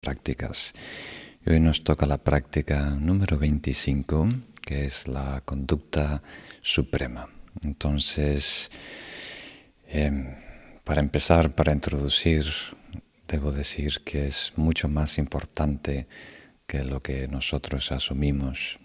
prácticas. 0.00 0.72
Y 1.44 1.50
hoy 1.50 1.60
nos 1.60 1.84
toca 1.84 2.06
la 2.06 2.18
práctica 2.18 2.90
número 2.90 3.38
25, 3.38 4.28
que 4.62 4.86
es 4.86 5.08
la 5.08 5.42
conducta 5.42 6.22
suprema. 6.62 7.28
Entonces, 7.62 8.70
em, 9.86 10.26
para 10.84 11.02
empezar, 11.02 11.54
para 11.54 11.72
introducir, 11.72 12.44
debo 13.28 13.52
decir 13.52 14.00
que 14.04 14.26
es 14.26 14.56
mucho 14.56 14.88
más 14.88 15.18
importante 15.18 16.06
que 16.66 16.82
lo 16.84 17.02
que 17.02 17.28
nosotros 17.28 17.92
asumimos. 17.92 18.78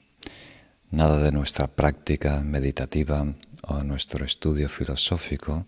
Nada 0.92 1.22
de 1.22 1.32
nuestra 1.32 1.68
práctica 1.68 2.42
meditativa 2.42 3.26
o 3.64 3.84
nuestro 3.84 4.26
estudio 4.26 4.70
filosófico 4.70 5.66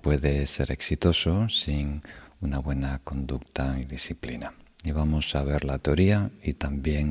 puede 0.00 0.46
ser 0.46 0.70
exitoso 0.70 1.48
sin 1.48 2.02
una 2.40 2.58
buena 2.58 3.00
conducta 3.00 3.76
y 3.80 3.84
disciplina. 3.84 4.52
Y 4.86 4.92
vamos 4.92 5.34
a 5.34 5.42
ver 5.42 5.64
la 5.64 5.78
teoría 5.78 6.30
y 6.44 6.52
también 6.52 7.10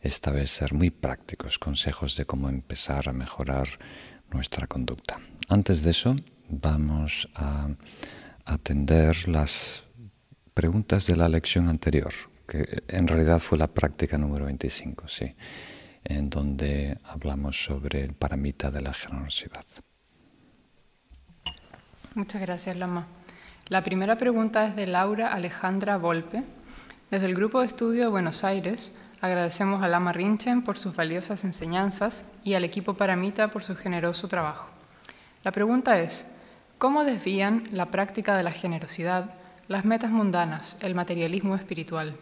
esta 0.00 0.30
vez 0.30 0.50
ser 0.50 0.72
muy 0.72 0.88
prácticos, 0.88 1.58
consejos 1.58 2.16
de 2.16 2.24
cómo 2.24 2.48
empezar 2.48 3.06
a 3.10 3.12
mejorar 3.12 3.68
nuestra 4.32 4.66
conducta. 4.66 5.20
Antes 5.50 5.82
de 5.82 5.90
eso, 5.90 6.16
vamos 6.48 7.28
a 7.34 7.68
atender 8.46 9.28
las 9.28 9.82
preguntas 10.54 11.06
de 11.06 11.16
la 11.16 11.28
lección 11.28 11.68
anterior, 11.68 12.14
que 12.48 12.82
en 12.88 13.06
realidad 13.06 13.40
fue 13.40 13.58
la 13.58 13.68
práctica 13.68 14.16
número 14.16 14.46
25, 14.46 15.06
sí, 15.06 15.34
en 16.02 16.30
donde 16.30 16.98
hablamos 17.04 17.62
sobre 17.62 18.04
el 18.04 18.14
paramita 18.14 18.70
de 18.70 18.80
la 18.80 18.94
generosidad. 18.94 19.66
Muchas 22.14 22.40
gracias, 22.40 22.74
Lama. 22.74 23.06
La 23.68 23.84
primera 23.84 24.16
pregunta 24.16 24.68
es 24.68 24.76
de 24.76 24.86
Laura 24.86 25.34
Alejandra 25.34 25.98
Volpe. 25.98 26.55
Desde 27.10 27.26
el 27.26 27.36
Grupo 27.36 27.60
de 27.60 27.68
Estudio 27.68 28.02
de 28.02 28.08
Buenos 28.08 28.42
Aires, 28.42 28.92
agradecemos 29.20 29.80
a 29.80 29.86
Lama 29.86 30.12
Rinchen 30.12 30.62
por 30.62 30.76
sus 30.76 30.96
valiosas 30.96 31.44
enseñanzas 31.44 32.24
y 32.42 32.54
al 32.54 32.64
equipo 32.64 32.94
Paramita 32.94 33.48
por 33.48 33.62
su 33.62 33.76
generoso 33.76 34.26
trabajo. 34.26 34.66
La 35.44 35.52
pregunta 35.52 36.00
es, 36.00 36.26
¿cómo 36.78 37.04
desvían 37.04 37.68
la 37.70 37.92
práctica 37.92 38.36
de 38.36 38.42
la 38.42 38.50
generosidad, 38.50 39.36
las 39.68 39.84
metas 39.84 40.10
mundanas, 40.10 40.76
el 40.80 40.96
materialismo 40.96 41.54
espiritual? 41.54 42.14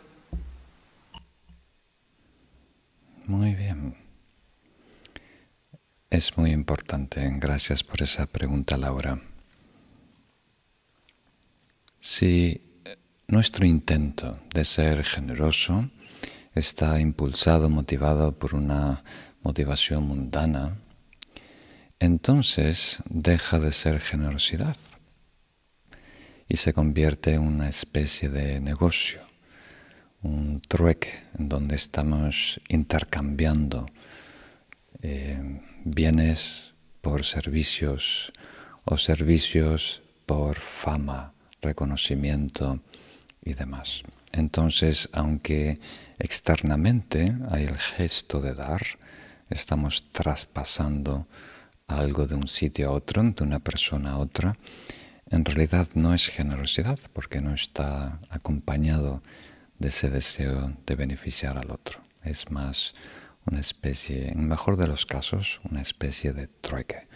Muy 3.27 3.55
bien. 3.55 3.97
Es 6.11 6.37
muy 6.37 6.51
importante. 6.51 7.27
Gracias 7.39 7.83
por 7.83 8.03
esa 8.03 8.27
pregunta, 8.27 8.77
Laura. 8.77 9.19
Si 12.01 12.64
nuestro 13.27 13.67
intento 13.67 14.39
de 14.53 14.65
ser 14.65 15.05
generoso 15.05 15.91
está 16.55 17.01
impulsado, 17.01 17.69
motivado 17.69 18.39
por 18.39 18.55
una 18.55 19.03
motivación 19.43 20.05
mundana, 20.05 20.77
entonces 21.99 23.03
deja 23.09 23.59
de 23.59 23.73
ser 23.73 24.01
generosidad 24.01 24.77
y 26.49 26.57
se 26.57 26.73
convierte 26.73 27.35
en 27.35 27.43
una 27.43 27.69
especie 27.69 28.29
de 28.29 28.61
negocio, 28.61 29.23
un 30.23 30.61
trueque 30.61 31.11
en 31.39 31.49
donde 31.49 31.77
estamos 31.77 32.61
intercambiando 32.69 33.87
eh, 35.03 35.61
bienes 35.85 36.75
por 37.01 37.25
servicios 37.25 38.33
o 38.85 38.97
servicios 38.97 40.03
por 40.27 40.57
fama 40.57 41.35
reconocimiento 41.65 42.81
y 43.45 43.55
demás. 43.55 44.03
Entonces, 44.33 45.09
aunque 45.13 45.79
externamente 46.19 47.27
hay 47.51 47.65
el 47.65 47.79
gesto 47.79 48.41
de 48.41 48.55
dar, 48.55 48.83
estamos 49.51 50.11
traspasando 50.13 51.29
algo 51.87 52.27
de 52.27 52.35
un 52.35 52.49
sitio 52.49 52.89
a 52.89 52.93
otro, 52.93 53.23
de 53.23 53.45
una 53.45 53.61
persona 53.61 54.13
a 54.13 54.19
otra, 54.19 54.57
en 55.31 55.45
realidad 55.45 55.89
no 55.95 56.15
es 56.15 56.29
generosidad 56.29 56.99
porque 57.13 57.41
no 57.41 57.55
está 57.55 58.21
acompañado 58.31 59.23
de 59.79 59.89
ese 59.89 60.11
deseo 60.11 60.77
de 60.87 60.95
beneficiar 60.95 61.59
al 61.59 61.71
otro. 61.71 62.01
Es 62.23 62.51
más 62.51 62.95
una 63.47 63.61
especie, 63.61 64.31
en 64.31 64.41
el 64.41 64.47
mejor 64.47 64.77
de 64.77 64.87
los 64.87 65.07
casos, 65.07 65.61
una 65.71 65.83
especie 65.83 66.33
de 66.33 66.47
trueque 66.47 67.09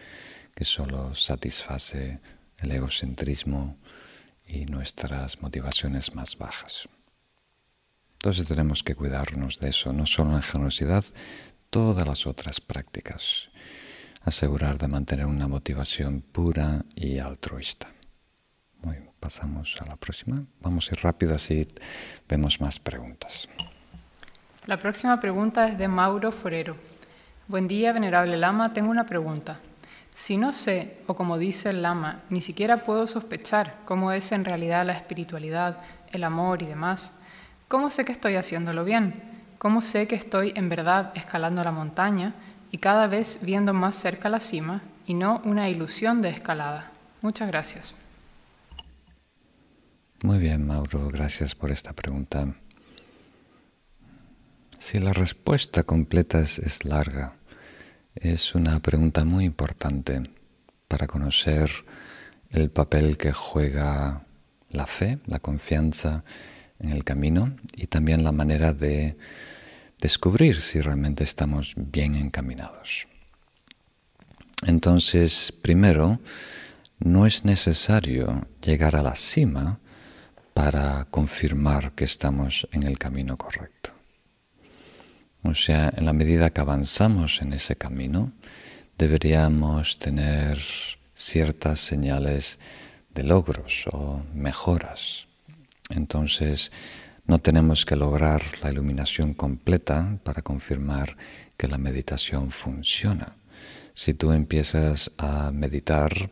que 0.54 0.64
solo 0.64 1.14
satisface 1.14 2.19
el 2.58 2.72
egocentrismo 2.72 3.76
y 4.48 4.64
nuestras 4.66 5.42
motivaciones 5.42 6.14
más 6.14 6.36
bajas. 6.36 6.88
Entonces 8.14 8.48
tenemos 8.48 8.82
que 8.82 8.97
cuidarnos 8.97 9.60
de 9.60 9.69
eso, 9.69 9.92
no 9.92 10.06
solo 10.06 10.32
la 10.32 10.42
generosidad, 10.42 11.04
todas 11.70 12.06
las 12.06 12.26
otras 12.26 12.60
prácticas. 12.60 13.50
Asegurar 14.22 14.78
de 14.78 14.88
mantener 14.88 15.26
una 15.26 15.47
motivación 15.47 16.22
pura 16.22 16.84
y 16.97 17.19
altruista. 17.19 17.88
Muy 18.82 18.97
bien, 18.97 19.10
pasamos 19.20 19.76
a 19.81 19.87
la 19.87 19.97
próxima. 19.97 20.44
Vamos 20.60 20.91
a 20.91 20.94
ir 20.94 21.00
rápido 21.03 21.34
así 21.34 21.69
vemos 22.28 22.60
más 22.60 22.78
preguntas. 22.78 23.48
La 24.66 24.78
próxima 24.78 25.19
pregunta 25.20 25.69
es 25.69 25.78
de 25.78 25.88
Mauro 25.88 26.32
Forero. 26.32 26.76
Buen 27.47 27.69
día, 27.69 27.92
venerable 27.92 28.37
Lama. 28.37 28.72
Tengo 28.72 28.91
una 28.91 29.06
pregunta. 29.06 29.60
Si 30.18 30.36
no 30.36 30.52
sé, 30.52 30.98
o 31.06 31.14
como 31.14 31.38
dice 31.38 31.70
el 31.70 31.80
lama, 31.80 32.22
ni 32.28 32.40
siquiera 32.40 32.82
puedo 32.82 33.06
sospechar 33.06 33.78
cómo 33.84 34.10
es 34.10 34.32
en 34.32 34.44
realidad 34.44 34.84
la 34.84 34.94
espiritualidad, 34.94 35.78
el 36.10 36.24
amor 36.24 36.60
y 36.60 36.66
demás, 36.66 37.12
¿cómo 37.68 37.88
sé 37.88 38.04
que 38.04 38.10
estoy 38.10 38.34
haciéndolo 38.34 38.84
bien? 38.84 39.22
¿Cómo 39.58 39.80
sé 39.80 40.08
que 40.08 40.16
estoy 40.16 40.52
en 40.56 40.68
verdad 40.68 41.12
escalando 41.14 41.62
la 41.62 41.70
montaña 41.70 42.34
y 42.72 42.78
cada 42.78 43.06
vez 43.06 43.38
viendo 43.42 43.72
más 43.72 43.94
cerca 43.94 44.28
la 44.28 44.40
cima 44.40 44.82
y 45.06 45.14
no 45.14 45.40
una 45.44 45.68
ilusión 45.68 46.20
de 46.20 46.30
escalada? 46.30 46.90
Muchas 47.22 47.46
gracias. 47.46 47.94
Muy 50.24 50.40
bien, 50.40 50.66
Mauro, 50.66 51.06
gracias 51.10 51.54
por 51.54 51.70
esta 51.70 51.92
pregunta. 51.92 52.56
Si 54.80 54.98
la 54.98 55.12
respuesta 55.12 55.84
completa 55.84 56.40
es, 56.40 56.84
larga, 56.84 57.38
es 58.20 58.54
una 58.54 58.78
pregunta 58.80 59.24
muy 59.24 59.44
importante 59.44 60.22
para 60.88 61.06
conocer 61.06 61.70
el 62.50 62.70
papel 62.70 63.16
que 63.16 63.32
juega 63.32 64.24
la 64.70 64.86
fe, 64.86 65.18
la 65.26 65.38
confianza 65.38 66.24
en 66.78 66.90
el 66.90 67.04
camino 67.04 67.56
y 67.76 67.86
también 67.86 68.24
la 68.24 68.32
manera 68.32 68.72
de 68.72 69.16
descubrir 70.00 70.60
si 70.60 70.80
realmente 70.80 71.24
estamos 71.24 71.74
bien 71.76 72.14
encaminados. 72.14 73.06
Entonces, 74.66 75.52
primero, 75.52 76.20
no 76.98 77.26
es 77.26 77.44
necesario 77.44 78.46
llegar 78.64 78.96
a 78.96 79.02
la 79.02 79.14
cima 79.14 79.78
para 80.54 81.06
confirmar 81.10 81.92
que 81.92 82.04
estamos 82.04 82.66
en 82.72 82.82
el 82.82 82.98
camino 82.98 83.36
correcto. 83.36 83.97
O 85.43 85.54
sea, 85.54 85.93
en 85.97 86.04
la 86.04 86.12
medida 86.12 86.50
que 86.50 86.60
avanzamos 86.60 87.41
en 87.43 87.53
ese 87.53 87.76
camino, 87.76 88.32
deberíamos 88.99 89.99
tener 89.99 90.59
ciertas 91.15 91.81
señales 91.81 92.59
de 93.15 93.22
logros 93.22 93.84
o 93.93 94.22
mejoras. 94.34 95.26
Entonces, 95.91 96.72
no 97.26 97.38
tenemos 97.38 97.84
que 97.84 97.97
lograr 97.97 98.43
la 98.62 98.71
iluminación 98.71 99.34
completa 99.34 100.19
para 100.25 100.43
confirmar 100.43 101.16
que 101.56 101.69
la 101.69 101.78
meditación 101.78 102.50
funciona. 102.50 103.37
Si 103.94 104.15
tú 104.15 104.32
empiezas 104.32 105.10
a 105.19 105.50
meditar 105.50 106.31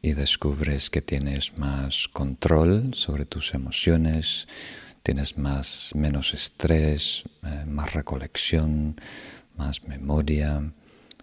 y 0.00 0.12
descubres 0.12 0.90
que 0.90 1.02
tienes 1.02 1.58
más 1.58 2.08
control 2.08 2.94
sobre 2.94 3.24
tus 3.24 3.54
emociones, 3.54 4.46
tienes 5.08 5.38
más, 5.38 5.92
menos 5.94 6.34
estrés, 6.34 7.24
eh, 7.42 7.64
más 7.66 7.94
recolección, 7.94 9.00
más 9.56 9.82
memoria. 9.84 10.70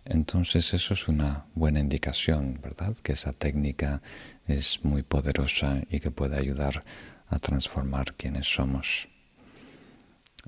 Entonces 0.06 0.74
eso 0.74 0.96
es 0.96 1.08
una 1.08 1.46
buena 1.54 1.82
indicación, 1.82 2.60
¿verdad? 2.64 2.98
Que 3.04 3.12
esa 3.12 3.32
técnica 3.32 4.02
es 4.48 4.84
muy 4.84 5.04
poderosa 5.04 5.84
y 5.88 6.00
que 6.00 6.10
puede 6.10 6.36
ayudar 6.36 6.84
a 7.28 7.38
transformar 7.38 8.16
quienes 8.16 8.48
somos. 8.48 9.08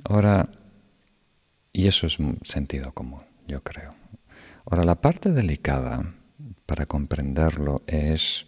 Ahora, 0.04 0.50
y 1.72 1.86
eso 1.86 2.08
es 2.08 2.18
sentido 2.42 2.92
común, 2.92 3.22
yo 3.48 3.62
creo. 3.62 3.94
Ahora, 4.66 4.84
la 4.84 4.96
parte 4.96 5.32
delicada 5.32 6.12
para 6.66 6.88
comprenderlo 6.88 7.84
es 7.86 8.48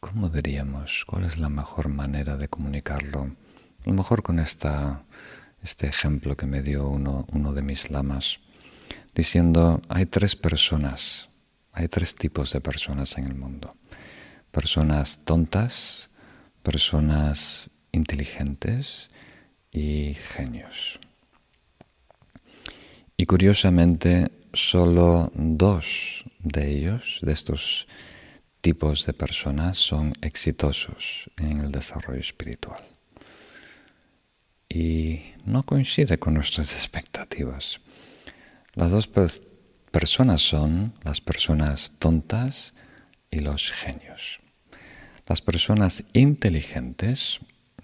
¿cómo 0.00 0.30
diríamos? 0.30 1.04
¿Cuál 1.06 1.24
es 1.24 1.38
la 1.38 1.50
mejor 1.50 1.88
manera 1.88 2.36
de 2.36 2.48
comunicarlo? 2.48 3.20
A 3.20 3.88
lo 3.88 3.92
mejor 3.92 4.22
con 4.22 4.38
esta, 4.38 5.04
este 5.62 5.86
ejemplo 5.86 6.36
que 6.36 6.46
me 6.46 6.62
dio 6.62 6.88
uno, 6.88 7.26
uno 7.30 7.52
de 7.52 7.62
mis 7.62 7.90
lamas, 7.90 8.40
diciendo, 9.14 9.82
hay 9.88 10.06
tres 10.06 10.36
personas, 10.36 11.28
hay 11.72 11.88
tres 11.88 12.14
tipos 12.14 12.52
de 12.52 12.60
personas 12.60 13.18
en 13.18 13.24
el 13.24 13.34
mundo. 13.34 13.76
Personas 14.50 15.18
tontas, 15.24 16.08
personas 16.62 17.68
inteligentes 17.92 19.10
y 19.70 20.14
genios. 20.14 20.98
Y 23.16 23.26
curiosamente, 23.26 24.32
solo 24.54 25.30
dos 25.34 26.24
de 26.38 26.70
ellos, 26.70 27.18
de 27.20 27.32
estos 27.32 27.86
tipos 28.60 29.06
de 29.06 29.12
personas, 29.12 29.78
son 29.78 30.12
exitosos 30.20 31.30
en 31.36 31.58
el 31.60 31.72
desarrollo 31.72 32.20
espiritual. 32.20 32.80
Y 34.68 35.22
no 35.44 35.62
coincide 35.62 36.18
con 36.18 36.34
nuestras 36.34 36.72
expectativas. 36.74 37.80
Las 38.74 38.90
dos 38.90 39.08
personas 39.90 40.42
son 40.42 40.94
las 41.02 41.20
personas 41.20 41.92
tontas 41.98 42.74
y 43.30 43.40
los 43.40 43.72
genios. 43.72 44.38
Las 45.26 45.42
personas 45.42 46.04
inteligentes 46.12 47.40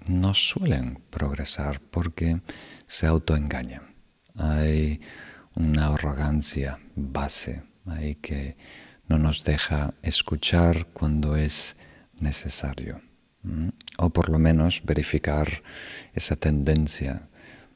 no 0.09 0.35
suelen 0.35 1.01
progresar 1.11 1.81
porque 1.81 2.41
se 2.87 3.07
autoengañan. 3.07 3.83
Hay 4.37 5.01
una 5.55 5.89
arrogancia 5.89 6.79
base 6.95 7.63
ahí 7.87 8.17
que 8.17 8.57
no 9.09 9.19
nos 9.19 9.45
deja 9.45 9.95
escuchar 10.03 10.87
cuando 10.93 11.37
es 11.37 11.77
necesario. 12.19 13.01
O 13.99 14.11
por 14.11 14.29
lo 14.29 14.39
menos 14.39 14.83
verificar 14.85 15.63
esa 16.15 16.35
tendencia 16.35 17.29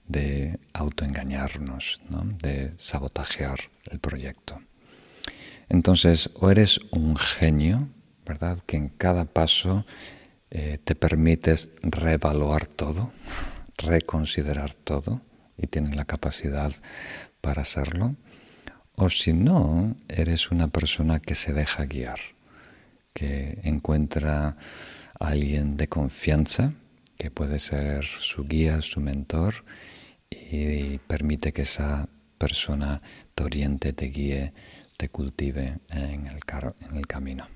de 0.09 0.59
autoengañarnos, 0.73 2.03
de 2.43 2.75
sabotajear 2.77 3.61
el 3.91 4.01
proyecto. 4.01 4.61
Entonces, 5.69 6.31
o 6.35 6.51
eres 6.51 6.81
un 6.91 7.17
genio, 7.17 7.89
¿verdad? 8.27 8.59
Que 8.67 8.77
en 8.77 8.89
cada 8.89 9.25
paso 9.25 9.87
eh, 10.51 10.79
te 10.83 10.97
permites 10.97 11.69
reevaluar 11.83 12.67
todo, 12.67 13.13
reconsiderar 13.79 14.75
todo 14.75 15.23
y 15.57 15.69
tienes 15.69 15.95
la 15.95 16.05
capacidad 16.05 16.73
para 17.41 17.63
hacerlo. 17.63 18.17
O 19.03 19.09
si 19.09 19.33
no, 19.33 19.97
eres 20.09 20.51
una 20.51 20.69
persona 20.69 21.21
que 21.21 21.35
se 21.35 21.55
deja 21.55 21.87
guiar, 21.87 22.21
que 23.15 23.59
encuentra 23.63 24.49
a 25.19 25.27
alguien 25.27 25.79
de 25.79 25.89
confianza, 25.89 26.75
que 27.17 27.31
puede 27.31 27.59
ser 27.59 28.05
su 28.05 28.45
guía, 28.45 28.83
su 28.83 29.01
mentor, 29.01 29.65
y 30.29 30.99
permite 30.99 31.51
que 31.55 31.63
esa 31.63 32.11
persona 32.37 33.01
te 33.35 33.43
oriente, 33.43 33.95
te 33.95 34.05
guíe, 34.11 34.53
te 34.99 35.09
cultive 35.09 35.79
en 35.89 36.27
el, 36.27 36.41
en 36.81 36.97
el 36.99 37.07
camino. 37.07 37.47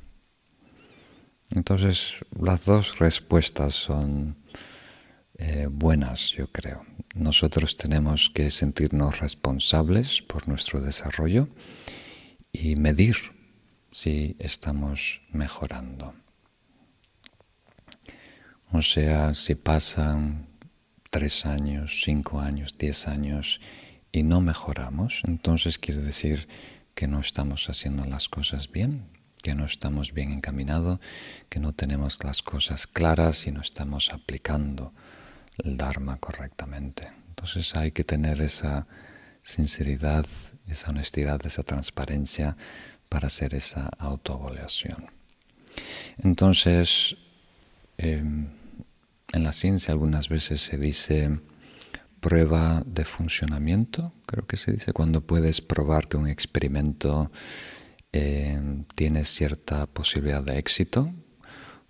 Entonces, 1.50 2.25
las 2.40 2.64
dos 2.64 2.99
respuestas 2.99 3.75
son 3.75 4.37
eh, 5.37 5.69
buenas, 5.71 6.31
yo 6.31 6.47
creo. 6.51 6.85
Nosotros 7.15 7.77
tenemos 7.77 8.31
que 8.31 8.51
sentirnos 8.51 9.21
responsables 9.21 10.23
por 10.23 10.47
nuestro 10.49 10.81
desarrollo 10.81 11.49
y 12.53 12.77
medir 12.77 13.17
si 13.91 14.37
estamos 14.39 15.23
mejorando. 15.31 16.15
O 18.73 18.83
sea, 18.83 19.35
si 19.35 19.55
pasan 19.55 20.47
tres 21.11 21.47
años, 21.47 22.03
cinco 22.05 22.41
años, 22.41 22.77
diez 22.79 23.07
años 23.07 23.61
y 24.11 24.25
no 24.25 24.41
mejoramos, 24.41 25.23
entonces 25.27 25.79
quiere 25.79 26.01
decir 26.01 26.49
que 26.95 27.07
no 27.07 27.21
estamos 27.21 27.69
haciendo 27.69 28.05
las 28.05 28.29
cosas 28.29 28.71
bien, 28.71 29.07
que 29.43 29.55
no 29.55 29.65
estamos 29.65 30.13
bien 30.13 30.33
encaminados, 30.33 31.01
que 31.49 31.61
no 31.61 31.73
tenemos 31.73 32.23
las 32.25 32.43
cosas 32.43 32.87
claras 32.87 33.47
y 33.47 33.53
no 33.53 33.61
estamos 33.61 34.13
aplicando 34.13 34.93
el 35.59 35.77
Dharma 35.77 36.17
correctamente. 36.19 37.09
Entonces 37.29 37.75
hay 37.77 37.93
que 37.93 38.05
tener 38.05 38.41
esa 38.41 38.87
sinceridad, 39.43 40.27
esa 40.67 40.91
honestidad, 40.91 41.45
esa 41.45 41.62
transparencia 41.62 42.56
para 43.09 43.27
hacer 43.27 43.55
esa 43.55 43.91
autoevaluación. 43.99 45.11
Entonces, 46.19 47.17
em, 47.99 48.49
en 49.33 49.45
la 49.45 49.53
ciencia 49.53 49.93
algunas 49.93 50.29
veces 50.29 50.61
se 50.61 50.79
dice 50.79 51.41
prueba 52.21 52.83
de 52.87 53.05
funcionamiento, 53.05 54.15
creo 54.25 54.47
que 54.47 54.57
se 54.57 54.73
dice, 54.73 54.95
cuando 54.95 55.21
puedes 55.21 55.61
probar 55.61 56.09
que 56.09 56.17
un 56.17 56.27
experimento 56.27 57.31
eh, 58.12 58.59
tiene 58.95 59.25
cierta 59.25 59.87
posibilidad 59.87 60.43
de 60.43 60.57
éxito, 60.59 61.12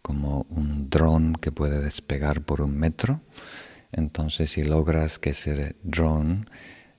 como 0.05 0.45
un 0.51 0.91
dron 0.91 1.33
que 1.33 1.51
puede 1.51 1.81
despegar 1.81 2.43
por 2.43 2.61
un 2.61 2.77
metro. 2.77 3.23
Entonces, 3.91 4.51
si 4.51 4.63
logras 4.63 5.19
que 5.19 5.31
ese 5.31 5.77
dron, 5.83 6.45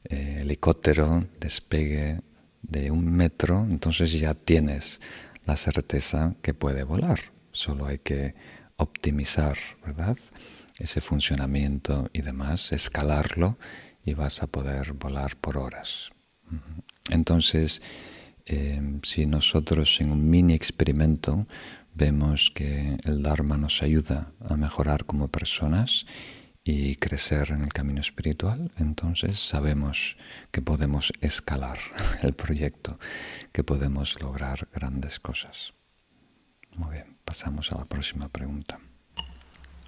eh, 0.06 0.40
helicóptero, 0.42 1.28
despegue 1.40 2.22
de 2.64 2.90
un 2.90 3.06
metro, 3.16 3.64
entonces 3.70 4.12
ya 4.20 4.34
tienes 4.34 5.02
la 5.46 5.56
certeza 5.56 6.34
que 6.42 6.56
puede 6.56 6.84
volar. 6.84 7.20
Solo 7.52 7.86
hay 7.86 8.00
que 8.00 8.34
optimizar, 8.78 9.56
¿verdad? 9.86 10.18
Ese 10.80 11.00
funcionamiento 11.00 12.10
y 12.12 12.24
demás, 12.24 12.72
escalarlo 12.72 13.60
y 14.04 14.16
vas 14.16 14.42
a 14.42 14.48
poder 14.48 14.94
volar 14.94 15.36
por 15.38 15.58
horas. 15.58 16.10
Entonces, 17.12 17.84
em, 18.46 19.00
si 19.04 19.28
nosotros 19.28 20.02
en 20.02 20.12
un 20.12 20.28
mini 20.28 20.56
experimento 20.56 21.46
vemos 21.96 22.52
que 22.54 22.98
el 23.04 23.24
Dharma 23.24 23.58
nos 23.58 23.82
ayuda 23.82 24.32
a 24.48 24.56
mejorar 24.56 25.06
como 25.06 25.30
personas 25.30 26.06
y 26.64 26.96
crecer 26.96 27.52
en 27.52 27.64
el 27.64 27.74
camino 27.74 28.02
espiritual, 28.02 28.72
entonces 28.78 29.40
sabemos 29.40 30.18
que 30.52 30.62
podemos 30.62 31.14
escalar 31.22 31.78
el 32.22 32.34
proyecto, 32.34 33.00
que 33.52 33.64
podemos 33.64 34.22
lograr 34.22 34.68
grandes 34.74 35.20
cosas. 35.20 35.74
Muy 36.76 36.94
bien. 36.94 37.16
Pasamos 37.26 37.72
a 37.72 37.80
la 37.80 37.86
próxima 37.86 38.30
pregunta. 38.30 38.80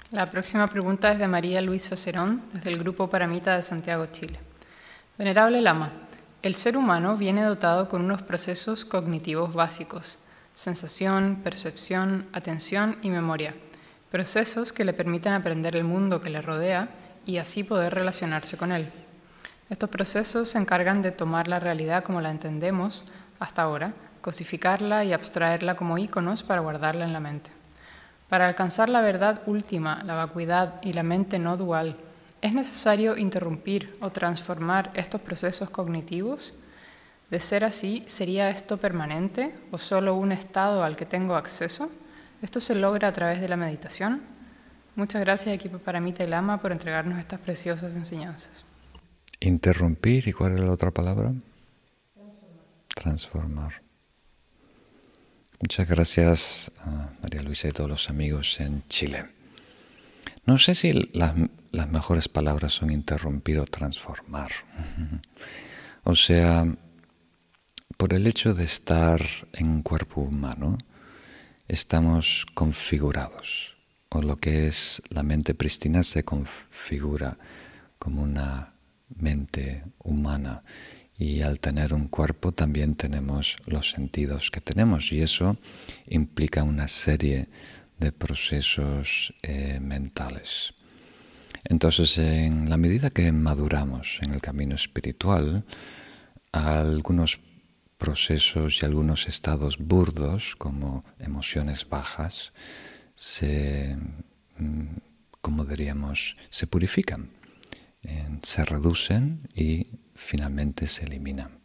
La 0.10 0.30
próxima 0.30 0.68
pregunta 0.68 1.12
es 1.12 1.20
de 1.20 1.28
María 1.28 1.62
Luisa 1.62 1.96
Cerón, 1.96 2.42
desde 2.52 2.72
el 2.72 2.80
Grupo 2.80 3.10
Paramita 3.10 3.56
de 3.56 3.62
Santiago, 3.62 4.08
Chile. 4.08 4.40
Venerable 5.18 5.62
Lama, 5.62 5.92
el 6.42 6.56
ser 6.56 6.78
humano 6.78 7.16
viene 7.16 7.44
dotado 7.44 7.90
con 7.90 8.04
unos 8.04 8.24
procesos 8.24 8.86
cognitivos 8.86 9.54
básicos, 9.54 10.18
sensación, 10.58 11.42
percepción, 11.44 12.26
atención 12.34 12.98
y 13.04 13.12
memoria, 13.12 13.54
procesos 14.10 14.74
que 14.74 14.86
le 14.86 14.92
permiten 14.92 15.34
aprender 15.34 15.76
el 15.76 15.84
mundo 15.84 16.20
que 16.20 16.32
le 16.32 16.42
rodea 16.42 16.90
y 17.28 17.38
así 17.38 17.64
poder 17.64 17.94
relacionarse 17.94 18.58
con 18.58 18.72
él. 18.72 18.90
Estos 19.70 19.88
procesos 19.92 20.50
se 20.50 20.58
encargan 20.58 21.04
de 21.04 21.12
tomar 21.12 21.48
la 21.48 21.60
realidad 21.60 22.04
como 22.04 22.22
la 22.22 22.32
entendemos 22.32 23.04
hasta 23.40 23.62
ahora, 23.62 23.94
cosificarla 24.22 25.06
y 25.06 25.14
abstraerla 25.14 25.76
como 25.76 26.00
íconos 26.00 26.42
para 26.42 26.62
guardarla 26.62 27.06
en 27.06 27.14
la 27.14 27.20
mente. 27.20 27.52
Para 28.28 28.48
alcanzar 28.48 28.90
la 28.90 29.02
verdad 29.02 29.44
última, 29.46 30.02
la 30.06 30.16
vacuidad 30.16 30.82
y 30.82 30.94
la 30.94 31.04
mente 31.04 31.38
no 31.38 31.56
dual, 31.56 31.94
¿es 32.42 32.54
necesario 32.54 33.16
interrumpir 33.16 33.96
o 34.02 34.10
transformar 34.10 34.90
estos 34.96 35.22
procesos 35.22 35.70
cognitivos? 35.70 36.56
De 37.30 37.40
ser 37.40 37.64
así, 37.64 38.04
¿sería 38.08 38.50
esto 38.50 38.78
permanente 38.78 39.54
o 39.72 39.78
solo 39.78 40.16
un 40.16 40.32
estado 40.32 40.84
al 40.84 40.96
que 40.96 41.06
tengo 41.06 41.36
acceso? 41.36 41.92
¿Esto 42.42 42.60
se 42.60 42.76
logra 42.76 43.10
a 43.10 43.14
través 43.14 43.42
de 43.42 43.50
la 43.50 43.58
meditación? 43.58 44.22
Muchas 44.96 45.22
gracias, 45.22 45.54
equipo 45.54 45.78
Paramita 45.80 46.24
y 46.24 46.28
Lama, 46.28 46.62
por 46.62 46.72
entregarnos 46.72 47.20
estas 47.20 47.40
preciosas 47.40 47.96
enseñanzas. 47.96 48.64
Interrumpir, 49.40 50.28
¿y 50.28 50.34
cuál 50.34 50.54
es 50.54 50.60
la 50.62 50.72
otra 50.72 50.92
palabra? 50.92 51.34
Transformar. 52.96 53.82
Muchas 55.60 55.88
gracias 55.88 56.72
a 56.80 57.10
María 57.22 57.44
Luisa 57.44 57.68
y 57.68 57.72
todos 57.72 57.90
los 57.90 58.10
amigos 58.10 58.60
en 58.60 58.84
Chile. 58.88 59.26
No 60.46 60.58
sé 60.58 60.76
si 60.76 60.94
las, 61.14 61.36
mejores 61.90 62.30
palabras 62.30 62.74
son 62.74 62.92
interrumpir 62.92 63.60
o 63.60 63.66
transformar. 63.66 64.52
O 66.10 66.16
sea, 66.16 66.66
por 67.98 68.14
el 68.14 68.28
hecho 68.28 68.54
de 68.54 68.64
estar 68.64 69.20
en 69.54 69.70
un 69.70 69.82
cuerpo 69.82 70.22
humano, 70.22 70.78
estamos 71.68 72.46
configurados, 72.54 73.76
o 74.10 74.22
lo 74.22 74.38
que 74.38 74.68
es 74.68 75.02
la 75.10 75.24
mente 75.24 75.56
pristina 75.56 76.04
se 76.04 76.24
configura 76.24 77.38
como 77.98 78.22
una 78.22 78.74
mente 79.16 79.84
humana 80.04 80.64
y 81.18 81.42
al 81.42 81.60
tener 81.60 81.96
un 81.96 82.08
cuerpo 82.08 82.52
también 82.52 82.94
tenemos 82.94 83.58
los 83.66 83.90
sentidos 83.90 84.52
que 84.52 84.62
tenemos 84.62 85.12
y 85.12 85.22
eso 85.22 85.58
implica 86.08 86.64
una 86.64 86.88
serie 86.88 87.50
de 87.98 88.12
procesos 88.12 89.34
eh, 89.42 89.80
mentales. 89.82 90.76
Entonces, 91.64 92.20
en 92.20 92.70
la 92.70 92.78
medida 92.78 93.10
que 93.10 93.32
maduramos 93.32 94.20
en 94.22 94.36
el 94.36 94.42
camino 94.42 94.76
espiritual, 94.76 95.66
algunos 96.52 97.40
procesos 97.98 98.82
y 98.82 98.86
algunos 98.86 99.28
estados 99.28 99.78
burdos, 99.78 100.56
como 100.58 101.04
emociones 101.20 101.88
bajas, 101.88 102.54
se 103.14 103.98
mm, 104.58 104.98
como 105.48 105.64
diríamos, 105.64 106.36
se 106.50 106.68
purifican, 106.68 107.30
se 108.42 108.64
reducen 108.64 109.48
y 109.56 109.88
finalmente 110.14 110.88
se 110.88 111.06
eliminan. 111.06 111.60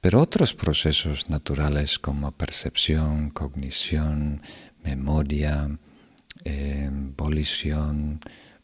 Pero 0.00 0.22
otros 0.22 0.54
procesos 0.54 1.28
naturales 1.28 1.98
como 1.98 2.32
percepción, 2.32 3.28
cognición, 3.28 4.40
memoria, 4.82 5.78
eh, 6.44 6.88
volición, 6.90 8.20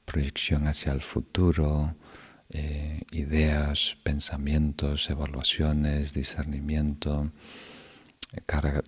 proyección 0.06 0.66
hacia 0.66 0.92
el 0.92 1.02
futuro, 1.02 1.94
eh, 2.50 3.02
ideas, 3.10 3.96
pensamientos, 4.02 5.10
evaluaciones, 5.10 6.14
discernimiento, 6.14 7.30
cara, 8.46 8.82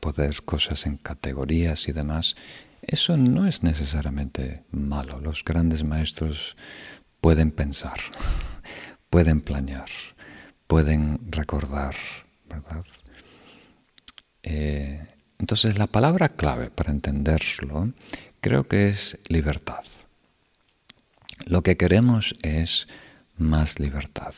poder 0.00 0.42
cosas 0.42 0.86
en 0.86 0.96
categorías 0.96 1.88
y 1.88 1.92
demás, 1.92 2.36
eso 2.82 3.16
no 3.16 3.46
es 3.46 3.62
necesariamente 3.62 4.64
malo. 4.70 5.20
Los 5.20 5.44
grandes 5.44 5.84
maestros 5.84 6.56
pueden 7.20 7.52
pensar, 7.52 7.98
pueden 9.10 9.40
planear, 9.40 9.88
pueden 10.66 11.20
recordar, 11.30 11.94
¿verdad? 12.48 12.84
Eh, 14.42 15.06
entonces 15.38 15.78
la 15.78 15.86
palabra 15.86 16.28
clave 16.28 16.70
para 16.70 16.92
entenderlo 16.92 17.92
creo 18.40 18.64
que 18.64 18.88
es 18.88 19.18
libertad. 19.28 19.84
Lo 21.46 21.62
que 21.62 21.76
queremos 21.76 22.34
es 22.42 22.86
más 23.36 23.80
libertad, 23.80 24.34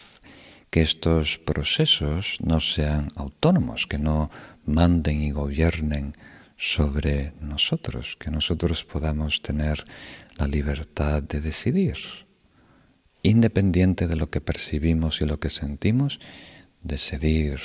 que 0.71 0.83
estos 0.83 1.39
procesos 1.39 2.39
no 2.43 2.61
sean 2.61 3.11
autónomos, 3.17 3.87
que 3.87 3.99
no 3.99 4.31
manden 4.65 5.21
y 5.23 5.31
gobiernen 5.31 6.15
sobre 6.57 7.33
nosotros, 7.41 8.17
que 8.19 8.31
nosotros 8.31 8.85
podamos 8.85 9.43
tener 9.43 9.85
la 10.37 10.47
libertad 10.47 11.23
de 11.23 11.41
decidir, 11.41 11.99
independiente 13.23 14.07
de 14.07 14.17
lo 14.17 14.31
que 14.31 14.41
percibimos 14.41 15.21
y 15.21 15.27
lo 15.27 15.39
que 15.39 15.51
sentimos, 15.51 16.21
decidir 16.83 17.61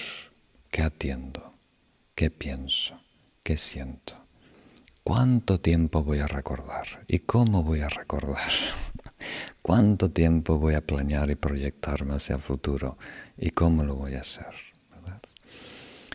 qué 0.70 0.84
atiendo, 0.84 1.52
qué 2.16 2.30
pienso, 2.30 3.00
qué 3.44 3.58
siento, 3.58 4.26
cuánto 5.04 5.60
tiempo 5.60 6.04
voy 6.04 6.20
a 6.20 6.28
recordar 6.28 7.04
y 7.08 7.20
cómo 7.20 7.64
voy 7.64 7.82
a 7.82 7.90
recordar, 7.90 8.52
cuánto 9.62 10.12
tiempo 10.12 10.58
voy 10.58 10.76
a 10.76 10.82
planear 10.82 11.30
y 11.30 11.36
proyectarme 11.36 12.16
hacia 12.16 12.36
el 12.36 12.42
futuro 12.42 12.98
y 13.38 13.52
cómo 13.52 13.84
lo 13.84 13.96
voy 13.96 14.16
a 14.16 14.22
hacer. 14.22 14.54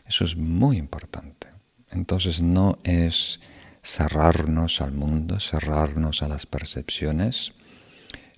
Eso 0.06 0.24
es 0.24 0.36
muy 0.36 0.76
importante. 0.76 1.48
Entonces 1.90 2.42
no 2.42 2.78
es 2.84 3.40
cerrarnos 3.82 4.80
al 4.80 4.92
mundo, 4.92 5.40
cerrarnos 5.40 6.22
a 6.22 6.28
las 6.28 6.46
percepciones, 6.46 7.52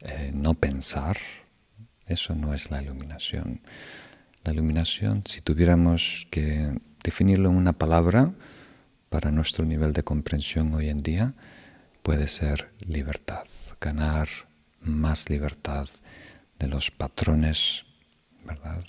eh, 0.02 0.30
no 0.34 0.54
pensar. 0.54 1.16
Eso 2.06 2.34
no 2.34 2.54
es 2.54 2.70
la 2.70 2.82
iluminación. 2.82 3.60
La 4.44 4.52
iluminación, 4.52 5.22
si 5.26 5.40
tuviéramos 5.40 6.28
que 6.30 6.78
definirlo 7.02 7.50
en 7.50 7.56
una 7.56 7.72
palabra 7.72 8.32
para 9.08 9.30
nuestro 9.30 9.64
nivel 9.64 9.92
de 9.92 10.04
comprensión 10.04 10.72
hoy 10.74 10.88
en 10.88 10.98
día, 10.98 11.34
puede 12.02 12.28
ser 12.28 12.70
libertad, 12.86 13.46
ganar 13.80 14.28
más 14.86 15.28
libertad 15.30 15.88
de 16.58 16.66
los 16.68 16.90
patrones, 16.90 17.84
¿verdad? 18.44 18.84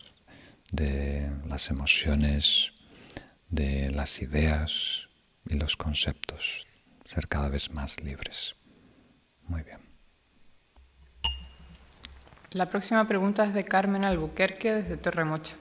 De 0.71 1.29
las 1.47 1.69
emociones, 1.69 2.73
de 3.49 3.91
las 3.91 4.21
ideas 4.21 5.07
y 5.47 5.55
los 5.55 5.77
conceptos, 5.77 6.67
ser 7.05 7.27
cada 7.27 7.49
vez 7.49 7.71
más 7.71 8.01
libres. 8.01 8.55
Muy 9.47 9.63
bien. 9.63 9.79
La 12.51 12.69
próxima 12.69 13.07
pregunta 13.07 13.45
es 13.45 13.53
de 13.53 13.65
Carmen 13.65 14.05
Albuquerque 14.05 14.73
desde 14.73 14.97
Torremocho. 14.97 15.55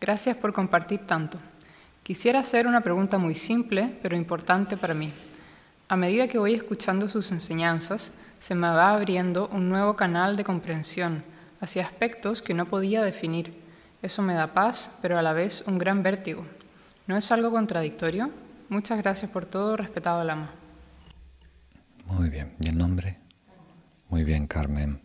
Gracias 0.00 0.36
por 0.36 0.52
compartir 0.52 1.06
tanto. 1.06 1.38
Quisiera 2.02 2.40
hacer 2.40 2.66
una 2.66 2.80
pregunta 2.80 3.18
muy 3.18 3.34
simple, 3.34 3.98
pero 4.02 4.16
importante 4.16 4.76
para 4.76 4.94
mí. 4.94 5.12
A 5.88 5.96
medida 5.96 6.28
que 6.28 6.38
voy 6.38 6.54
escuchando 6.54 7.08
sus 7.08 7.32
enseñanzas, 7.32 8.12
se 8.38 8.54
me 8.54 8.68
va 8.68 8.94
abriendo 8.94 9.48
un 9.48 9.68
nuevo 9.68 9.96
canal 9.96 10.36
de 10.36 10.44
comprensión 10.44 11.24
hacia 11.60 11.84
aspectos 11.84 12.42
que 12.42 12.54
no 12.54 12.66
podía 12.66 13.02
definir. 13.02 13.52
Eso 14.02 14.22
me 14.22 14.34
da 14.34 14.52
paz, 14.52 14.90
pero 15.02 15.18
a 15.18 15.22
la 15.22 15.32
vez 15.32 15.64
un 15.66 15.78
gran 15.78 16.02
vértigo. 16.02 16.42
¿No 17.06 17.16
es 17.16 17.30
algo 17.32 17.50
contradictorio? 17.50 18.30
Muchas 18.68 18.98
gracias 18.98 19.30
por 19.30 19.46
todo, 19.46 19.76
respetado 19.76 20.22
Lama. 20.24 20.50
Muy 22.06 22.28
bien. 22.28 22.54
¿Y 22.60 22.68
el 22.68 22.78
nombre? 22.78 23.18
Muy 24.08 24.24
bien, 24.24 24.46
Carmen. 24.46 25.00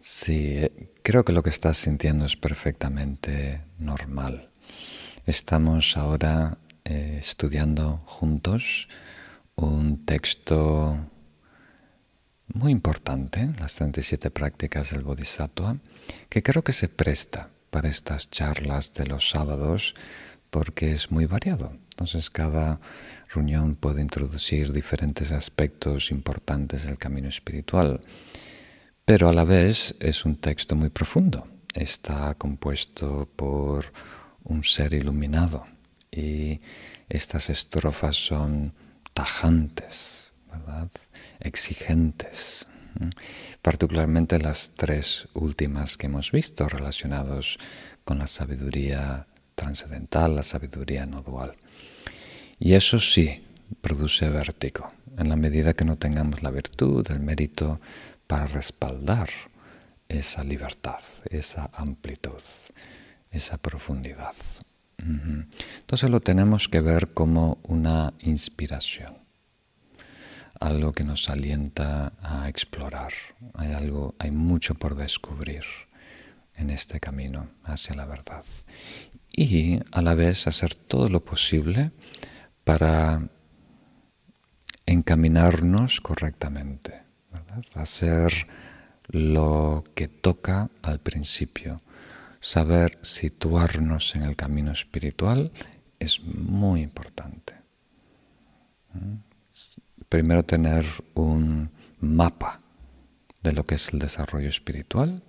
Sí, 0.00 0.56
eh, 0.56 0.92
creo 1.02 1.24
que 1.24 1.32
lo 1.32 1.42
que 1.42 1.50
estás 1.50 1.76
sintiendo 1.76 2.24
es 2.24 2.36
perfectamente 2.36 3.62
normal. 3.78 4.50
Estamos 5.26 5.96
ahora 5.96 6.58
eh, 6.84 7.18
estudiando 7.20 8.02
juntos 8.06 8.88
un 9.54 10.04
texto 10.04 10.98
muy 12.54 12.72
importante, 12.72 13.52
las 13.58 13.74
37 13.76 14.30
prácticas 14.30 14.90
del 14.90 15.02
Bodhisattva, 15.02 15.76
que 16.28 16.42
creo 16.42 16.62
que 16.62 16.72
se 16.72 16.88
presta 16.88 17.50
para 17.70 17.88
estas 17.88 18.30
charlas 18.30 18.94
de 18.94 19.06
los 19.06 19.30
sábados 19.30 19.94
porque 20.50 20.92
es 20.92 21.10
muy 21.10 21.24
variado. 21.24 21.70
Entonces 21.90 22.28
cada 22.28 22.78
reunión 23.32 23.74
puede 23.74 24.02
introducir 24.02 24.72
diferentes 24.72 25.32
aspectos 25.32 26.10
importantes 26.10 26.86
del 26.86 26.98
camino 26.98 27.28
espiritual, 27.28 28.00
pero 29.04 29.28
a 29.28 29.32
la 29.32 29.44
vez 29.44 29.94
es 29.98 30.24
un 30.24 30.36
texto 30.36 30.76
muy 30.76 30.90
profundo. 30.90 31.46
Está 31.74 32.34
compuesto 32.34 33.28
por 33.34 33.92
un 34.44 34.62
ser 34.62 34.92
iluminado 34.92 35.64
y 36.10 36.60
estas 37.08 37.48
estrofas 37.48 38.16
son 38.16 38.74
tajantes, 39.14 40.21
exigentes, 41.40 42.66
particularmente 43.62 44.38
las 44.38 44.72
tres 44.74 45.28
últimas 45.34 45.96
que 45.96 46.06
hemos 46.06 46.32
visto 46.32 46.68
relacionados 46.68 47.58
con 48.04 48.18
la 48.18 48.26
sabiduría 48.26 49.26
trascendental, 49.54 50.36
la 50.36 50.42
sabiduría 50.42 51.06
no 51.06 51.22
dual. 51.22 51.56
Y 52.58 52.74
eso 52.74 52.98
sí 52.98 53.44
produce 53.80 54.28
vértigo, 54.28 54.92
en 55.16 55.28
la 55.28 55.36
medida 55.36 55.74
que 55.74 55.84
no 55.84 55.96
tengamos 55.96 56.42
la 56.42 56.50
virtud, 56.50 57.06
el 57.10 57.20
mérito 57.20 57.80
para 58.26 58.46
respaldar 58.46 59.30
esa 60.08 60.44
libertad, 60.44 61.00
esa 61.30 61.70
amplitud, 61.72 62.42
esa 63.30 63.58
profundidad. 63.58 64.34
Entonces 64.98 66.10
lo 66.10 66.20
tenemos 66.20 66.68
que 66.68 66.80
ver 66.80 67.08
como 67.08 67.58
una 67.64 68.14
inspiración 68.20 69.21
algo 70.62 70.92
que 70.92 71.04
nos 71.04 71.28
alienta 71.28 72.12
a 72.22 72.48
explorar. 72.48 73.12
Hay 73.54 73.72
algo, 73.72 74.14
hay 74.18 74.30
mucho 74.30 74.74
por 74.74 74.94
descubrir 74.94 75.64
en 76.54 76.70
este 76.70 77.00
camino 77.00 77.48
hacia 77.64 77.96
la 77.96 78.06
verdad. 78.06 78.44
Y 79.32 79.80
a 79.90 80.02
la 80.02 80.14
vez 80.14 80.46
hacer 80.46 80.74
todo 80.74 81.08
lo 81.08 81.24
posible 81.24 81.90
para 82.64 83.28
encaminarnos 84.86 86.00
correctamente, 86.00 87.02
hacer 87.74 88.46
lo 89.08 89.84
que 89.94 90.06
toca 90.06 90.70
al 90.82 91.00
principio. 91.00 91.82
Saber 92.38 92.98
situarnos 93.02 94.14
en 94.14 94.22
el 94.22 94.36
camino 94.36 94.72
espiritual 94.72 95.50
es 95.98 96.20
muy 96.20 96.82
importante. 96.82 97.54
Primero 100.12 100.42
tener 100.42 100.84
un 101.14 101.70
mapa 101.98 102.60
de 103.42 103.52
lo 103.52 103.64
que 103.64 103.76
es 103.76 103.94
el 103.94 103.98
desarrollo 103.98 104.50
espiritual 104.50 105.22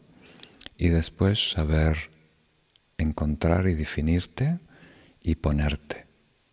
y 0.78 0.90
después 0.90 1.52
saber 1.52 2.10
encontrar 2.98 3.70
y 3.70 3.76
definirte 3.76 4.60
y 5.22 5.36
ponerte 5.36 6.06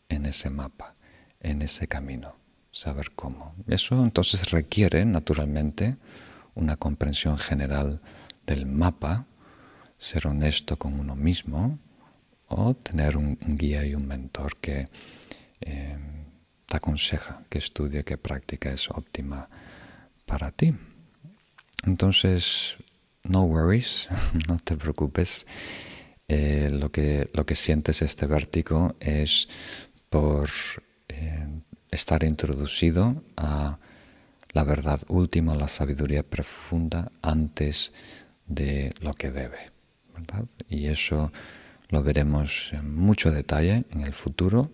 en 0.09 0.27
ese 0.27 0.49
mapa, 0.49 0.95
en 1.41 1.61
ese 1.63 1.89
camino, 1.89 2.37
saber 2.71 3.11
cómo. 3.17 3.57
Eso 3.67 4.01
entonces 4.01 4.53
requiere 4.53 5.05
naturalmente 5.05 5.97
una 6.55 6.77
comprensión 6.77 7.37
general 7.37 7.99
del 8.47 8.65
mapa, 8.65 9.27
ser 9.99 10.29
honesto 10.29 10.77
con 10.77 11.01
uno 11.01 11.17
mismo 11.17 11.81
o 12.47 12.75
tener 12.75 13.17
un, 13.17 13.37
guía 13.41 13.85
y 13.85 13.97
un 13.97 14.07
mentor 14.07 14.57
que 14.59 14.89
eh, 15.63 16.20
te 16.71 16.77
aconseja 16.77 17.43
que 17.49 17.59
estudie 17.59 18.05
qué 18.05 18.17
práctica 18.17 18.71
es 18.71 18.89
óptima 18.91 19.49
para 20.25 20.53
ti. 20.53 20.71
Entonces, 21.85 22.77
no 23.25 23.43
worries, 23.43 24.09
no 24.49 24.57
te 24.59 24.77
preocupes. 24.77 25.49
Eh, 26.29 26.69
lo, 26.71 26.93
que, 26.93 27.29
lo 27.35 27.45
que 27.45 27.57
sientes 27.57 28.03
este 28.03 28.27
vértigo 28.27 28.95
es 29.01 29.49
por 30.11 30.49
eh, 31.09 31.49
estar 31.91 32.23
introducido 32.23 33.21
a 33.37 33.79
la 34.53 34.63
verdad 34.63 35.01
última, 35.09 35.57
la 35.57 35.67
sabiduría 35.67 36.23
profunda 36.23 37.11
antes 37.21 37.93
de 38.47 38.95
lo 39.01 39.15
que 39.15 39.33
debe. 39.33 39.59
¿verdad? 40.15 40.45
Y 40.69 40.87
eso 40.87 41.33
lo 41.89 42.05
veremos 42.05 42.73
en 42.75 42.95
mucho 42.95 43.33
detalle 43.33 43.87
en 43.91 44.03
el 44.03 44.13
futuro 44.13 44.71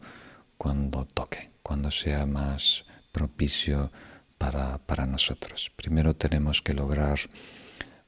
cuando 0.59 1.07
toque, 1.07 1.51
cuando 1.67 1.91
sea 1.91 2.27
más 2.27 2.85
propicio 3.11 3.91
para, 4.39 4.79
para 4.79 5.05
nosotros. 5.05 5.73
Primero 5.75 6.15
tenemos 6.15 6.63
que 6.63 6.75
lograr 6.75 7.19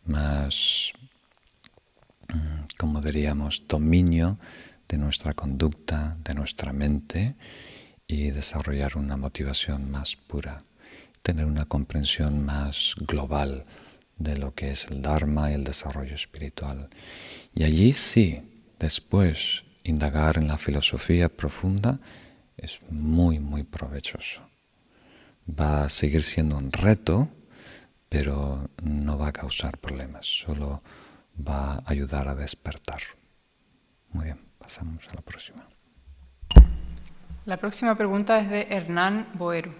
más, 0.05 0.93
mm, 2.29 2.77
como 2.79 3.01
diríamos, 3.01 3.67
dominio 3.67 4.39
de 4.89 4.99
nuestra 4.99 5.35
conducta, 5.35 6.17
de 6.23 6.35
nuestra 6.35 6.73
mente 6.73 7.35
y 8.07 8.31
desarrollar 8.31 8.97
una 8.97 9.17
motivación 9.17 9.91
más 9.91 10.15
pura, 10.15 10.63
tener 11.23 11.45
una 11.45 11.65
comprensión 11.65 12.45
más 12.45 12.95
global 13.09 13.65
de 14.19 14.37
lo 14.37 14.55
que 14.55 14.71
es 14.71 14.87
el 14.87 15.03
Dharma 15.03 15.51
y 15.51 15.55
el 15.55 15.65
desarrollo 15.65 16.15
espiritual. 16.15 16.91
Y 17.57 17.65
allí 17.65 17.93
sí, 17.93 18.41
después, 18.79 19.65
indagar 19.83 20.39
en 20.39 20.47
la 20.47 20.59
filosofía 20.59 21.29
profunda 21.29 21.99
es 22.59 22.79
muy, 22.91 23.39
muy 23.39 23.63
provechoso. 23.63 24.43
Va 25.49 25.85
a 25.85 25.89
seguir 25.89 26.23
siendo 26.23 26.57
un 26.59 26.71
reto, 26.73 27.29
pero 28.09 28.69
no 28.83 29.17
va 29.17 29.29
a 29.29 29.33
causar 29.33 29.79
problemas, 29.79 30.27
solo 30.27 30.83
va 31.37 31.77
a 31.77 31.83
ayudar 31.87 32.29
a 32.29 32.35
despertar. 32.35 33.01
Muy 34.13 34.27
bien, 34.27 34.41
pasamos 34.59 35.09
a 35.09 35.15
la 35.15 35.23
próxima. 35.23 35.67
La 37.47 37.57
próxima 37.57 37.97
pregunta 37.97 38.39
es 38.41 38.51
de 38.51 38.67
Hernán 38.69 39.29
Boero. 39.35 39.73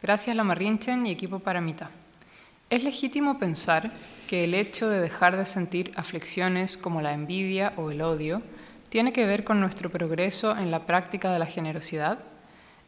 Gracias 0.00 0.36
Lamarrinchen 0.36 1.06
y 1.06 1.10
equipo 1.10 1.40
Paramita. 1.40 1.90
¿Es 2.70 2.84
legítimo 2.84 3.38
pensar 3.38 3.90
que 4.28 4.44
el 4.44 4.54
hecho 4.54 4.88
de 4.88 5.00
dejar 5.00 5.36
de 5.36 5.46
sentir 5.46 5.92
aflicciones 5.96 6.76
como 6.76 7.00
la 7.00 7.12
envidia 7.12 7.72
o 7.76 7.90
el 7.90 8.00
odio 8.02 8.42
tiene 8.94 9.12
que 9.12 9.26
ver 9.26 9.42
con 9.42 9.58
nuestro 9.58 9.90
progreso 9.90 10.56
en 10.56 10.70
la 10.70 10.86
práctica 10.86 11.32
de 11.32 11.40
la 11.40 11.46
generosidad? 11.46 12.20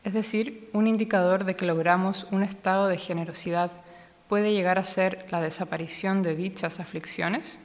Es 0.04 0.12
decir, 0.12 0.70
un 0.72 0.86
indicador 0.86 1.42
de 1.42 1.56
que 1.56 1.66
logramos 1.66 2.28
un 2.30 2.44
estado 2.44 2.86
de 2.86 2.96
generosidad 2.96 3.72
puede 4.28 4.52
llegar 4.52 4.78
a 4.78 4.84
ser 4.84 5.26
la 5.32 5.40
desaparición 5.40 6.22
de 6.22 6.36
dichas 6.36 6.78
aflicciones? 6.78 7.58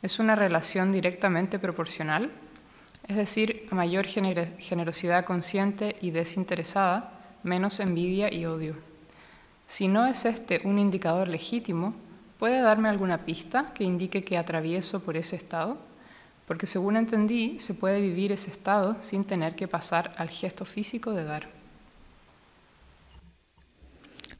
¿Es 0.00 0.18
una 0.18 0.34
relación 0.34 0.92
directamente 0.92 1.58
proporcional? 1.58 2.30
Es 3.06 3.16
decir, 3.16 3.66
a 3.70 3.74
mayor 3.74 4.06
generosidad 4.06 5.26
consciente 5.26 5.96
y 6.00 6.10
desinteresada, 6.10 7.12
menos 7.42 7.80
envidia 7.80 8.32
y 8.32 8.46
odio. 8.46 8.72
Si 9.66 9.88
no 9.88 10.06
es 10.06 10.24
este 10.24 10.62
un 10.64 10.78
indicador 10.78 11.28
legítimo, 11.28 11.94
¿puede 12.38 12.62
darme 12.62 12.88
alguna 12.88 13.26
pista 13.26 13.74
que 13.74 13.84
indique 13.84 14.24
que 14.24 14.38
atravieso 14.38 15.00
por 15.00 15.18
ese 15.18 15.36
estado? 15.36 15.76
Porque 16.46 16.66
según 16.66 16.96
entendí, 16.96 17.58
se 17.58 17.74
puede 17.74 18.00
vivir 18.00 18.32
ese 18.32 18.50
estado 18.50 18.96
sin 19.00 19.24
tener 19.24 19.54
que 19.54 19.68
pasar 19.68 20.12
al 20.16 20.28
gesto 20.28 20.64
físico 20.64 21.12
de 21.12 21.24
dar. 21.24 21.48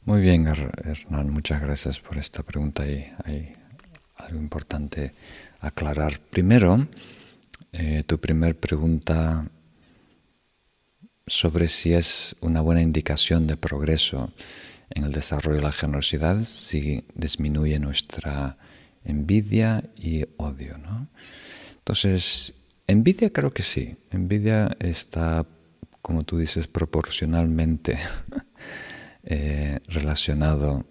Muy 0.05 0.21
bien, 0.21 0.47
Hernán, 0.47 1.31
muchas 1.31 1.63
gracias 1.63 1.99
por 1.99 2.19
esta 2.19 2.43
pregunta 2.43 2.87
y 2.87 3.11
hay 3.25 3.55
algo 4.17 4.39
importante 4.39 5.15
aclarar. 5.61 6.21
Primero, 6.21 6.87
eh, 7.73 8.05
tu 8.07 8.19
primer 8.19 8.59
pregunta 8.59 9.49
sobre 11.27 11.69
si 11.69 11.95
es 11.95 12.37
una 12.41 12.61
buena 12.61 12.83
indicación 12.83 13.47
de 13.47 13.57
progreso 13.57 14.31
en 14.91 15.05
el 15.05 15.13
desarrollo 15.13 15.57
de 15.57 15.63
la 15.63 15.73
generosidad 15.73 16.45
si 16.45 17.05
disminuye 17.15 17.79
nuestra 17.79 18.59
envidia 19.05 19.85
y 19.97 20.25
odio. 20.37 20.77
¿no? 20.77 21.09
Entonces, 21.85 22.55
envidia 22.87 23.31
creo 23.31 23.53
que 23.53 23.63
sí. 23.63 23.99
Envidia 24.11 24.75
está, 24.81 25.45
como 26.01 26.23
tú 26.23 26.39
dices, 26.39 26.67
proporcionalmente 26.67 27.99
eh, 29.23 29.81
relacionado 29.89 30.87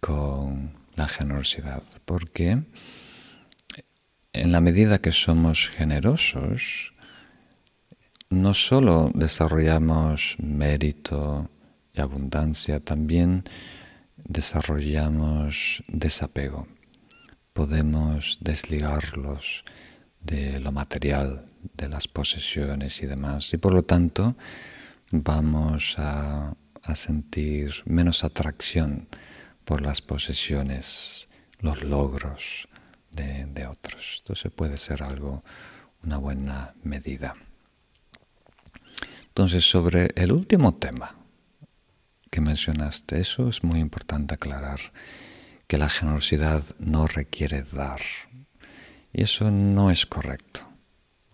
con 0.00 0.72
la 0.96 1.06
generosidad. 1.06 1.84
Porque 2.04 2.64
en 4.32 4.50
la 4.50 4.60
medida 4.60 4.98
que 4.98 5.12
somos 5.12 5.68
generosos, 5.68 6.92
no 8.28 8.52
solo 8.52 9.12
desarrollamos 9.14 10.34
mérito 10.40 11.48
y 11.94 12.00
abundancia, 12.00 12.80
también 12.80 13.44
desarrollamos 14.16 15.84
desapego. 15.86 16.66
Podemos 17.52 18.38
desligarlos 18.40 19.64
de 20.26 20.60
lo 20.60 20.72
material, 20.72 21.46
de 21.74 21.88
las 21.88 22.08
posesiones 22.08 23.02
y 23.02 23.06
demás. 23.06 23.52
Y 23.54 23.58
por 23.58 23.72
lo 23.72 23.82
tanto 23.84 24.36
vamos 25.10 25.94
a, 25.98 26.54
sentir 26.94 27.82
menos 27.84 28.22
atracción 28.22 29.08
por 29.64 29.80
las 29.80 30.00
posesiones, 30.00 31.28
los 31.58 31.82
logros, 31.82 32.68
de, 33.10 33.66
otros. 33.66 34.18
Entonces 34.20 34.52
puede 34.52 34.76
ser 34.76 35.02
algo, 35.02 35.42
una 36.04 36.18
buena 36.18 36.74
medida. 36.84 37.34
Entonces, 39.28 39.68
sobre 39.68 40.10
el 40.14 40.32
último 40.32 40.74
tema 40.74 41.16
que 42.30 42.40
mencionaste, 42.40 43.20
eso 43.20 43.48
es 43.48 43.64
muy 43.64 43.80
importante 43.80 44.34
aclarar, 44.34 44.80
que 45.66 45.78
la 45.78 45.88
generosidad 45.88 46.62
no 46.78 47.06
requiere 47.06 47.62
dar. 47.62 48.00
Y 49.16 49.22
eso 49.22 49.50
no 49.50 49.90
es 49.90 50.04
correcto. 50.04 50.60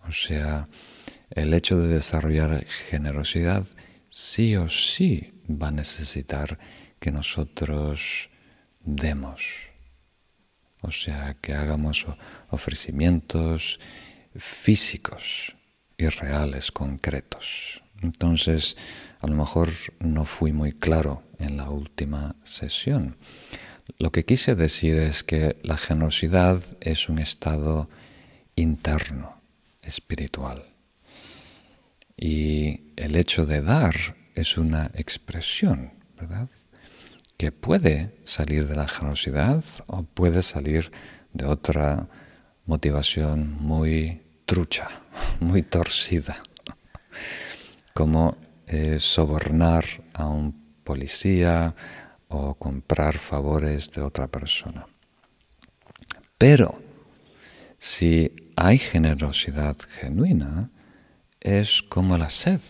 O 0.07 0.11
sea, 0.11 0.69
el 1.29 1.53
hecho 1.53 1.77
de 1.77 1.89
desarrollar 1.89 2.65
generosidad 2.89 3.67
sí 4.09 4.55
o 4.55 4.69
sí 4.69 5.27
va 5.49 5.67
a 5.67 5.71
necesitar 5.71 6.57
que 6.99 7.11
nosotros 7.11 8.29
demos 8.79 9.73
o 10.83 10.91
sea, 10.91 11.35
que 11.41 11.53
hagamos 11.53 12.05
ofrecimientos 12.49 13.79
físicos 14.35 15.55
y 15.97 16.07
reales, 16.07 16.71
concretos. 16.71 17.81
Entonces, 18.01 18.75
a 19.21 19.27
lo 19.27 19.35
mejor 19.35 19.69
no 19.99 20.25
fui 20.25 20.51
muy 20.51 20.73
claro 20.73 21.23
en 21.39 21.55
la 21.55 21.69
última 21.69 22.35
sesión. 22.43 23.15
Lo 23.99 24.11
que 24.11 24.25
quise 24.25 24.55
decir 24.55 24.97
es 24.97 25.23
que 25.23 25.57
la 25.63 25.77
generosidad 25.77 26.61
es 26.81 27.09
un 27.09 27.19
estado 27.19 27.89
interno, 28.55 29.41
espiritual. 29.81 30.65
Y 32.17 32.81
el 32.95 33.15
hecho 33.15 33.45
de 33.45 33.61
dar 33.61 33.95
es 34.35 34.57
una 34.57 34.91
expresión, 34.93 35.93
¿verdad? 36.17 36.49
que 37.37 37.51
puede 37.51 38.15
salir 38.23 38.67
de 38.67 38.75
la 38.75 38.87
generosidad 38.87 39.63
o 39.87 40.03
puede 40.03 40.41
salir 40.41 40.91
de 41.33 41.45
otra 41.45 42.07
motivación 42.65 43.57
muy 43.59 44.21
trucha, 44.45 44.87
muy 45.39 45.61
torcida, 45.61 46.41
como 47.93 48.37
eh, 48.67 48.97
sobornar 48.99 49.85
a 50.13 50.27
un 50.27 50.53
policía 50.83 51.75
o 52.33 52.55
comprar 52.55 53.17
favores 53.17 53.91
de 53.91 54.01
otra 54.01 54.27
persona. 54.27 54.87
Pero 56.37 56.81
si 57.77 58.31
hay 58.55 58.77
generosidad 58.77 59.77
genuina, 59.79 60.71
es 61.39 61.81
como 61.83 62.17
la 62.17 62.29
sed. 62.29 62.61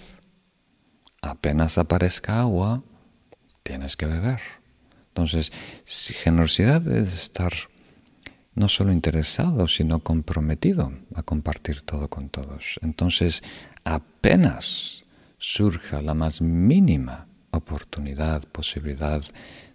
Apenas 1.21 1.77
aparezca 1.77 2.41
agua, 2.41 2.83
tienes 3.63 3.95
que 3.95 4.05
beber. 4.05 4.41
Entonces, 5.07 5.53
si 5.85 6.13
generosidad 6.13 6.85
es 6.87 7.13
estar 7.13 7.53
no 8.55 8.67
solo 8.67 8.91
interesado, 8.91 9.67
sino 9.67 9.99
comprometido 9.99 10.91
a 11.15 11.23
compartir 11.23 11.81
todo 11.81 12.09
con 12.09 12.29
todos. 12.29 12.79
Entonces, 12.81 13.43
apenas 13.83 15.05
surja 15.37 16.01
la 16.01 16.13
más 16.13 16.41
mínima 16.41 17.27
oportunidad, 17.57 18.43
posibilidad 18.49 19.21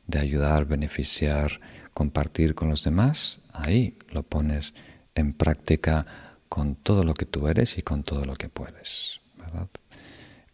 de 0.06 0.18
ayudar, 0.18 0.66
beneficiar, 0.66 1.60
compartir 1.94 2.54
con 2.54 2.68
los 2.68 2.84
demás, 2.84 3.40
ahí 3.52 3.96
lo 4.10 4.22
pones 4.22 4.74
en 5.14 5.32
práctica 5.32 6.06
con 6.48 6.76
todo 6.76 7.04
lo 7.04 7.14
que 7.14 7.26
tú 7.26 7.48
eres 7.48 7.78
y 7.78 7.82
con 7.82 8.04
todo 8.04 8.24
lo 8.24 8.34
que 8.34 8.48
puedes. 8.48 9.20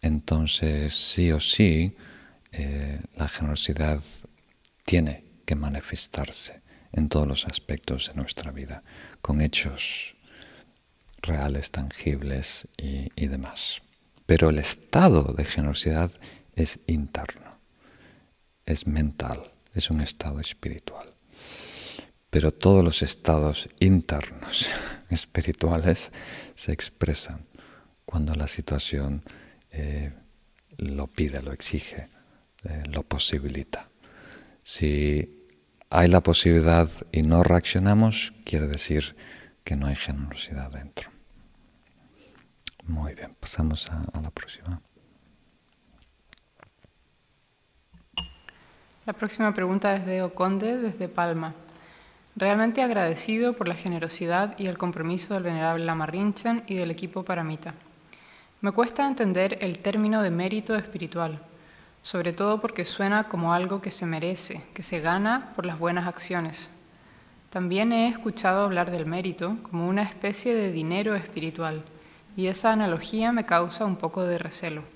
Entonces, 0.01 0.95
sí 0.95 1.33
o 1.33 1.41
sí, 1.41 1.97
eh, 2.53 3.01
la 3.17 3.29
generosidad 3.29 4.01
tiene 4.85 5.25
que 5.45 5.55
manifestarse 5.55 6.61
en 6.93 7.09
todos 7.09 7.27
los 7.27 7.47
aspectos 7.47 8.09
de 8.09 8.15
nuestra 8.15 8.53
vida, 8.53 8.83
con 9.21 9.41
hechos 9.41 10.15
reales, 11.23 11.71
tangibles 11.71 12.69
y, 12.77 13.27
demás. 13.27 13.83
Pero 14.27 14.51
el 14.51 14.59
estado 14.59 15.35
de 15.37 15.45
generosidad 15.45 16.13
es 16.57 16.81
interno, 16.87 17.59
es 18.67 18.87
mental, 18.87 19.53
es 19.73 19.91
un 19.91 20.01
estado 20.01 20.41
espiritual. 20.41 21.13
Pero 22.31 22.51
todos 22.51 22.83
los 22.83 23.03
estados 23.03 23.69
internos 23.79 24.69
espirituales 25.11 26.11
se 26.55 26.73
expresan 26.73 27.47
cuando 28.05 28.35
la 28.35 28.47
situación 28.47 29.23
eh, 29.71 30.13
lo 30.77 31.07
pide, 31.07 31.43
lo 31.43 31.53
exige, 31.53 32.09
eh, 32.65 32.83
lo 32.89 33.03
posibilita. 33.03 33.89
Si 34.63 35.49
hay 35.91 36.09
la 36.09 36.23
posibilidad 36.23 36.89
y 37.13 37.23
no 37.23 37.43
reaccionamos, 37.43 38.33
quiere 38.45 38.67
decir 38.67 39.17
que 39.63 39.77
no 39.77 39.87
hay 39.87 39.97
generosidad 39.97 40.71
dentro. 40.71 41.11
Muy 42.85 43.15
bien, 43.15 43.35
pasamos 43.39 43.89
a, 43.91 44.05
a 44.13 44.21
la 44.21 44.31
próxima. 44.31 44.83
La 49.07 49.13
próxima 49.13 49.53
pregunta 49.53 49.95
es 49.95 50.07
de 50.07 50.23
Oconde 50.23 50.79
desde 50.79 51.11
Palma. 51.11 51.53
Realmente 52.37 52.83
agradecido 52.83 53.53
por 53.53 53.69
la 53.69 53.75
generosidad 53.75 54.59
y 54.59 54.67
el 54.67 54.79
compromiso 54.79 55.35
del 55.35 55.43
venerable 55.43 55.85
Lama 55.85 56.07
Rinchen 56.07 56.65
y 56.67 56.77
del 56.77 56.91
equipo 56.91 57.23
Paramita. 57.23 57.75
Me 58.63 58.73
cuesta 58.73 59.07
entender 59.07 59.59
el 59.61 59.81
término 59.81 60.23
de 60.23 60.31
mérito 60.31 60.75
espiritual, 60.75 61.39
sobre 62.01 62.33
todo 62.33 62.63
porque 62.63 62.87
suena 62.87 63.25
como 63.25 63.53
algo 63.53 63.83
que 63.83 63.91
se 63.91 64.07
merece, 64.07 64.63
que 64.73 64.83
se 64.83 65.01
gana 65.01 65.53
por 65.55 65.67
las 65.67 65.79
buenas 65.79 66.09
acciones. 66.09 66.71
También 67.51 67.93
he 67.93 68.09
escuchado 68.09 68.65
hablar 68.65 68.91
del 68.91 69.05
mérito 69.05 69.59
como 69.65 69.87
una 69.87 70.03
especie 70.03 70.55
de 70.55 70.73
dinero 70.73 71.15
espiritual, 71.15 71.83
y 72.39 72.47
esa 72.47 72.73
analogía 72.73 73.33
me 73.33 73.45
causa 73.45 73.85
un 73.85 73.97
poco 73.97 74.25
de 74.25 74.39
recelo. 74.39 74.94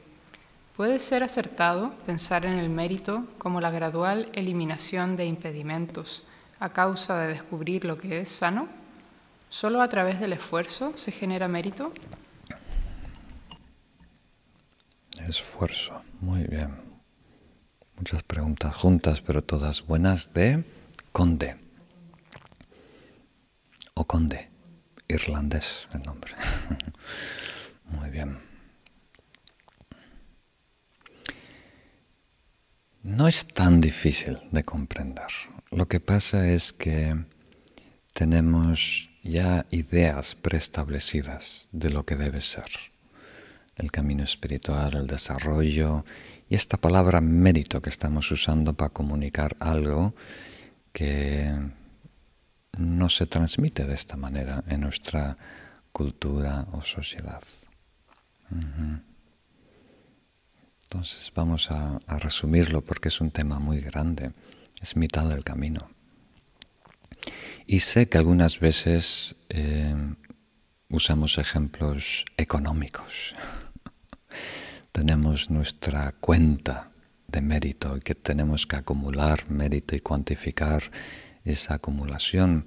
¿Puede 0.79 1.01
ser 1.01 1.25
acertado 1.25 1.93
pensar 2.07 2.47
en 2.47 2.53
el 2.53 2.71
mérito 2.71 3.27
como 3.39 3.61
la 3.61 3.73
gradual 3.73 4.31
eliminación 4.33 5.17
de 5.17 5.27
impedimentos 5.27 6.25
a 6.61 6.69
causa 6.69 7.19
de 7.19 7.27
descubrir 7.33 7.85
lo 7.85 7.99
que 7.99 8.21
es 8.21 8.29
sano? 8.29 8.69
¿Solo 9.49 9.83
a 9.83 9.89
través 9.89 10.21
del 10.21 10.35
esfuerzo 10.35 10.97
se 10.97 11.11
genera 11.11 11.49
mérito? 11.49 11.93
Esfuerzo, 15.27 16.01
muy 16.21 16.45
bien. 16.45 16.77
Muchas 17.97 18.23
preguntas 18.23 18.77
juntas, 18.77 19.21
pero 19.21 19.43
todas 19.43 19.85
buenas 19.85 20.33
de 20.33 20.63
Conde. 21.11 21.57
O 23.95 24.05
Conde, 24.05 24.49
irlandés 25.09 25.89
el 25.93 26.03
nombre. 26.03 26.35
muy 27.87 28.11
bien. 28.11 28.48
No 33.09 33.27
es 33.27 33.47
tan 33.47 33.81
difícil 33.81 34.39
de 34.53 34.63
comprender. 34.65 35.33
Lo 35.71 35.89
que 35.89 35.99
pasa 35.99 36.47
es 36.47 36.75
que 36.75 37.17
tenemos 38.13 39.09
ya 39.23 39.65
ideas 39.71 40.35
preestablecidas 40.35 41.71
de 41.73 41.89
lo 41.89 42.05
que 42.05 42.17
debe 42.17 42.43
ser 42.43 42.67
el 43.77 43.91
camino 43.91 44.25
espiritual, 44.25 44.95
el 44.95 45.07
desarrollo 45.07 46.05
y 46.51 46.55
esta 46.55 46.77
palabra 46.77 47.23
mérito 47.23 47.81
que 47.81 47.89
estamos 47.89 48.31
usando 48.31 48.75
para 48.75 48.91
comunicar 48.91 49.57
algo 49.59 50.15
que 50.93 51.51
no 52.77 53.09
se 53.09 53.27
transmite 53.27 53.87
de 53.87 53.95
esta 53.95 54.19
manera 54.19 54.63
en 54.69 54.83
nuestra 54.83 55.35
cultura 55.93 56.67
o 56.73 56.83
sociedad. 56.83 57.43
Entonces 60.91 61.31
vamos 61.35 61.71
a, 61.71 62.01
resumirlo 62.07 62.81
porque 62.83 63.09
es 63.09 63.21
un 63.21 63.31
tema 63.31 63.59
muy 63.59 63.81
grande, 63.81 64.33
es 64.81 64.97
mitad 64.97 65.29
del 65.29 65.45
camino. 65.45 65.91
Y 67.67 67.81
sé 67.81 68.09
que 68.09 68.17
algunas 68.17 68.59
veces 68.59 69.37
eh, 69.51 69.95
usamos 70.89 71.37
ejemplos 71.37 72.25
económicos 72.39 73.35
tenemos 74.93 75.51
nuestra 75.51 76.13
cuenta 76.13 76.91
de 77.27 77.43
mérito 77.43 77.99
y 77.99 78.01
que 78.01 78.15
tenemos 78.15 78.67
que 78.67 78.77
acumular 78.77 79.51
mérito 79.51 79.95
y 79.95 80.01
cuantificar 80.01 80.91
esa 81.45 81.75
acumulación. 81.75 82.65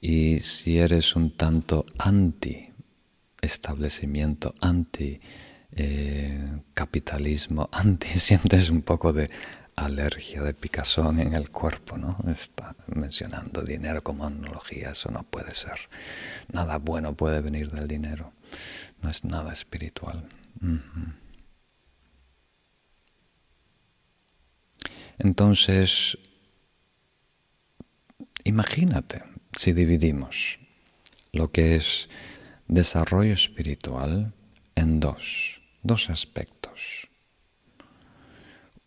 Y 0.00 0.40
si 0.40 0.78
eres 0.78 1.16
un 1.16 1.30
tanto 1.30 1.84
anti 1.98 2.70
establecimiento, 3.42 4.54
anti 4.62 5.20
eh, 5.74 6.60
capitalismo, 6.74 7.68
anti, 7.72 8.08
sientes 8.08 8.70
un 8.70 8.82
poco 8.82 9.12
de 9.12 9.30
alergia, 9.76 10.42
de 10.42 10.54
picazón 10.54 11.18
en 11.18 11.34
el 11.34 11.50
cuerpo, 11.50 11.96
¿no? 11.96 12.18
Está 12.30 12.76
mencionando 12.86 13.62
dinero 13.62 14.02
como 14.02 14.26
analogía, 14.26 14.90
eso 14.90 15.10
no 15.10 15.22
puede 15.22 15.54
ser. 15.54 15.88
Nada 16.52 16.78
bueno 16.78 17.14
puede 17.14 17.40
venir 17.40 17.70
del 17.70 17.88
dinero, 17.88 18.32
no 19.02 19.10
es 19.10 19.24
nada 19.24 19.52
espiritual. 19.52 20.28
Entonces, 25.18 26.18
imagínate 28.44 29.22
si 29.56 29.72
dividimos 29.72 30.58
lo 31.32 31.48
que 31.48 31.76
es 31.76 32.08
desarrollo 32.68 33.32
espiritual 33.32 34.34
en 34.74 35.00
dos, 35.00 35.51
dos 35.82 36.10
aspectos. 36.10 37.08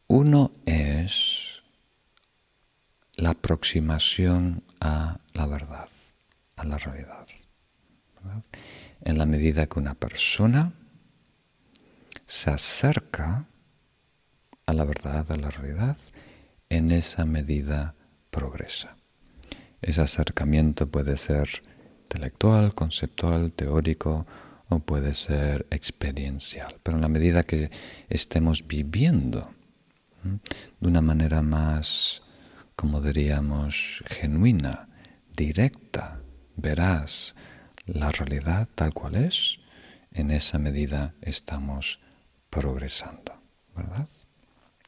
Uno 0.08 0.52
es 0.66 1.64
la 3.18 3.32
aproximación 3.32 4.64
a 4.80 5.20
la 5.34 5.46
verdad, 5.48 5.90
a 6.56 6.66
la 6.66 6.78
realidad. 6.78 7.28
En 9.02 9.18
la 9.18 9.26
medida 9.26 9.68
que 9.68 9.80
una 9.80 9.96
persona 9.96 10.74
se 12.26 12.50
acerca 12.50 13.48
a 14.66 14.74
la 14.74 14.84
verdad, 14.84 15.32
a 15.32 15.38
la 15.38 15.50
realidad, 15.50 15.98
en 16.70 16.92
esa 16.92 17.26
medida 17.26 17.96
progresa. 18.32 18.98
Ese 19.82 20.02
acercamiento 20.02 20.88
puede 20.88 21.18
ser 21.18 21.48
intelectual, 22.04 22.74
conceptual, 22.74 23.52
teórico 23.52 24.26
o 24.70 24.80
puede 24.80 25.14
ser 25.14 25.68
experiencial. 25.70 26.76
Pero 26.84 26.98
en 26.98 27.02
la 27.02 27.08
medida 27.08 27.44
que 27.44 27.70
estemos 28.10 28.68
viviendo 28.68 29.54
de 30.24 30.88
una 30.88 31.02
manera 31.02 31.42
más, 31.42 32.24
como 32.76 33.02
diríamos, 33.02 34.04
genuina, 34.08 34.90
directa, 35.36 36.22
veraz, 36.56 37.36
la 37.86 38.12
realidad 38.12 38.68
tal 38.74 38.94
cual 38.94 39.16
es, 39.16 39.60
en 40.12 40.32
esa 40.32 40.58
medida 40.58 41.14
estamos 41.22 42.00
progresando, 42.50 43.40
¿verdad? 43.76 44.10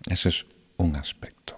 Ese 0.09 0.29
es 0.29 0.45
un 0.77 0.95
aspecto. 0.95 1.57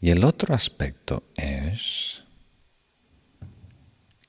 Y 0.00 0.10
el 0.10 0.24
otro 0.24 0.54
aspecto 0.54 1.24
es 1.36 2.24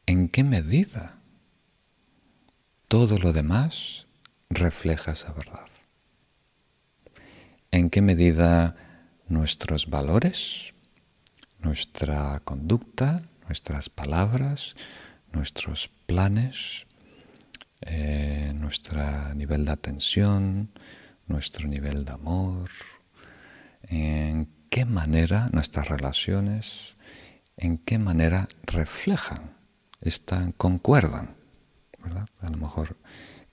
en 0.06 0.30
qué 0.30 0.44
medida 0.44 1.23
todo 2.94 3.18
lo 3.18 3.34
demás 3.34 4.06
refleja 4.52 5.14
esa 5.14 5.34
verdad. 5.34 5.66
En 7.72 7.90
qué 7.90 8.04
medida 8.04 8.76
nuestros 9.28 9.90
valores, 9.90 10.76
nuestra 11.58 12.40
conducta, 12.46 13.24
nuestras 13.48 13.90
palabras, 13.90 14.76
nuestros 15.32 15.90
planes, 16.06 16.86
eh, 17.82 18.54
nuestro 18.60 19.34
nivel 19.34 19.66
de 19.66 19.72
atención, 19.72 20.70
nuestro 21.26 21.68
nivel 21.68 22.06
de 22.06 22.12
amor, 22.12 22.70
en 23.88 24.50
qué 24.70 24.86
manera 24.86 25.50
nuestras 25.52 25.88
relaciones, 25.90 26.94
en 27.58 27.80
qué 27.80 27.98
manera 27.98 28.48
reflejan, 28.68 29.56
están, 30.00 30.52
concuerdan, 30.52 31.42
A 32.42 32.50
lo 32.50 32.58
mejor 32.58 32.98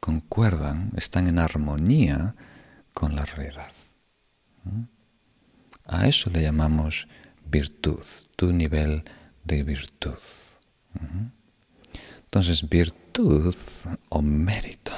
concuerdan, 0.01 0.91
están 0.97 1.29
en 1.29 1.39
armonía 1.39 2.35
con 2.93 3.15
la 3.15 3.25
realidad. 3.25 3.73
A 5.87 6.07
eso 6.07 6.31
le 6.31 6.43
llamamos 6.43 7.07
virtud, 7.45 8.05
tu 8.37 8.53
nivel 8.53 9.05
de 9.45 9.63
virtud. 9.63 10.19
Entonces, 12.25 12.69
virtud 12.69 13.55
o 14.09 14.23
mérito 14.23 14.93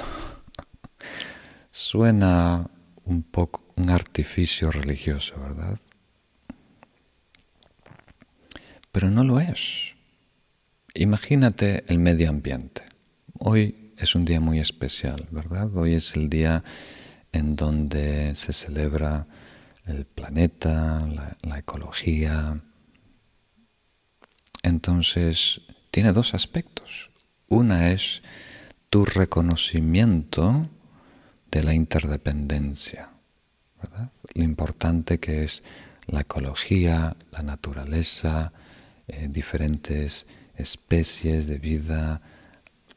suena 1.71 2.69
un 3.05 3.23
poco 3.23 3.65
un 3.75 3.89
artificio 3.89 4.71
religioso, 4.71 5.39
¿verdad? 5.39 5.79
Pero 8.91 9.09
no 9.09 9.23
lo 9.23 9.39
es. 9.39 9.95
Imagínate 10.93 11.83
el 11.87 11.97
medio 11.97 12.29
ambiente. 12.29 12.92
Hoy 13.39 13.93
es 13.97 14.15
un 14.15 14.25
día 14.25 14.39
muy 14.39 14.59
especial, 14.59 15.27
¿verdad? 15.31 15.75
Hoy 15.75 15.95
es 15.95 16.15
el 16.15 16.29
día 16.29 16.63
en 17.31 17.55
donde 17.55 18.35
se 18.35 18.53
celebra 18.53 19.27
el 19.85 20.05
planeta, 20.05 20.99
la, 21.41 21.57
ecología. 21.57 22.61
Entonces, 24.61 25.61
tiene 25.91 26.13
dos 26.13 26.33
aspectos. 26.33 27.09
Una 27.49 27.91
es 27.91 28.21
tu 28.89 29.03
reconocimiento 29.03 30.69
de 31.51 31.63
la 31.63 31.73
interdependencia, 31.73 33.09
Lo 34.35 34.43
importante 34.43 35.19
que 35.19 35.43
es 35.43 35.63
la 36.07 36.21
ecología, 36.21 37.17
la 37.31 37.43
naturaleza, 37.43 38.53
eh, 39.07 39.27
diferentes 39.29 40.25
especies 40.55 41.47
de 41.47 41.57
vida, 41.57 42.21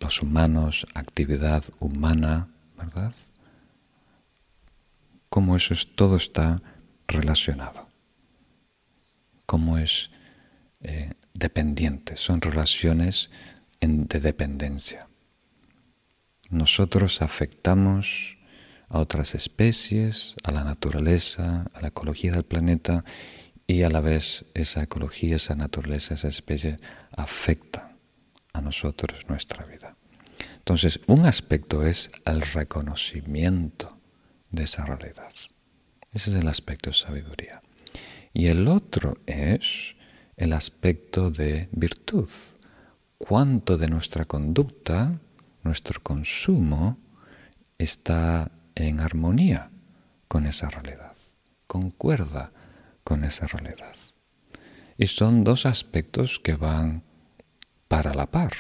los 0.01 0.23
humanos, 0.23 0.87
actividad 0.95 1.65
humana, 1.81 2.49
¿verdad? 2.77 3.15
Cómo 5.29 5.57
eso 5.57 5.75
es, 5.75 5.95
todo 5.95 6.17
está 6.17 6.63
relacionado, 7.07 7.89
cómo 9.45 9.79
es 9.79 10.11
eh, 10.81 11.11
dependiente, 11.35 12.17
son 12.17 12.41
relaciones 12.41 13.31
de 13.81 14.21
dependencia. 14.21 15.09
Nosotros 16.51 17.23
afectamos 17.23 18.39
a 18.89 18.99
otras 18.99 19.35
especies, 19.35 20.37
a 20.45 20.53
la 20.53 20.65
naturaleza, 20.65 21.67
a 21.75 21.81
la 21.81 21.89
ecología 21.89 22.33
del 22.33 22.45
planeta 22.45 23.05
y 23.67 23.83
a 23.83 23.91
la 23.91 24.01
vez 24.01 24.45
esa 24.55 24.83
ecología, 24.83 25.37
esa 25.37 25.57
naturaleza, 25.57 26.15
esa 26.15 26.29
especie 26.29 26.79
afecta 27.11 27.96
a 28.57 28.61
nosotros 28.61 29.29
nuestra 29.29 29.65
vida. 29.65 29.97
Entonces, 30.59 31.01
un 31.07 31.27
aspecto 31.27 31.85
es 31.85 32.11
el 32.25 32.43
reconocimiento 32.43 33.99
de 34.51 34.65
esa 34.65 34.85
realidad. 34.85 35.31
Ese 36.13 36.31
es 36.31 36.37
el 36.37 36.49
aspecto 36.49 36.91
de 36.91 36.95
sabiduría. 36.95 37.63
Y 38.33 38.47
el 38.47 38.69
otro 38.69 39.19
es 39.27 39.97
el 40.37 40.53
aspecto 40.53 41.31
de 41.31 41.69
virtud. 41.73 42.29
Cuánto 43.19 43.79
de 43.79 43.89
nuestra 43.89 44.25
conducta, 44.25 45.21
nuestro 45.63 46.03
consumo, 46.03 46.99
está 47.79 48.51
en 48.75 49.01
armonía 49.01 49.71
con 50.29 50.47
esa 50.47 50.69
realidad, 50.69 51.17
concuerda 51.67 52.53
con 53.05 53.25
esa 53.25 53.47
realidad. 53.47 53.95
Y 54.99 55.07
son 55.07 55.45
dos 55.45 55.67
aspectos 55.67 56.41
que 56.41 56.57
van 56.57 57.06
para 57.89 58.15
la 58.15 58.27
par. 58.27 58.53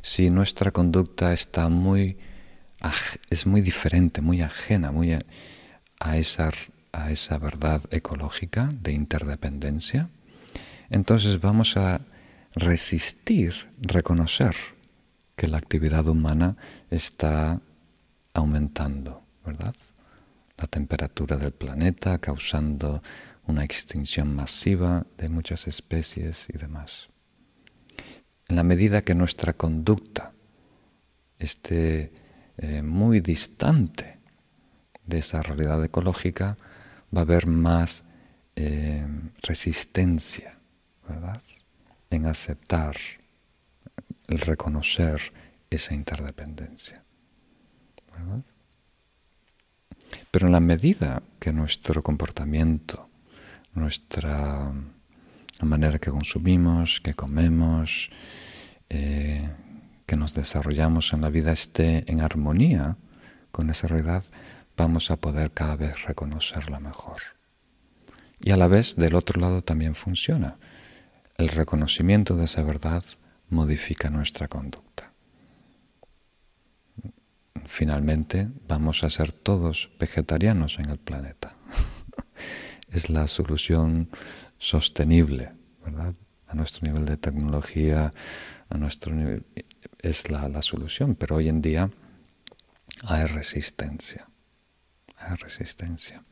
Si 0.00 0.30
nuestra 0.30 0.70
conducta 0.70 1.32
está 1.32 1.68
muy 1.68 2.16
es 3.30 3.46
muy 3.46 3.60
diferente, 3.60 4.20
muy 4.20 4.42
ajena, 4.42 4.92
muy 4.92 5.12
a, 6.00 6.16
esa, 6.16 6.50
a 6.92 7.10
esa 7.10 7.38
verdad 7.38 7.82
ecológica 7.90 8.70
de 8.80 8.92
interdependencia, 8.92 10.10
entonces 10.90 11.40
vamos 11.40 11.76
a 11.76 12.00
resistir, 12.54 13.70
reconocer 13.78 14.54
que 15.36 15.48
la 15.48 15.58
actividad 15.58 16.06
humana 16.06 16.56
está 16.90 17.60
aumentando, 18.32 19.22
¿verdad? 19.44 19.74
La 20.56 20.66
temperatura 20.66 21.36
del 21.36 21.52
planeta 21.52 22.18
causando 22.18 23.02
una 23.46 23.64
extinción 23.64 24.34
masiva 24.34 25.06
de 25.18 25.28
muchas 25.28 25.66
especies 25.66 26.46
y 26.48 26.56
demás. 26.56 27.08
En 28.48 28.56
la 28.56 28.62
medida 28.62 29.02
que 29.02 29.14
nuestra 29.14 29.54
conducta 29.54 30.32
esté 31.38 32.12
eh, 32.58 32.82
muy 32.82 33.20
distante 33.20 34.18
de 35.04 35.18
esa 35.18 35.42
realidad 35.42 35.84
ecológica, 35.84 36.56
va 37.14 37.20
a 37.20 37.24
haber 37.24 37.46
más 37.46 38.04
eh, 38.56 39.06
resistencia, 39.42 40.58
¿verdad? 41.08 41.42
En 42.10 42.26
aceptar, 42.26 42.96
el 44.28 44.38
reconocer 44.38 45.32
esa 45.70 45.94
interdependencia. 45.94 47.02
Pero 50.30 50.46
en 50.46 50.52
la 50.52 50.60
medida 50.60 51.22
que 51.38 51.52
nuestro 51.52 52.02
comportamiento, 52.02 53.08
nuestra 53.74 54.72
manera 55.64 55.98
que 55.98 56.10
consumimos, 56.10 57.00
que 57.00 57.14
comemos, 57.14 58.10
eh, 58.90 59.48
que 60.06 60.16
nos 60.16 60.34
desarrollamos 60.34 61.12
en 61.12 61.22
la 61.22 61.30
vida 61.30 61.52
esté 61.52 62.10
en 62.10 62.20
armonía 62.20 62.96
con 63.50 63.70
esa 63.70 63.88
realidad, 63.88 64.24
vamos 64.76 65.10
a 65.10 65.16
poder 65.16 65.50
cada 65.52 65.76
vez 65.76 66.04
reconocerla 66.04 66.78
mejor. 66.78 67.22
Y 68.40 68.50
a 68.50 68.56
la 68.56 68.68
vez, 68.68 68.96
del 68.96 69.14
otro 69.14 69.40
lado 69.40 69.62
también 69.62 69.94
funciona. 69.94 70.58
El 71.36 71.48
reconocimiento 71.48 72.36
de 72.36 72.44
esa 72.44 72.62
verdad 72.62 73.02
modifica 73.48 74.10
nuestra 74.10 74.48
conducta. 74.48 75.12
Finalmente, 77.66 78.48
vamos 78.68 79.02
a 79.02 79.10
ser 79.10 79.32
todos 79.32 79.90
vegetarianos 79.98 80.78
en 80.78 80.90
el 80.90 80.98
planeta. 80.98 81.56
es 82.90 83.10
la 83.10 83.26
solución 83.26 84.10
sostenible, 84.58 85.52
¿verdad? 85.84 86.14
A 86.46 86.54
nuestro 86.54 86.86
nivel 86.86 87.04
de 87.04 87.16
tecnología, 87.16 88.12
a 88.68 88.78
nuestro 88.78 89.14
nivel, 89.14 89.44
es 90.00 90.30
la, 90.30 90.62
solución, 90.62 91.14
pero 91.14 91.36
hoy 91.36 91.48
en 91.48 91.60
día 91.60 91.90
hay 93.04 93.24
resistencia, 93.24 94.26
hay 95.16 95.36
resistencia. 95.36 96.22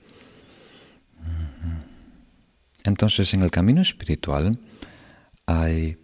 Entonces, 2.85 3.33
en 3.35 3.43
el 3.43 3.51
camino 3.51 3.81
espiritual 3.81 4.59
hay 5.47 5.99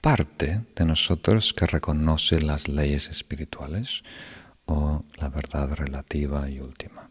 parte 0.00 0.64
de 0.74 0.84
nosotros 0.84 1.52
que 1.52 1.66
reconoce 1.66 2.40
las 2.40 2.68
leyes 2.68 3.08
espirituales 3.08 4.02
o 4.64 5.02
la 5.16 5.28
verdad 5.28 5.72
relativa 5.74 6.48
y 6.48 6.60
última. 6.60 7.10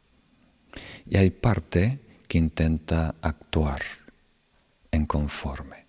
Y 1.08 1.17
hay 1.17 1.29
parte 1.29 1.99
que 2.27 2.38
intenta 2.38 3.15
actuar 3.21 3.81
en 4.95 5.05
conforme, 5.05 5.88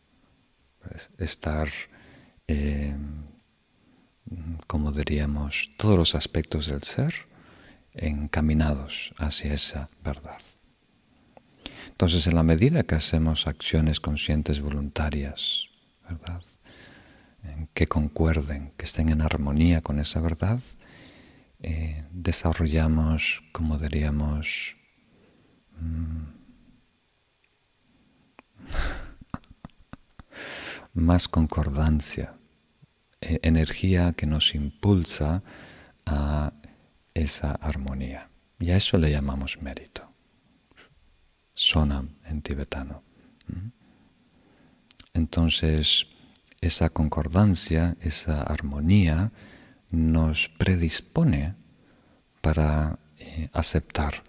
estar 1.18 1.68
eh, 2.48 2.94
como 4.66 4.92
diríamos, 4.92 5.70
todos 5.76 5.96
los 5.96 6.14
aspectos 6.14 6.66
del 6.66 6.82
ser 6.82 7.14
encaminados 7.94 9.14
hacia 9.16 9.54
esa 9.54 9.88
verdad. 10.04 10.40
Entonces, 11.88 12.26
en 12.26 12.34
la 12.34 12.42
medida 12.42 12.82
que 12.82 12.94
hacemos 12.94 13.46
acciones 13.46 14.00
conscientes 14.00 14.60
voluntarias, 14.60 15.70
¿verdad? 16.08 16.42
que 17.74 17.86
concuerden, 17.86 18.72
que 18.76 18.84
estén 18.84 19.08
en 19.08 19.22
armonía 19.22 19.80
con 19.80 20.00
esa 20.00 20.20
verdad, 20.20 20.60
eh, 21.60 22.04
desarrollamos, 22.10 23.42
como 23.52 23.78
diríamos, 23.78 24.76
mm, 25.80 26.36
más 30.94 31.29
concordancia 31.29 32.35
eh, 33.20 33.38
energía 33.42 34.12
que 34.12 34.26
nos 34.26 34.55
impulsa 34.55 35.42
a 36.05 36.52
esa 37.14 37.52
armonía. 37.52 38.31
Y 38.59 38.70
a 38.70 38.76
eso 38.76 38.98
le 38.98 39.11
llamamos 39.11 39.59
mérito. 39.62 40.11
Sonam 41.55 42.11
en 42.24 42.42
tibetano. 42.42 43.02
¿Mm? 43.46 43.68
Entonces, 45.14 46.07
esa 46.61 46.90
concordancia, 46.90 47.96
esa 48.00 48.42
armonía 48.42 49.33
nos 49.90 50.48
predispone 50.48 51.55
para 52.40 52.98
eh, 53.18 53.48
aceptar 53.52 54.22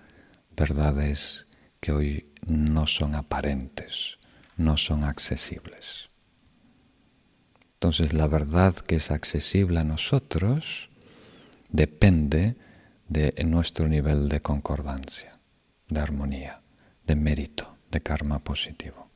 verdades 0.56 1.48
que 1.80 1.92
hoy 1.92 2.34
no 2.46 2.88
son 2.88 3.16
aparentes, 3.16 4.17
no 4.58 4.78
son 4.78 5.04
accesibles. 5.04 6.08
Entonces 7.76 8.14
la 8.14 8.28
verdad 8.28 8.76
que 8.76 8.96
es 8.96 9.12
accesible 9.12 9.80
a 9.80 9.84
nosotros 9.84 10.90
depende 11.70 12.56
de 13.08 13.34
nuestro 13.46 13.88
nivel 13.88 14.30
de 14.30 14.42
concordancia, 14.42 15.40
de 15.88 16.00
armonía, 16.00 16.62
de 17.06 17.16
mérito, 17.16 17.78
de 17.92 18.02
karma 18.02 18.40
positivo. 18.40 19.08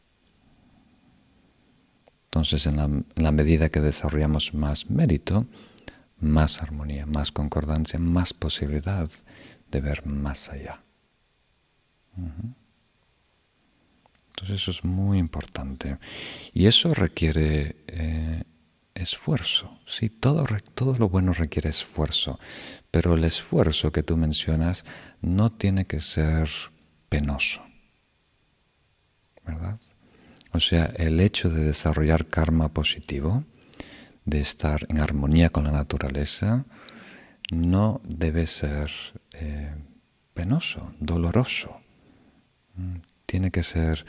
Entonces 2.26 2.66
en 2.66 3.06
la, 3.16 3.32
medida 3.34 3.68
que 3.68 3.82
desarrollamos 3.82 4.54
más 4.54 4.90
mérito, 4.90 5.48
más 6.20 6.62
armonía, 6.62 7.06
más 7.06 7.32
concordancia, 7.32 8.00
más 8.00 8.34
posibilidad 8.34 9.10
de 9.70 9.82
ver 9.82 10.06
más 10.06 10.50
allá. 10.50 10.82
Entonces 14.32 14.62
eso 14.62 14.72
es 14.72 14.84
muy 14.84 15.18
importante. 15.18 15.98
Y 16.54 16.66
eso 16.66 16.94
requiere 16.94 17.76
eh, 17.88 18.44
esfuerzo. 18.96 19.80
Sí, 19.86 20.10
todo, 20.10 20.46
todo 20.74 20.98
lo 20.98 21.10
bueno 21.10 21.34
requiere 21.34 21.70
esfuerzo, 21.70 22.40
pero 22.90 23.16
el 23.16 23.24
esfuerzo 23.24 23.92
que 23.92 24.04
tú 24.04 24.18
mencionas 24.18 24.86
no 25.22 25.52
tiene 25.52 25.86
que 25.86 26.00
ser 26.00 26.50
penoso. 27.10 27.62
¿Verdad? 29.46 29.80
O 30.54 30.60
sea, 30.60 30.86
el 30.86 31.20
hecho 31.20 31.50
de 31.50 31.64
desarrollar 31.66 32.28
karma 32.28 32.70
positivo, 32.70 33.44
de 34.26 34.42
estar 34.42 34.86
en 34.90 35.00
armonía 35.00 35.50
con 35.50 35.64
la 35.64 35.72
naturaleza, 35.72 36.66
no 37.52 38.02
debe 38.04 38.46
ser 38.46 38.92
eh, 39.34 39.74
penoso, 40.34 40.94
doloroso. 41.00 41.78
Tiene 43.32 43.50
que 43.50 43.64
ser 43.64 44.06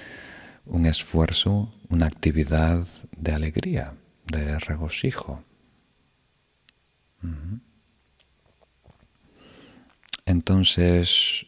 un 0.67 0.85
esfuerzo, 0.85 1.73
una 1.89 2.07
actividad 2.07 2.85
de 3.17 3.33
alegría, 3.33 3.95
de 4.27 4.59
regocijo. 4.59 5.45
Entonces, 10.27 11.47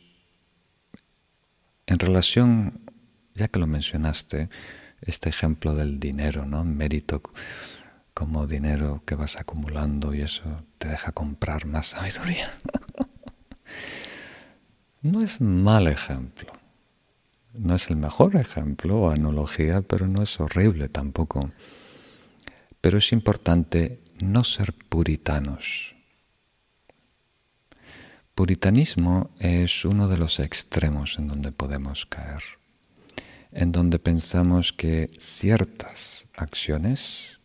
en 1.87 1.99
relación, 1.99 2.81
ya 3.35 3.49
que 3.49 3.59
lo 3.59 3.67
mencionaste, 3.67 4.51
este 5.01 5.31
ejemplo 5.31 5.75
del 5.75 5.99
dinero, 5.99 6.47
¿no? 6.47 6.63
Mérito 6.63 7.23
como 8.15 8.47
dinero 8.47 9.03
que 9.05 9.17
vas 9.17 9.37
acumulando 9.37 10.15
y 10.15 10.21
eso 10.21 10.65
te 10.79 10.87
deja 10.87 11.11
comprar 11.11 11.67
más 11.67 11.89
sabiduría. 11.89 12.57
no 15.03 15.23
es 15.23 15.41
mal 15.41 15.89
ejemplo. 15.89 16.64
No 17.55 17.77
es 17.77 17.89
el 17.91 17.97
mejor 17.97 18.37
ejemplo 18.37 19.01
o 19.01 19.11
analogía, 19.11 19.83
pero 19.83 20.07
no 20.07 20.23
es 20.23 20.41
horrible 20.41 20.89
tampoco. 20.89 21.51
Pero 22.81 22.99
es 22.99 23.13
importante 23.13 24.01
no 24.21 24.45
ser 24.45 24.75
puritanos. 24.75 25.95
Puritanismo 28.35 29.31
es 29.39 29.85
uno 29.85 30.09
de 30.09 30.19
los 30.19 30.41
extremos 30.41 31.19
en 31.19 31.29
donde 31.29 31.53
podemos 31.53 32.05
caer, 32.05 32.43
en 33.53 33.71
donde 33.71 34.01
pensamos 34.01 34.73
que 34.73 35.09
ciertas 35.21 36.27
acciones 36.37 37.39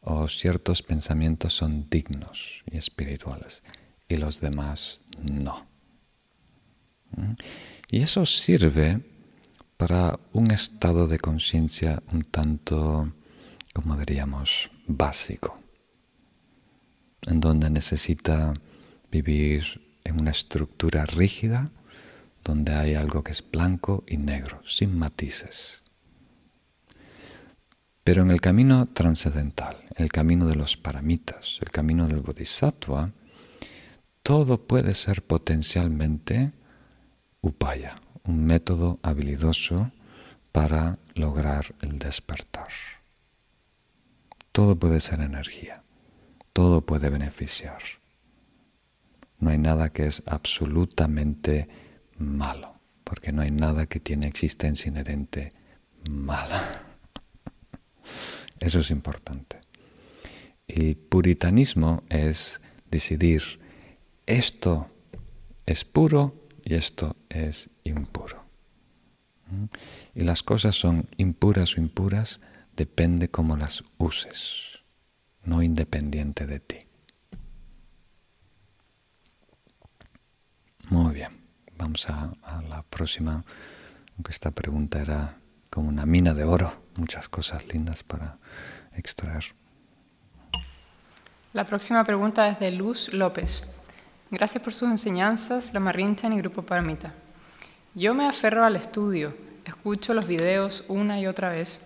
o 0.00 0.28
ciertos 0.28 0.82
pensamientos 0.82 1.54
son 1.54 1.88
dignos 1.88 2.64
y 2.70 2.76
espirituales 2.76 3.62
y 4.08 4.16
los 4.16 4.40
demás 4.40 5.00
no. 5.22 5.66
¿Mm? 7.16 7.32
Y 7.90 8.02
eso 8.02 8.26
sirve 8.26 9.00
para 9.78 10.18
un 10.32 10.50
estado 10.50 11.08
de 11.08 11.18
conciencia 11.18 12.02
un 12.12 12.22
tanto, 12.22 13.12
como 13.72 13.96
diríamos, 13.96 14.70
básico, 14.86 15.58
en 17.26 17.40
donde 17.40 17.70
necesita 17.70 18.52
vivir 19.10 19.98
en 20.04 20.20
una 20.20 20.32
estructura 20.32 21.06
rígida, 21.06 21.70
donde 22.44 22.72
hay 22.72 22.94
algo 22.94 23.22
que 23.22 23.32
es 23.32 23.44
blanco 23.50 24.04
y 24.06 24.16
negro, 24.16 24.62
sin 24.66 24.98
matices. 24.98 25.82
Pero 28.04 28.22
en 28.22 28.30
el 28.30 28.40
camino 28.40 28.86
trascendental, 28.86 29.76
el 29.94 30.10
camino 30.10 30.46
de 30.46 30.56
los 30.56 30.76
paramitas, 30.76 31.58
el 31.60 31.70
camino 31.70 32.06
del 32.06 32.20
bodhisattva, 32.20 33.12
todo 34.22 34.66
puede 34.66 34.94
ser 34.94 35.22
potencialmente 35.22 36.52
upaya, 37.40 37.96
un 38.24 38.44
método 38.46 38.98
habilidoso 39.02 39.90
para 40.52 40.98
lograr 41.14 41.74
el 41.82 41.98
despertar. 41.98 42.68
Todo 44.52 44.76
puede 44.76 45.00
ser 45.00 45.20
energía, 45.20 45.82
todo 46.52 46.80
puede 46.82 47.10
beneficiar. 47.10 47.82
No 49.38 49.50
hay 49.50 49.58
nada 49.58 49.90
que 49.90 50.06
es 50.06 50.22
absolutamente 50.26 51.68
malo, 52.18 52.74
porque 53.04 53.32
no 53.32 53.42
hay 53.42 53.50
nada 53.50 53.86
que 53.86 54.00
tiene 54.00 54.26
existencia 54.26 54.88
inherente 54.88 55.52
mala. 56.10 56.82
Eso 58.58 58.80
es 58.80 58.90
importante. 58.90 59.60
El 60.66 60.96
puritanismo 60.96 62.02
es 62.08 62.60
decidir, 62.90 63.42
esto 64.26 64.90
es 65.66 65.84
puro 65.84 66.34
y 66.68 66.74
esto 66.74 67.16
es 67.30 67.70
impuro. 67.84 68.44
¿Mm? 69.46 69.64
Y 70.14 70.20
las 70.20 70.42
cosas 70.42 70.74
son 70.74 71.08
impuras 71.16 71.74
o 71.76 71.80
impuras, 71.80 72.40
depende 72.76 73.30
cómo 73.30 73.56
las 73.56 73.82
uses, 73.96 74.80
no 75.44 75.62
independiente 75.62 76.46
de 76.46 76.60
ti. 76.60 76.76
Muy 80.90 81.14
bien, 81.14 81.40
vamos 81.78 82.06
a, 82.10 82.32
a 82.42 82.60
la 82.60 82.82
próxima, 82.82 83.44
aunque 84.16 84.32
esta 84.32 84.50
pregunta 84.50 85.00
era 85.00 85.38
como 85.70 85.88
una 85.88 86.04
mina 86.04 86.34
de 86.34 86.44
oro, 86.44 86.82
muchas 86.96 87.30
cosas 87.30 87.66
lindas 87.68 88.02
para 88.02 88.36
extraer. 88.92 89.54
La 91.54 91.64
próxima 91.64 92.04
pregunta 92.04 92.46
es 92.50 92.58
de 92.58 92.72
Luz 92.72 93.10
López. 93.10 93.64
Gracias 94.30 94.62
por 94.62 94.74
sus 94.74 94.90
enseñanzas, 94.90 95.72
la 95.72 95.80
Rinchan 95.90 96.34
y 96.34 96.38
Grupo 96.38 96.60
Paramita. 96.60 97.14
Yo 97.94 98.12
me 98.12 98.26
aferro 98.26 98.62
al 98.62 98.76
estudio, 98.76 99.34
escucho 99.64 100.12
los 100.12 100.26
videos 100.26 100.84
una 100.86 101.18
y 101.18 101.26
otra 101.26 101.48
vez, 101.48 101.80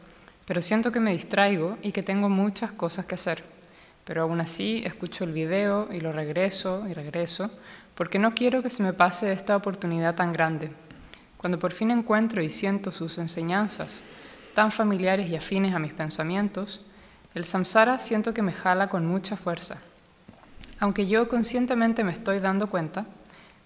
pero 0.44 0.60
siento 0.60 0.90
que 0.90 0.98
me 0.98 1.12
distraigo 1.12 1.78
y 1.82 1.92
que 1.92 2.02
tengo 2.02 2.28
muchas 2.28 2.72
cosas 2.72 3.06
que 3.06 3.14
hacer. 3.14 3.44
Pero 4.04 4.22
aún 4.22 4.40
así 4.40 4.82
escucho 4.84 5.22
el 5.22 5.30
video 5.30 5.88
y 5.92 6.00
lo 6.00 6.10
regreso 6.10 6.84
y 6.88 6.94
regreso, 6.94 7.48
porque 7.94 8.18
no 8.18 8.34
quiero 8.34 8.60
que 8.60 8.70
se 8.70 8.82
me 8.82 8.92
pase 8.92 9.30
esta 9.30 9.54
oportunidad 9.54 10.16
tan 10.16 10.32
grande. 10.32 10.68
Cuando 11.36 11.60
por 11.60 11.70
fin 11.70 11.92
encuentro 11.92 12.42
y 12.42 12.50
siento 12.50 12.90
sus 12.90 13.18
enseñanzas, 13.18 14.02
tan 14.52 14.72
familiares 14.72 15.30
y 15.30 15.36
afines 15.36 15.76
a 15.76 15.78
mis 15.78 15.92
pensamientos, 15.92 16.82
el 17.34 17.44
samsara 17.44 18.00
siento 18.00 18.34
que 18.34 18.42
me 18.42 18.52
jala 18.52 18.88
con 18.88 19.06
mucha 19.06 19.36
fuerza. 19.36 19.80
Aunque 20.82 21.06
yo 21.06 21.28
conscientemente 21.28 22.02
me 22.02 22.10
estoy 22.10 22.40
dando 22.40 22.68
cuenta, 22.68 23.06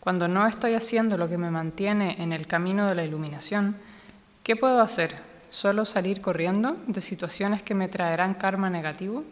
cuando 0.00 0.28
no 0.28 0.46
estoy 0.46 0.74
haciendo 0.74 1.16
lo 1.16 1.30
que 1.30 1.38
me 1.38 1.50
mantiene 1.50 2.22
en 2.22 2.30
el 2.30 2.46
camino 2.46 2.86
de 2.86 2.94
la 2.94 3.06
iluminación, 3.06 3.74
¿qué 4.42 4.54
puedo 4.54 4.82
hacer? 4.82 5.14
¿Solo 5.48 5.86
salir 5.86 6.20
corriendo 6.20 6.72
de 6.86 7.00
situaciones 7.00 7.62
que 7.62 7.74
me 7.74 7.88
traerán 7.88 8.34
karma 8.34 8.68
negativo? 8.68 9.24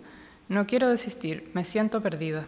No 0.48 0.66
quiero 0.66 0.88
desistir, 0.88 1.44
me 1.52 1.66
siento 1.66 2.00
perdida. 2.00 2.44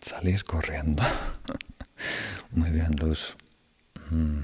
Salir 0.00 0.44
corriendo. 0.44 1.02
muy 2.52 2.70
bien, 2.70 2.92
Luz. 2.92 3.34
Mm. 4.08 4.38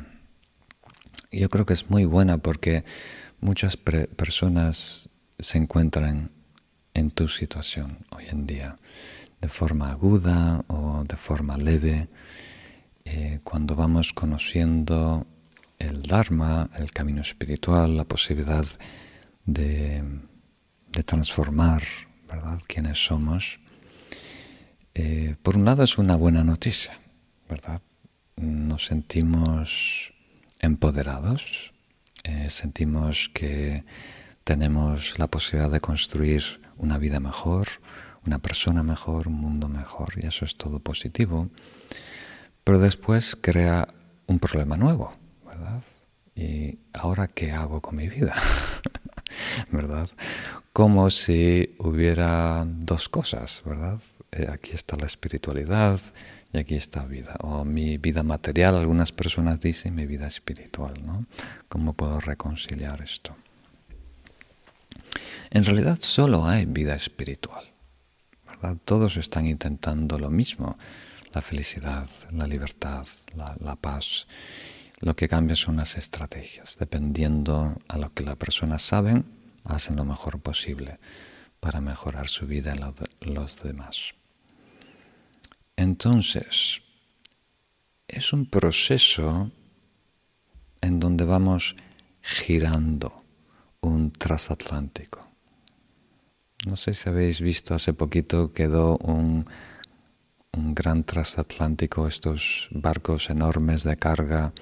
Yo 1.30 1.48
creo 1.50 1.64
que 1.64 1.74
es 1.74 1.88
muy 1.88 2.04
buena 2.04 2.38
porque 2.38 2.84
muchas 3.40 3.76
personas 3.76 5.08
se 5.38 5.56
encuentran 5.56 6.32
en 6.94 7.10
tu 7.10 7.28
situación 7.28 7.98
hoy 8.10 8.26
en 8.28 8.46
día, 8.46 8.76
de 9.40 9.48
forma 9.48 9.90
aguda 9.90 10.64
o 10.68 11.04
de 11.04 11.16
forma 11.16 11.56
leve. 11.56 12.08
Eh, 13.04 13.40
cuando 13.42 13.74
vamos 13.74 14.12
conociendo 14.12 15.26
el 15.78 16.02
Dharma, 16.02 16.68
el 16.76 16.92
camino 16.92 17.22
espiritual, 17.22 17.96
la 17.96 18.04
posibilidad 18.04 18.66
de, 19.46 20.04
transformar 21.06 21.82
¿verdad? 22.28 22.60
quienes 22.66 23.04
somos, 23.04 23.58
eh, 24.94 25.36
por 25.42 25.56
un 25.56 25.64
lado 25.64 25.82
es 25.82 25.96
una 25.98 26.16
buena 26.16 26.44
noticia, 26.44 26.98
¿verdad? 27.48 27.80
Nos 28.36 28.86
sentimos 28.86 30.12
empoderados, 30.60 31.72
eh, 32.24 32.50
sentimos 32.50 33.30
que 33.32 33.84
tenemos 34.44 35.18
la 35.18 35.26
posibilidad 35.26 35.70
de 35.70 35.80
construir 35.80 36.60
una 36.80 36.98
vida 36.98 37.20
mejor, 37.20 37.68
una 38.26 38.38
persona 38.38 38.82
mejor, 38.82 39.28
un 39.28 39.34
mundo 39.34 39.68
mejor, 39.68 40.14
y 40.16 40.26
eso 40.26 40.44
es 40.44 40.56
todo 40.56 40.80
positivo. 40.80 41.48
Pero 42.64 42.78
después 42.78 43.36
crea 43.40 43.88
un 44.26 44.38
problema 44.38 44.76
nuevo, 44.76 45.12
¿verdad? 45.46 45.82
¿Y 46.34 46.78
ahora 46.92 47.28
qué 47.28 47.52
hago 47.52 47.80
con 47.80 47.96
mi 47.96 48.08
vida? 48.08 48.34
¿Verdad? 49.70 50.08
Como 50.72 51.10
si 51.10 51.74
hubiera 51.78 52.64
dos 52.66 53.08
cosas, 53.08 53.62
¿verdad? 53.64 54.00
Eh, 54.32 54.46
aquí 54.50 54.72
está 54.72 54.96
la 54.96 55.06
espiritualidad 55.06 56.00
y 56.52 56.58
aquí 56.58 56.76
está 56.76 57.04
vida. 57.04 57.36
O 57.40 57.64
mi 57.64 57.98
vida 57.98 58.22
material, 58.22 58.76
algunas 58.76 59.12
personas 59.12 59.60
dicen 59.60 59.94
mi 59.94 60.06
vida 60.06 60.26
espiritual, 60.26 60.94
¿no? 61.04 61.26
¿Cómo 61.68 61.94
puedo 61.94 62.20
reconciliar 62.20 63.02
esto? 63.02 63.36
En 65.50 65.64
realidad 65.64 65.98
solo 66.00 66.46
hay 66.46 66.66
vida 66.66 66.94
espiritual. 66.94 67.70
Todos 68.84 69.16
están 69.16 69.46
intentando 69.46 70.18
lo 70.18 70.30
mismo, 70.30 70.76
la 71.32 71.40
felicidad, 71.40 72.08
la 72.30 72.46
libertad, 72.46 73.06
la, 73.34 73.76
paz, 73.76 74.26
Lo 75.00 75.16
que 75.16 75.28
cambia 75.28 75.56
son 75.56 75.76
las 75.76 75.96
estrategias. 75.96 76.76
Dependiendo 76.78 77.78
a 77.88 77.96
lo 77.96 78.12
que 78.12 78.22
la 78.22 78.36
persona 78.36 78.78
sabe, 78.78 79.22
hacen 79.64 79.96
lo 79.96 80.04
mejor 80.04 80.40
posible 80.40 80.98
para 81.58 81.80
mejorar 81.80 82.28
su 82.28 82.46
vida 82.46 82.74
y 82.74 83.30
los 83.30 83.62
demás. 83.62 84.12
Entonces, 85.76 86.82
es 88.08 88.32
un 88.34 88.44
proceso 88.44 89.50
en 90.82 91.00
donde 91.00 91.24
vamos 91.24 91.76
girando 92.20 93.19
un 93.80 94.12
transatlántico. 94.12 95.26
No 96.66 96.76
sé 96.76 96.94
si 96.94 97.08
habéis 97.08 97.40
visto, 97.40 97.74
hace 97.74 97.94
poquito 97.94 98.52
quedó 98.52 98.98
un, 98.98 99.46
un 100.52 100.74
gran 100.74 101.04
transatlántico, 101.04 102.06
estos 102.06 102.68
barcos 102.72 103.30
enormes 103.30 103.82
de 103.82 103.96
carga 103.96 104.52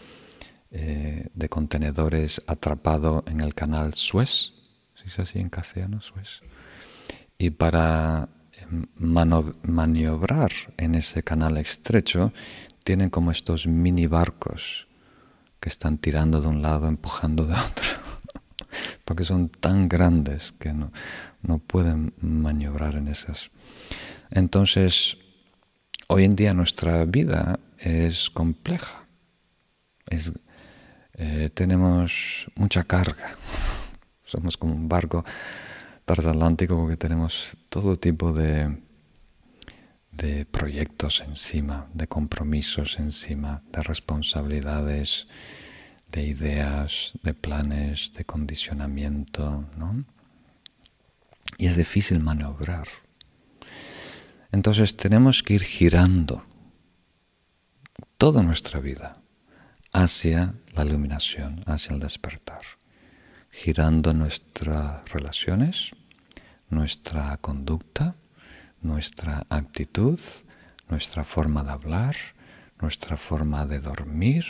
eh, 0.70 1.28
de 1.32 1.48
contenedores 1.48 2.42
atrapado 2.46 3.24
en 3.26 3.40
el 3.40 3.54
canal 3.54 3.94
Suez, 3.94 4.52
si 4.94 5.06
es 5.06 5.18
así 5.18 5.38
en 5.38 5.48
castellano, 5.48 6.02
Suez. 6.02 6.42
Y 7.38 7.50
para 7.50 8.28
em, 8.52 8.86
maniobrar 9.62 10.52
en 10.76 10.94
ese 10.94 11.22
canal 11.22 11.56
estrecho, 11.56 12.32
tienen 12.84 13.08
como 13.08 13.30
estos 13.30 13.66
mini 13.66 14.06
barcos 14.06 14.88
que 15.58 15.70
están 15.70 15.96
tirando 15.98 16.40
de 16.42 16.48
un 16.48 16.60
lado, 16.60 16.86
empujando 16.86 17.46
de 17.46 17.54
otro, 17.54 17.88
porque 19.04 19.24
son 19.24 19.48
tan 19.48 19.88
grandes 19.88 20.52
que 20.58 20.72
no, 20.72 20.92
no 21.42 21.58
pueden 21.58 22.14
maniobrar 22.20 22.96
en 22.96 23.08
esas. 23.08 23.50
Entonces, 24.30 25.18
hoy 26.08 26.24
en 26.24 26.36
día 26.36 26.54
nuestra 26.54 27.04
vida 27.04 27.60
es 27.78 28.30
compleja. 28.30 29.06
Eh, 31.14 31.48
tenemos 31.52 32.46
mucha 32.54 32.84
carga. 32.84 33.36
Somos 34.24 34.56
como 34.56 34.74
un 34.74 34.88
barco 34.88 35.24
transatlántico 36.04 36.76
porque 36.76 36.96
tenemos 36.96 37.56
todo 37.68 37.98
tipo 37.98 38.32
de, 38.32 38.78
de 40.12 40.44
proyectos 40.46 41.22
encima, 41.26 41.88
de 41.94 42.06
compromisos 42.06 42.98
encima, 42.98 43.62
de 43.72 43.80
responsabilidades, 43.80 45.26
de 46.12 46.24
ideas, 46.24 47.12
de 47.22 47.34
planes, 47.34 48.12
de 48.14 48.24
condicionamiento, 48.24 49.64
¿no? 49.76 50.04
y 51.58 51.66
es 51.66 51.76
difícil 51.76 52.20
maniobrar. 52.20 52.88
Entonces 54.52 54.96
tenemos 54.96 55.42
que 55.42 55.54
ir 55.54 55.62
girando 55.62 56.44
toda 58.16 58.42
nuestra 58.42 58.80
vida 58.80 59.20
hacia 59.92 60.54
la 60.74 60.84
iluminación, 60.84 61.62
hacia 61.66 61.94
el 61.94 62.00
despertar, 62.00 62.62
girando 63.50 64.12
nuestras 64.14 65.08
relaciones, 65.10 65.90
nuestra 66.70 67.36
conducta, 67.38 68.14
nuestra 68.80 69.44
actitud, 69.48 70.20
nuestra 70.88 71.24
forma 71.24 71.64
de 71.64 71.70
hablar, 71.70 72.16
nuestra 72.80 73.16
forma 73.16 73.66
de 73.66 73.80
dormir, 73.80 74.44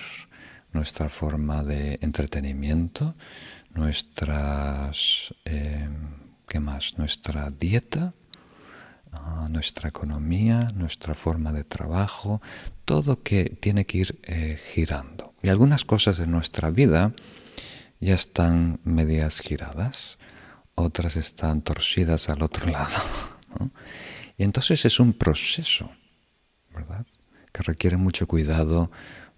nuestra 0.73 1.09
forma 1.09 1.63
de 1.63 1.99
entretenimiento, 2.01 3.15
nuestras... 3.75 5.35
Eh, 5.45 5.89
¿Qué 6.49 6.61
más? 6.61 6.97
Nuestra 6.97 7.51
dieta, 7.51 8.15
ah, 9.13 9.49
nuestra 9.51 9.91
economía, 9.91 10.69
nuestra 10.75 11.15
forma 11.15 11.53
de 11.53 11.63
trabajo, 11.63 12.41
todo 12.87 13.23
que 13.23 13.45
tiene 13.45 13.85
que 13.85 13.99
ir 13.99 14.19
eh, 14.23 14.59
girando. 14.73 15.35
Y 15.43 15.51
algunas 15.51 15.85
cosas 15.85 16.17
de 16.17 16.27
nuestra 16.27 16.71
vida 16.71 17.13
ya 18.01 18.15
están 18.15 18.81
medias 18.85 19.41
giradas, 19.41 20.19
otras 20.75 21.17
están 21.17 21.61
torcidas 21.61 22.31
al 22.31 22.43
otro 22.43 22.67
lado. 22.71 22.99
Y 24.39 24.45
entonces 24.45 24.85
es 24.87 25.01
un 25.01 25.13
proceso, 25.13 25.91
¿verdad? 26.73 27.07
Que 27.53 27.63
requiere 27.63 27.99
mucho 27.99 28.27
cuidado, 28.27 28.91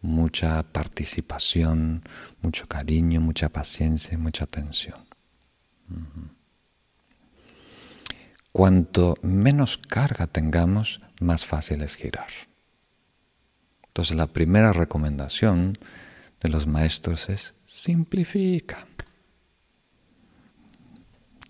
mucha 0.02 0.62
participación, 0.62 2.02
mucho 2.42 2.66
cariño, 2.66 3.20
mucha 3.20 3.48
paciencia 3.48 4.14
y 4.14 4.16
mucha 4.16 4.44
atención. 4.44 5.04
Cuanto 8.52 9.16
menos 9.22 9.78
carga 9.78 10.26
tengamos, 10.26 11.00
más 11.20 11.44
fácil 11.44 11.82
es 11.82 11.96
girar. 11.96 12.28
Entonces 13.88 14.16
la 14.16 14.28
primera 14.28 14.72
recomendación 14.72 15.78
de 16.40 16.48
los 16.48 16.66
maestros 16.66 17.28
es 17.28 17.54
simplifica. 17.66 18.86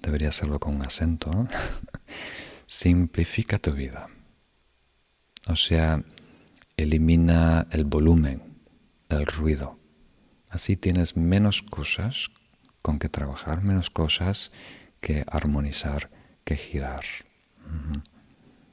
Debería 0.02 0.30
hacerlo 0.30 0.58
con 0.58 0.76
un 0.76 0.82
acento. 0.82 1.30
¿no? 1.30 1.48
simplifica 2.66 3.58
tu 3.58 3.72
vida. 3.72 4.08
O 5.48 5.56
sea, 5.56 6.02
elimina 6.82 7.66
el 7.70 7.84
volumen, 7.84 8.42
el 9.08 9.26
ruido. 9.26 9.78
Así 10.48 10.76
tienes 10.76 11.16
menos 11.16 11.62
cosas 11.62 12.30
con 12.82 12.98
que 12.98 13.08
trabajar, 13.08 13.62
menos 13.62 13.90
cosas 13.90 14.50
que 15.00 15.24
armonizar 15.26 16.10
que 16.44 16.56
girar. 16.56 17.04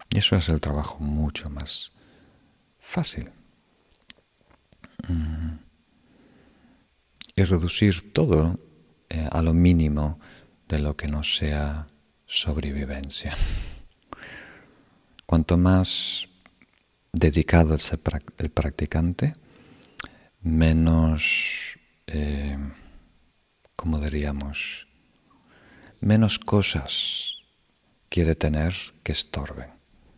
Y 0.09 0.19
eso 0.19 0.35
es 0.35 0.49
el 0.49 0.61
trabajo 0.61 0.99
mucho 0.99 1.49
más 1.49 1.91
fácil. 2.79 3.29
Y 7.35 7.43
reducir 7.43 8.13
todo 8.13 8.59
eh, 9.09 9.27
a 9.31 9.41
lo 9.41 9.53
mínimo 9.53 10.19
de 10.67 10.79
lo 10.79 10.97
que 10.97 11.07
no 11.07 11.23
sea 11.23 11.87
sobrevivencia. 12.25 13.35
Cuanto 15.25 15.57
más 15.57 16.26
dedicado 17.11 17.75
el 18.37 18.49
practicante, 18.49 19.35
menos, 20.41 21.77
eh, 22.07 22.57
como 23.75 23.99
diríamos, 23.99 24.87
menos 25.99 26.39
cosas 26.39 27.37
quiere 28.09 28.35
tener 28.35 28.73
que 29.03 29.11
estorben, 29.11 29.69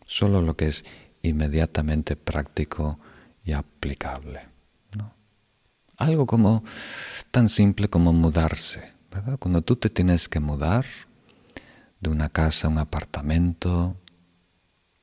solo 0.06 0.42
lo 0.42 0.56
que 0.56 0.68
es 0.68 0.84
inmediatamente 1.22 2.16
práctico 2.16 2.98
y 3.44 3.52
aplicable. 3.52 4.50
Algo 6.00 6.26
como 6.26 6.64
tan 7.30 7.50
simple 7.50 7.88
como 7.88 8.14
mudarse. 8.14 8.94
¿verdad? 9.10 9.38
Cuando 9.38 9.60
tú 9.60 9.76
te 9.76 9.90
tienes 9.90 10.30
que 10.30 10.40
mudar 10.40 10.86
de 12.00 12.08
una 12.08 12.30
casa 12.30 12.66
a 12.66 12.70
un 12.70 12.78
apartamento 12.78 13.96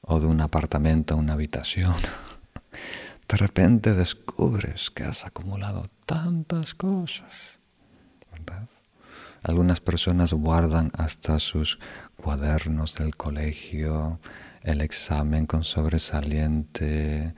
o 0.08 0.20
de 0.20 0.26
un 0.26 0.42
apartamento 0.42 1.14
a 1.14 1.18
una 1.18 1.34
habitación, 1.34 1.94
de 3.28 3.38
repente 3.38 3.94
descubres 3.94 4.90
que 4.90 5.04
has 5.04 5.26
acumulado 5.26 5.90
tantas 6.06 6.74
cosas. 6.74 7.60
¿verdad? 8.32 8.70
Algunas 9.44 9.80
personas 9.80 10.34
guardan 10.34 10.90
hasta 10.98 11.40
sus 11.40 11.80
cuadernos 12.16 12.96
del 12.96 13.16
colegio, 13.16 14.20
el 14.64 14.82
examen 14.82 15.46
con 15.46 15.64
sobresaliente, 15.64 17.34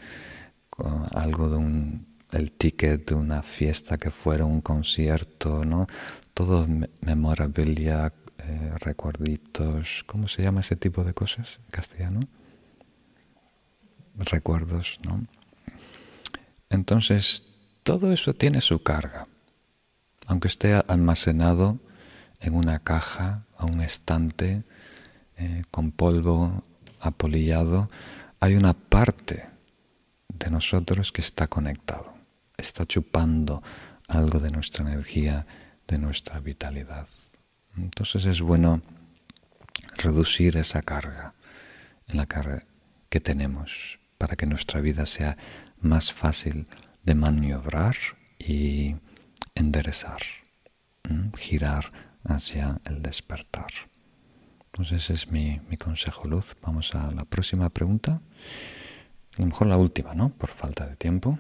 con 0.70 1.06
algo 1.14 1.50
de 1.50 1.58
un 1.58 2.10
el 2.32 2.52
ticket 2.52 3.10
de 3.10 3.16
una 3.16 3.42
fiesta 3.42 3.98
que 3.98 4.12
fuera 4.12 4.46
un 4.46 4.62
concierto, 4.62 5.66
¿no? 5.66 5.88
Todo 6.36 6.68
memorabilia, 7.02 8.14
eh, 8.38 8.72
recuerditos, 8.80 10.04
¿cómo 10.06 10.28
se 10.28 10.44
llama 10.44 10.62
ese 10.62 10.76
tipo 10.76 11.04
de 11.04 11.14
cosas 11.14 11.60
en 11.66 11.72
castellano? 11.72 12.20
Recuerdos, 14.20 15.00
¿no? 15.04 15.26
Entonces, 16.70 17.44
todo 17.84 18.12
eso 18.12 18.34
tiene 18.34 18.62
su 18.62 18.84
carga. 18.84 19.28
Aunque 20.28 20.48
esté 20.48 20.74
almacenado 20.74 21.80
en 22.40 22.54
una 22.54 22.80
caja 22.80 23.46
o 23.58 23.66
un 23.66 23.82
estante 23.82 24.64
eh, 25.38 25.64
con 25.72 25.92
polvo 25.92 26.64
apolillado, 27.00 27.90
hay 28.40 28.56
una 28.56 28.74
parte 28.74 29.46
de 30.28 30.52
nosotros 30.52 31.12
que 31.12 31.22
está 31.22 31.48
conectado, 31.48 32.14
está 32.58 32.86
chupando 32.86 33.64
algo 34.08 34.40
de 34.40 34.50
nuestra 34.52 34.86
energía, 34.86 35.46
de 35.88 35.98
nuestra 35.98 36.40
vitalidad. 36.40 37.08
Entonces 37.78 38.26
es 38.26 38.42
bueno 38.42 38.82
reducir 39.98 40.58
esa 40.58 40.82
carga 40.82 41.34
en 42.08 42.18
la 42.18 42.26
carga 42.26 42.64
que 43.10 43.20
tenemos 43.20 44.00
para 44.20 44.36
que 44.36 44.46
nuestra 44.46 44.82
vida 44.82 45.08
sea 45.08 45.38
más 45.80 46.14
fácil 46.14 46.68
de 47.04 47.16
maniobrar 47.16 47.96
y 48.38 48.98
enderezar, 49.56 50.20
girar 51.38 51.90
hacia 52.26 52.80
el 52.86 53.02
despertar. 53.02 53.72
Entonces 54.66 55.04
ese 55.04 55.14
es 55.14 55.32
mi, 55.32 55.62
mi 55.70 55.78
consejo 55.78 56.28
luz. 56.28 56.56
Vamos 56.62 56.94
a 56.94 57.10
la 57.12 57.26
próxima 57.26 57.70
pregunta. 57.70 58.22
A 59.38 59.42
lo 59.42 59.48
mejor 59.48 59.68
la 59.68 59.78
última, 59.78 60.14
¿no? 60.14 60.30
Por 60.30 60.50
falta 60.50 60.86
de 60.86 60.96
tiempo. 60.96 61.40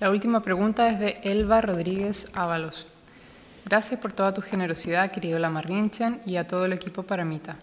La 0.00 0.10
última 0.10 0.42
pregunta 0.42 0.88
es 0.88 0.98
de 0.98 1.20
Elba 1.22 1.60
Rodríguez 1.60 2.30
Ábalos. 2.34 2.86
Gracias 3.66 4.00
por 4.00 4.12
toda 4.12 4.32
tu 4.32 4.40
generosidad, 4.40 5.10
querido 5.10 5.38
Lama 5.38 5.60
Rinchen, 5.60 6.20
y 6.24 6.36
a 6.36 6.46
todo 6.46 6.64
el 6.64 6.72
equipo 6.72 7.02
Paramita. 7.02 7.58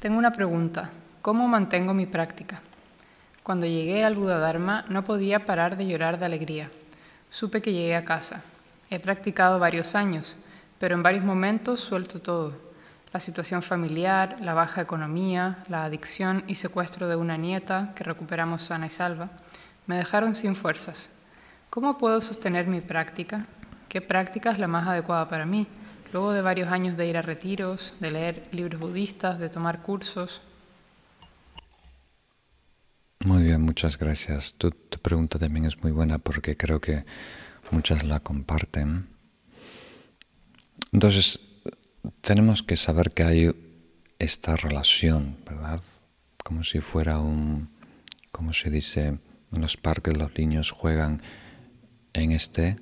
Tengo 0.00 0.18
una 0.18 0.32
pregunta. 0.32 0.90
¿Cómo 1.28 1.46
mantengo 1.46 1.92
mi 1.92 2.06
práctica? 2.06 2.62
Cuando 3.42 3.66
llegué 3.66 4.02
al 4.02 4.14
Buda 4.14 4.38
Dharma 4.38 4.86
no 4.88 5.04
podía 5.04 5.44
parar 5.44 5.76
de 5.76 5.86
llorar 5.86 6.18
de 6.18 6.24
alegría. 6.24 6.70
Supe 7.28 7.60
que 7.60 7.74
llegué 7.74 7.96
a 7.96 8.06
casa. 8.06 8.40
He 8.88 8.98
practicado 8.98 9.58
varios 9.58 9.94
años, 9.94 10.36
pero 10.78 10.94
en 10.94 11.02
varios 11.02 11.26
momentos 11.26 11.80
suelto 11.80 12.22
todo. 12.22 12.56
La 13.12 13.20
situación 13.20 13.60
familiar, 13.60 14.38
la 14.40 14.54
baja 14.54 14.80
economía, 14.80 15.66
la 15.68 15.84
adicción 15.84 16.44
y 16.46 16.54
secuestro 16.54 17.08
de 17.08 17.16
una 17.16 17.36
nieta 17.36 17.92
que 17.94 18.04
recuperamos 18.04 18.62
sana 18.62 18.86
y 18.86 18.88
salva, 18.88 19.28
me 19.86 19.98
dejaron 19.98 20.34
sin 20.34 20.56
fuerzas. 20.56 21.10
¿Cómo 21.68 21.98
puedo 21.98 22.22
sostener 22.22 22.68
mi 22.68 22.80
práctica? 22.80 23.44
¿Qué 23.90 24.00
práctica 24.00 24.50
es 24.50 24.58
la 24.58 24.66
más 24.66 24.88
adecuada 24.88 25.28
para 25.28 25.44
mí? 25.44 25.66
Luego 26.10 26.32
de 26.32 26.40
varios 26.40 26.72
años 26.72 26.96
de 26.96 27.06
ir 27.06 27.18
a 27.18 27.22
retiros, 27.22 27.94
de 28.00 28.12
leer 28.12 28.42
libros 28.50 28.80
budistas, 28.80 29.38
de 29.38 29.50
tomar 29.50 29.82
cursos. 29.82 30.47
Muy 33.28 33.42
bien, 33.42 33.60
muchas 33.60 33.98
gracias. 33.98 34.54
Tu, 34.54 34.70
tu 34.70 34.98
pregunta 35.00 35.38
también 35.38 35.66
es 35.66 35.82
muy 35.82 35.92
buena 35.92 36.16
porque 36.18 36.56
creo 36.56 36.80
que 36.80 37.02
muchas 37.70 38.02
la 38.02 38.20
comparten. 38.20 39.06
Entonces, 40.92 41.38
tenemos 42.22 42.62
que 42.62 42.76
saber 42.76 43.10
que 43.10 43.24
hay 43.24 43.50
esta 44.18 44.56
relación, 44.56 45.36
¿verdad? 45.44 45.82
Como 46.42 46.64
si 46.64 46.80
fuera 46.80 47.18
un, 47.18 47.68
como 48.32 48.54
se 48.54 48.70
dice, 48.70 49.18
en 49.52 49.60
los 49.60 49.76
parques 49.76 50.16
los 50.16 50.34
niños 50.38 50.70
juegan 50.70 51.20
en 52.14 52.32
este 52.32 52.78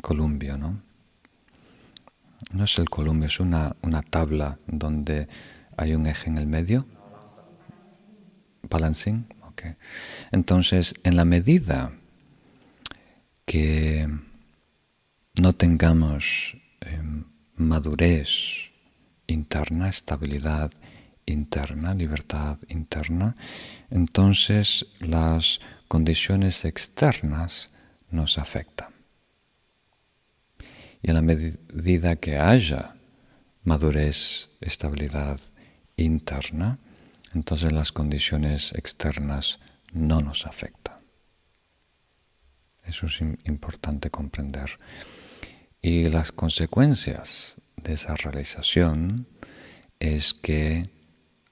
columpio, 0.00 0.56
¿no? 0.56 0.80
No 2.52 2.62
es 2.62 2.78
el 2.78 2.88
columpio, 2.88 3.26
es 3.26 3.40
una, 3.40 3.74
una 3.82 4.02
tabla 4.02 4.60
donde 4.68 5.26
hay 5.76 5.96
un 5.96 6.06
eje 6.06 6.30
en 6.30 6.38
el 6.38 6.46
medio. 6.46 6.86
Balancing, 8.68 9.26
ok. 9.48 9.62
Entonces, 10.32 10.94
en 11.02 11.16
la 11.16 11.24
medida 11.24 11.92
que 13.44 14.08
no 15.40 15.52
tengamos 15.52 16.56
em, 16.80 17.24
madurez 17.56 18.70
interna, 19.26 19.88
estabilidad 19.88 20.72
interna, 21.26 21.94
libertad 21.94 22.58
interna, 22.68 23.36
entonces 23.90 24.86
las 25.00 25.60
condiciones 25.88 26.64
externas 26.64 27.70
nos 28.10 28.38
afecta. 28.38 28.90
Y 31.02 31.10
en 31.10 31.14
la 31.14 31.22
medida 31.22 32.16
que 32.16 32.38
haya 32.38 32.94
madurez, 33.64 34.48
estabilidad 34.60 35.40
interna, 35.96 36.78
entonces 37.34 37.72
las 37.72 37.92
condiciones 37.92 38.72
externas 38.72 39.58
no 39.92 40.20
nos 40.20 40.46
afectan. 40.46 40.98
Eso 42.84 43.06
es 43.06 43.20
importante 43.20 44.10
comprender. 44.10 44.78
Y 45.80 46.08
las 46.08 46.32
consecuencias 46.32 47.56
de 47.76 47.94
esa 47.94 48.14
realización 48.14 49.26
es 50.00 50.34
que 50.34 50.90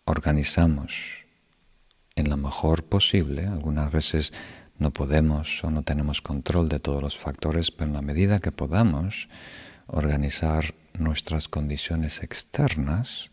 organizamos 0.04 1.22
en 2.14 2.28
lo 2.28 2.36
mejor 2.36 2.84
posible, 2.84 3.46
algunas 3.46 3.90
veces 3.90 4.32
no 4.78 4.90
podemos 4.90 5.62
o 5.64 5.70
no 5.70 5.82
tenemos 5.82 6.20
control 6.20 6.68
de 6.68 6.80
todos 6.80 7.02
los 7.02 7.16
factores, 7.16 7.70
pero 7.70 7.88
en 7.88 7.94
la 7.94 8.02
medida 8.02 8.40
que 8.40 8.52
podamos 8.52 9.28
organizar 9.86 10.74
nuestras 10.94 11.48
condiciones 11.48 12.22
externas 12.22 13.30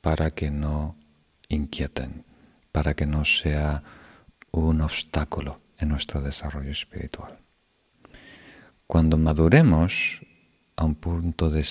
para 0.00 0.30
que 0.30 0.50
no 0.50 0.96
inquieten, 1.54 2.24
para 2.72 2.94
que 2.94 3.06
no 3.06 3.24
sea 3.24 3.82
un 4.50 4.80
obstáculo 4.80 5.56
en 5.78 5.88
nuestro 5.88 6.20
desarrollo 6.20 6.70
espiritual. 6.70 7.38
Cuando 8.86 9.16
maduremos 9.16 10.20
a 10.76 10.84
un 10.84 10.94
punto 10.94 11.50
de, 11.50 11.62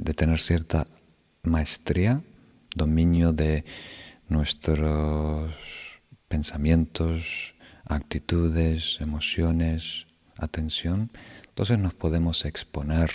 de 0.00 0.14
tener 0.14 0.38
cierta 0.38 0.86
maestría, 1.42 2.22
dominio 2.74 3.32
de 3.32 3.64
nuestros 4.28 5.52
pensamientos, 6.28 7.54
actitudes, 7.84 8.98
emociones, 9.00 10.06
atención, 10.36 11.10
entonces 11.48 11.78
nos 11.78 11.94
podemos 11.94 12.44
exponer 12.44 13.10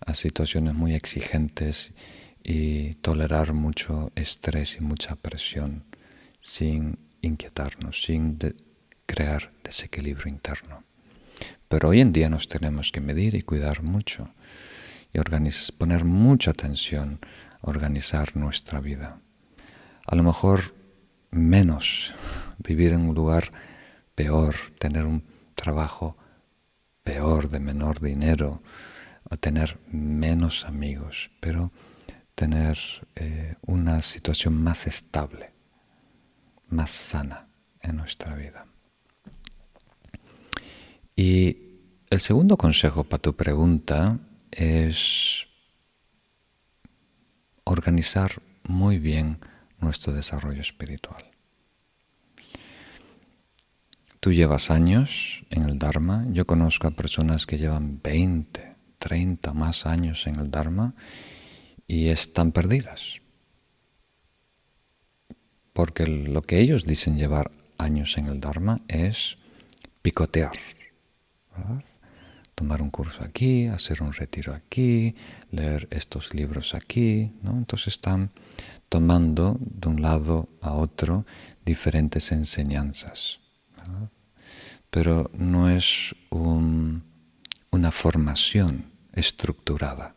a 0.00 0.14
situaciones 0.14 0.74
muy 0.74 0.94
exigentes 0.94 1.92
y 2.42 2.94
tolerar 2.94 3.52
mucho 3.52 4.12
estrés 4.14 4.76
y 4.76 4.80
mucha 4.80 5.16
presión 5.16 5.84
sin 6.38 6.98
inquietarnos, 7.20 8.02
sin 8.02 8.38
crear 9.06 9.52
desequilibrio 9.62 10.28
interno. 10.28 10.84
Pero 11.68 11.90
hoy 11.90 12.00
en 12.00 12.12
día 12.12 12.28
nos 12.28 12.48
tenemos 12.48 12.92
que 12.92 13.00
medir 13.00 13.34
y 13.34 13.42
cuidar 13.42 13.82
mucho 13.82 14.30
y 15.12 15.18
poner 15.78 16.04
mucha 16.04 16.52
atención 16.52 17.18
a 17.60 17.70
organizar 17.70 18.36
nuestra 18.36 18.80
vida. 18.80 19.20
A 20.06 20.14
lo 20.14 20.22
mejor 20.22 20.74
menos 21.30 22.14
vivir 22.58 22.92
en 22.92 23.08
un 23.08 23.14
lugar 23.14 23.52
peor, 24.14 24.54
tener 24.78 25.04
un 25.04 25.24
trabajo 25.54 26.16
peor, 27.02 27.48
de 27.48 27.60
menor 27.60 28.00
dinero, 28.00 28.62
o 29.30 29.36
tener 29.36 29.78
menos 29.90 30.64
amigos, 30.64 31.30
pero 31.40 31.72
tener 32.40 32.78
eh, 33.16 33.56
una 33.66 34.00
situación 34.00 34.54
más 34.54 34.86
estable, 34.86 35.52
más 36.70 36.90
sana 36.90 37.48
en 37.82 37.98
nuestra 37.98 38.34
vida. 38.34 38.64
Y 41.14 41.58
el 42.08 42.18
segundo 42.18 42.56
consejo 42.56 43.04
para 43.04 43.20
tu 43.20 43.36
pregunta 43.36 44.18
es 44.50 45.48
organizar 47.64 48.40
muy 48.64 48.96
bien 48.96 49.36
nuestro 49.78 50.14
desarrollo 50.14 50.62
espiritual. 50.62 51.22
Tú 54.18 54.32
llevas 54.32 54.70
años 54.70 55.44
en 55.50 55.64
el 55.64 55.78
Dharma, 55.78 56.24
yo 56.30 56.46
conozco 56.46 56.88
a 56.88 56.92
personas 56.92 57.44
que 57.44 57.58
llevan 57.58 58.00
20, 58.02 58.76
30 58.98 59.52
más 59.52 59.84
años 59.84 60.26
en 60.26 60.36
el 60.36 60.50
Dharma 60.50 60.94
y 61.90 62.08
están 62.08 62.52
perdidas. 62.52 63.20
Porque 65.72 66.06
lo 66.06 66.42
que 66.42 66.60
ellos 66.60 66.84
dicen 66.84 67.16
llevar 67.16 67.50
años 67.78 68.16
en 68.16 68.26
el 68.26 68.38
Dharma 68.38 68.80
es 68.86 69.36
picotear, 70.00 70.52
tomar 72.54 72.80
un 72.80 72.90
curso 72.90 73.24
aquí, 73.24 73.66
hacer 73.66 74.02
un 74.02 74.12
retiro 74.12 74.54
aquí, 74.54 75.16
leer 75.50 75.88
estos 75.90 76.32
libros 76.32 76.74
aquí, 76.74 77.32
¿no? 77.42 77.56
Entonces 77.56 77.88
están 77.88 78.30
tomando 78.88 79.56
de 79.58 79.88
un 79.88 80.00
lado 80.00 80.46
a 80.60 80.74
otro 80.74 81.26
diferentes 81.64 82.30
enseñanzas 82.30 83.40
pero 84.90 85.30
no 85.34 85.70
es 85.70 86.14
una 86.30 87.90
formación 87.92 88.90
estructurada. 89.14 90.14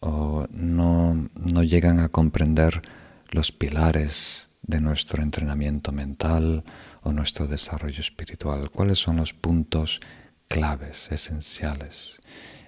O 0.00 0.46
no, 0.50 1.28
no 1.34 1.62
llegan 1.62 2.00
a 2.00 2.08
comprender 2.08 2.82
los 3.30 3.52
pilares 3.52 4.48
de 4.62 4.80
nuestro 4.80 5.22
entrenamiento 5.22 5.92
mental 5.92 6.64
o 7.02 7.12
nuestro 7.12 7.46
desarrollo 7.46 8.00
espiritual. 8.00 8.70
¿Cuáles 8.70 8.98
son 8.98 9.16
los 9.16 9.34
puntos 9.34 10.00
claves, 10.48 11.12
esenciales? 11.12 12.20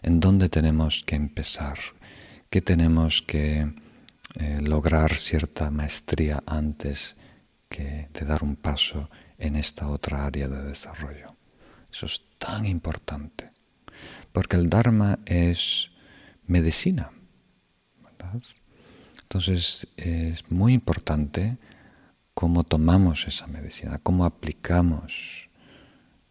¿En 0.03 0.20
dónde 0.20 0.49
tenemos 0.49 1.03
que 1.05 1.16
empezar? 1.16 1.78
¿Qué 2.51 2.61
tenemos 2.61 3.22
que 3.22 3.72
eh, 4.35 4.59
lograr 4.62 5.14
cierta 5.14 5.70
maestría 5.70 6.43
antes 6.47 7.16
que 7.68 8.09
de 8.12 8.24
dar 8.24 8.43
un 8.43 8.57
paso 8.57 9.11
en 9.39 9.57
esta 9.57 9.89
otra 9.89 10.24
área 10.24 10.49
de 10.49 10.62
desarrollo. 10.62 11.37
Eso 11.91 12.07
es 12.07 12.22
tan 12.39 12.64
importante, 12.64 13.51
porque 14.33 14.57
el 14.57 14.70
Dharma 14.70 15.18
es 15.26 15.91
medicina. 16.47 17.11
Entonces 19.33 19.89
es 19.97 20.51
muy 20.51 20.74
importante 20.74 21.57
cómo 22.35 22.64
tomamos 22.64 23.26
esa 23.26 23.47
medicina, 23.47 23.99
cómo 24.03 24.26
aplicamos 24.26 25.49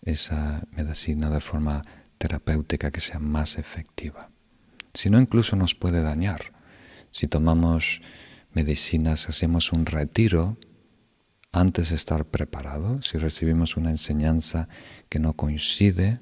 esa 0.03 0.67
medicina 0.77 1.31
de 1.31 1.39
forma 1.39 1.81
terapéutica 2.19 2.91
que 2.91 2.99
sea 2.99 3.17
más 3.17 3.57
efectiva. 3.57 4.29
Si 4.93 5.09
no, 5.09 5.19
incluso 5.19 5.55
nos 5.55 5.73
puede 5.73 6.03
dañar. 6.03 6.53
Si 7.09 7.27
tomamos 7.27 8.01
medicinas, 8.53 9.29
hacemos 9.29 9.71
un 9.71 9.87
retiro, 9.87 10.57
antes 11.51 11.91
estar 11.91 12.25
preparado, 12.25 13.01
si 13.01 13.17
recibimos 13.17 13.77
una 13.77 13.89
enseñanza 13.89 14.69
que 15.09 15.17
no 15.17 15.33
coincide 15.33 16.19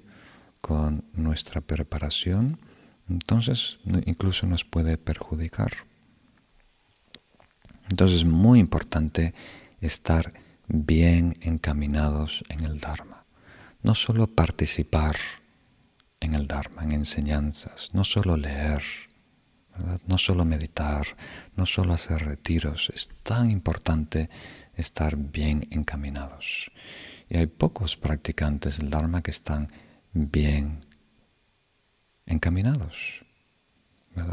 con 0.62 1.04
nuestra 1.12 1.60
preparación, 1.60 2.58
entonces 3.10 3.80
incluso 4.06 4.48
nos 4.48 4.64
puede 4.64 4.98
perjudicar. 4.98 5.89
Entonces 7.90 8.20
es 8.20 8.26
muy 8.26 8.60
importante 8.60 9.34
estar 9.82 10.32
bien 10.68 11.36
encaminados 11.42 12.44
en 12.50 12.64
el 12.64 12.80
Dharma. 12.80 13.26
No 13.82 13.96
solo 13.96 14.28
participar 14.28 15.16
en 16.20 16.34
el 16.34 16.48
Dharma, 16.48 16.84
en 16.84 16.92
enseñanzas, 16.92 17.90
no 17.94 18.04
solo 18.04 18.38
leer, 18.38 18.84
no 20.08 20.18
solo 20.18 20.46
meditar, 20.46 21.06
no 21.56 21.66
solo 21.66 21.94
hacer 21.94 22.26
retiros. 22.26 22.92
Es 22.94 23.08
tan 23.24 23.50
importante 23.50 24.30
estar 24.76 25.16
bien 25.16 25.68
encaminados. 25.72 26.72
Y 27.30 27.38
hay 27.38 27.48
pocos 27.48 27.96
practicantes 27.96 28.80
del 28.80 28.90
Dharma 28.90 29.22
que 29.22 29.32
están 29.32 29.68
bien 30.14 30.82
encaminados, 32.26 33.24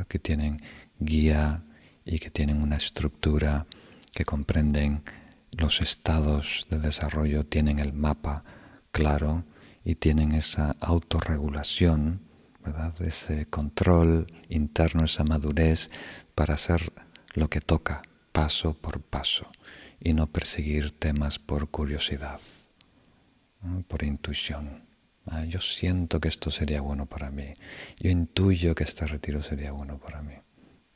que 0.08 0.18
tienen 0.18 0.58
guía 0.98 1.62
y 2.06 2.20
que 2.20 2.30
tienen 2.30 2.62
una 2.62 2.76
estructura, 2.76 3.66
que 4.14 4.24
comprenden 4.24 5.02
los 5.50 5.80
estados 5.80 6.66
de 6.70 6.78
desarrollo, 6.78 7.44
tienen 7.44 7.80
el 7.80 7.92
mapa 7.92 8.44
claro 8.92 9.44
y 9.84 9.96
tienen 9.96 10.32
esa 10.32 10.76
autorregulación, 10.80 12.20
¿verdad? 12.64 12.94
ese 13.00 13.46
control 13.46 14.26
interno, 14.48 15.04
esa 15.04 15.24
madurez 15.24 15.90
para 16.34 16.54
hacer 16.54 16.92
lo 17.34 17.48
que 17.48 17.60
toca 17.60 18.02
paso 18.32 18.74
por 18.74 19.00
paso 19.00 19.50
y 20.00 20.12
no 20.12 20.26
perseguir 20.28 20.92
temas 20.92 21.38
por 21.38 21.68
curiosidad, 21.68 22.40
por 23.88 24.04
intuición. 24.04 24.84
Ah, 25.26 25.44
yo 25.44 25.60
siento 25.60 26.20
que 26.20 26.28
esto 26.28 26.50
sería 26.50 26.80
bueno 26.80 27.06
para 27.06 27.30
mí. 27.30 27.52
Yo 27.98 28.10
intuyo 28.10 28.74
que 28.74 28.84
este 28.84 29.06
retiro 29.06 29.42
sería 29.42 29.72
bueno 29.72 29.98
para 29.98 30.22
mí. 30.22 30.34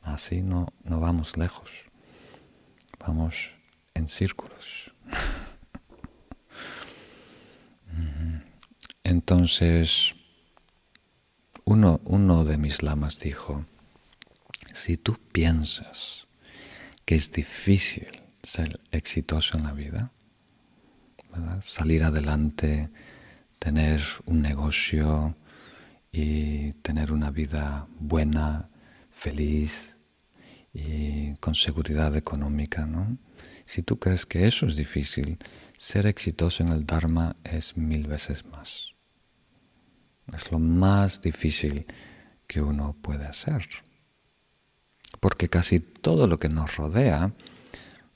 Así 0.02 0.42
no, 0.42 0.72
no 0.84 1.00
vamos 1.00 1.36
lejos. 1.36 1.70
Vamos 2.98 3.52
en 3.94 4.08
círculos. 4.08 4.92
Entonces, 9.04 10.14
uno, 11.64 12.00
uno 12.04 12.44
de 12.44 12.56
mis 12.58 12.82
lamas 12.82 13.18
dijo, 13.20 13.64
si 14.72 14.96
tú 14.96 15.18
piensas 15.32 16.26
que 17.04 17.16
es 17.16 17.32
difícil 17.32 18.22
ser 18.42 18.80
exitoso 18.92 19.58
en 19.58 19.64
la 19.64 19.72
vida, 19.72 20.12
salir 21.60 22.04
adelante, 22.04 22.88
tener 23.58 24.02
un 24.26 24.42
negocio 24.42 25.36
y 26.12 26.72
tener 26.74 27.12
una 27.12 27.30
vida 27.30 27.86
buena, 27.98 28.69
feliz 29.20 29.94
y 30.72 31.34
con 31.36 31.54
seguridad 31.54 32.16
económica, 32.16 32.86
¿no? 32.86 33.18
Si 33.66 33.82
tú 33.82 33.98
crees 33.98 34.24
que 34.24 34.46
eso 34.46 34.66
es 34.66 34.76
difícil, 34.76 35.38
ser 35.76 36.06
exitoso 36.06 36.62
en 36.62 36.70
el 36.70 36.86
Dharma 36.86 37.36
es 37.44 37.76
mil 37.76 38.06
veces 38.06 38.46
más. 38.46 38.94
Es 40.34 40.50
lo 40.50 40.58
más 40.58 41.20
difícil 41.20 41.86
que 42.46 42.62
uno 42.62 42.96
puede 43.02 43.26
hacer. 43.26 43.68
Porque 45.20 45.48
casi 45.48 45.80
todo 45.80 46.26
lo 46.26 46.38
que 46.38 46.48
nos 46.48 46.76
rodea 46.76 47.32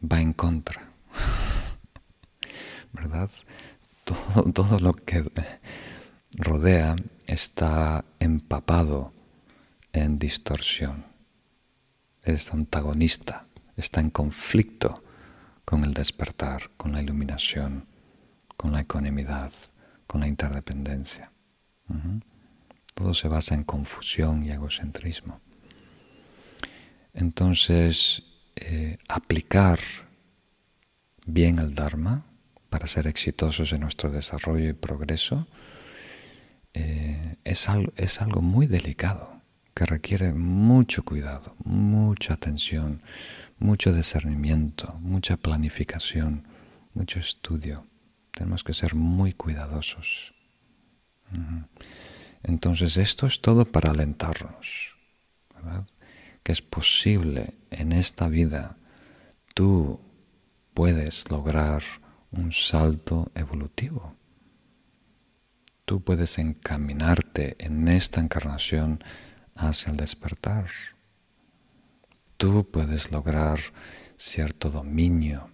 va 0.01 0.21
en 0.21 0.33
contra. 0.33 0.89
¿Verdad? 2.93 3.31
Todo, 4.05 4.53
todo 4.53 4.79
lo 4.79 4.95
que 4.95 5.25
rodea 6.39 6.97
está 7.27 8.05
empapado 8.21 9.14
en 9.95 10.19
distorsión. 10.19 11.07
Es 12.23 12.53
antagonista, 12.53 13.47
está 13.77 14.01
en 14.01 14.11
conflicto 14.11 15.03
con 15.65 15.85
el 15.85 15.95
despertar, 15.95 16.71
con 16.77 16.93
la 16.93 17.01
iluminación, 17.01 17.87
con 18.57 18.73
la 18.73 18.81
ecuanimidad, 18.81 19.53
con 20.07 20.21
la 20.21 20.27
interdependencia. 20.27 21.31
Todo 22.95 23.15
se 23.15 23.29
basa 23.29 23.55
en 23.55 23.65
confusión 23.65 24.45
y 24.45 24.51
egocentrismo. 24.51 25.41
Entonces, 27.13 28.25
eh, 28.57 28.99
aplicar 29.09 29.79
bien 31.27 31.59
el 31.59 31.75
Dharma 31.75 32.25
para 32.69 32.87
ser 32.89 33.07
exitosos 33.07 33.73
en 33.73 33.83
nuestro 33.83 34.11
desarrollo 34.11 34.69
y 34.69 34.73
progreso 34.73 35.47
eh, 36.73 37.37
es, 37.45 37.69
es 37.97 38.21
algo 38.21 38.43
muy 38.43 38.67
delicado 38.67 39.35
que 39.75 39.87
requiere 39.87 40.33
mucho 40.33 41.05
cuidado, 41.05 41.57
mucha 41.65 42.35
atención, 42.35 43.03
mucho 43.59 43.93
discernimiento, 43.93 44.95
mucha 45.01 45.37
planificación, 45.37 46.47
mucho 46.95 47.19
estudio. 47.19 47.87
Tenemos 48.31 48.63
que 48.63 48.73
ser 48.73 48.95
muy 48.95 49.33
cuidadosos. 49.33 50.33
Entonces 52.43 52.97
esto 52.97 53.27
es 53.27 53.41
todo 53.41 53.65
para 53.65 53.91
alentarnos, 53.91 54.97
que 56.43 56.53
es 56.53 56.63
posible 56.63 57.55
en 57.71 57.93
esta 57.93 58.29
vida 58.29 58.77
tú 59.55 60.01
puedes 60.75 61.31
lograr 61.31 61.83
un 62.33 62.53
salto 62.53 63.31
evolutivo. 63.35 64.17
Tú 65.85 66.03
puedes 66.03 66.39
encaminarte 66.39 67.57
en 67.65 67.89
esta 67.89 68.21
encarnación 68.21 69.03
hacia 69.57 69.91
el 69.91 69.97
despertar 69.97 70.67
tú 72.37 72.69
puedes 72.71 73.11
lograr 73.11 73.59
cierto 74.17 74.71
dominio, 74.71 75.51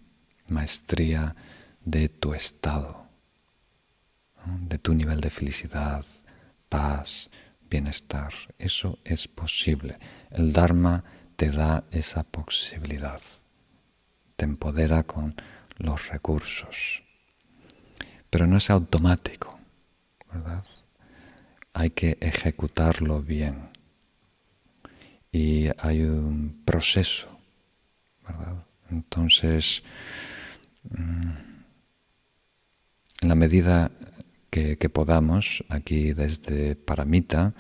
maestría 0.49 1.37
de 1.85 2.09
tu 2.09 2.35
estado, 2.35 3.07
de 4.63 4.79
tu 4.79 4.95
nivel 4.95 5.21
de 5.21 5.31
felicidad, 5.31 6.05
paz, 6.69 7.31
bienestar. 7.69 8.33
Eso 8.59 8.99
es 9.05 9.29
posible. 9.29 9.99
El 10.31 10.53
Dharma 10.53 11.05
te 11.37 11.51
da 11.51 11.85
esa 11.93 12.25
posibilidad, 12.25 13.21
te 14.37 14.45
empodera 14.45 15.05
con 15.05 15.35
los 15.79 16.09
recursos. 16.09 17.05
Pero 18.31 18.47
no 18.47 18.57
es 18.57 18.69
automático, 18.69 19.61
¿verdad? 20.33 20.65
Hay 21.73 21.91
que 21.91 22.19
ejecutarlo 22.21 23.23
bien 23.23 23.71
y 25.33 25.69
hay 25.79 26.03
un 26.03 26.63
proceso. 26.65 27.29
Entonces, 28.91 29.83
mm, 30.91 31.31
en 33.23 33.29
la 33.29 33.35
medida 33.35 33.91
que, 34.51 34.77
podamos, 34.89 35.65
aquí 35.69 36.13
desde 36.13 36.75
Paramita, 36.75 37.55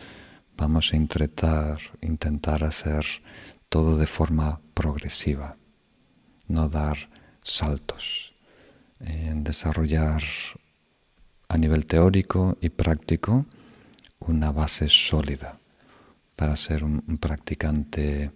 vamos 0.57 0.93
a 0.93 0.97
intentar, 0.97 1.79
intentar 2.01 2.65
hacer 2.65 3.05
todo 3.69 3.97
de 3.97 4.07
forma 4.07 4.61
progresiva, 4.75 5.57
no 6.49 6.69
dar 6.69 7.09
saltos, 7.43 8.33
en 9.01 9.45
desarrollar 9.45 10.23
a 11.49 11.57
nivel 11.57 11.87
teórico 11.87 12.59
y 12.61 12.71
práctico 12.71 13.47
una 14.19 14.53
base 14.53 14.89
sólida 14.89 15.60
para 16.41 16.57
ser 16.57 16.85
un, 16.85 17.03
practicante 17.19 18.33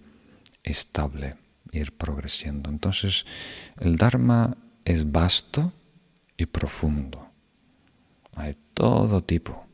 estable, 0.62 1.38
ir 1.72 1.96
progresando. 1.96 2.68
Entonces, 2.68 3.24
el 3.80 3.96
Dharma 3.96 4.59
es 4.84 5.11
vasto 5.11 5.72
y 6.36 6.44
profundo. 6.44 7.30
Hay 8.36 8.55
todo 8.74 9.24
tipo 9.24 9.66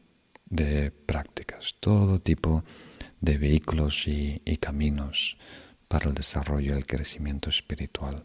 de 0.48 0.92
prácticas, 0.92 1.74
todo 1.80 2.20
tipo 2.20 2.62
de 3.20 3.36
vehículos 3.36 4.06
y, 4.06 4.40
caminos 4.60 5.36
para 5.88 6.08
el 6.08 6.14
desarrollo 6.14 6.76
y 6.76 6.78
el 6.78 6.86
crecimiento 6.86 7.50
espiritual. 7.50 8.22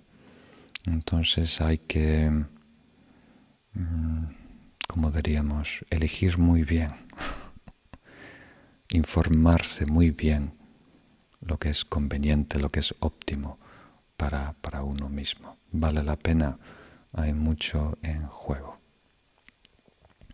Entonces 0.86 1.60
hay 1.62 1.80
que, 1.80 2.30
mm, 3.74 4.26
como 4.88 5.10
diríamos, 5.10 5.84
elegir 5.90 6.38
muy 6.38 6.62
bien 6.62 6.92
informarse 8.90 9.86
muy 9.86 10.12
bien 10.12 10.54
lo 11.42 11.58
que 11.58 11.70
es 11.70 11.86
conveniente, 11.86 12.60
lo 12.60 12.70
que 12.70 12.80
es 12.80 12.94
óptimo 13.00 13.60
para, 14.18 14.54
para 14.62 14.84
uno 14.84 15.10
mismo. 15.10 15.58
Vale 15.72 16.04
la 16.04 16.16
pena, 16.16 16.58
hay 17.14 17.34
mucho 17.34 17.98
en 18.02 18.26
juego. 18.28 18.78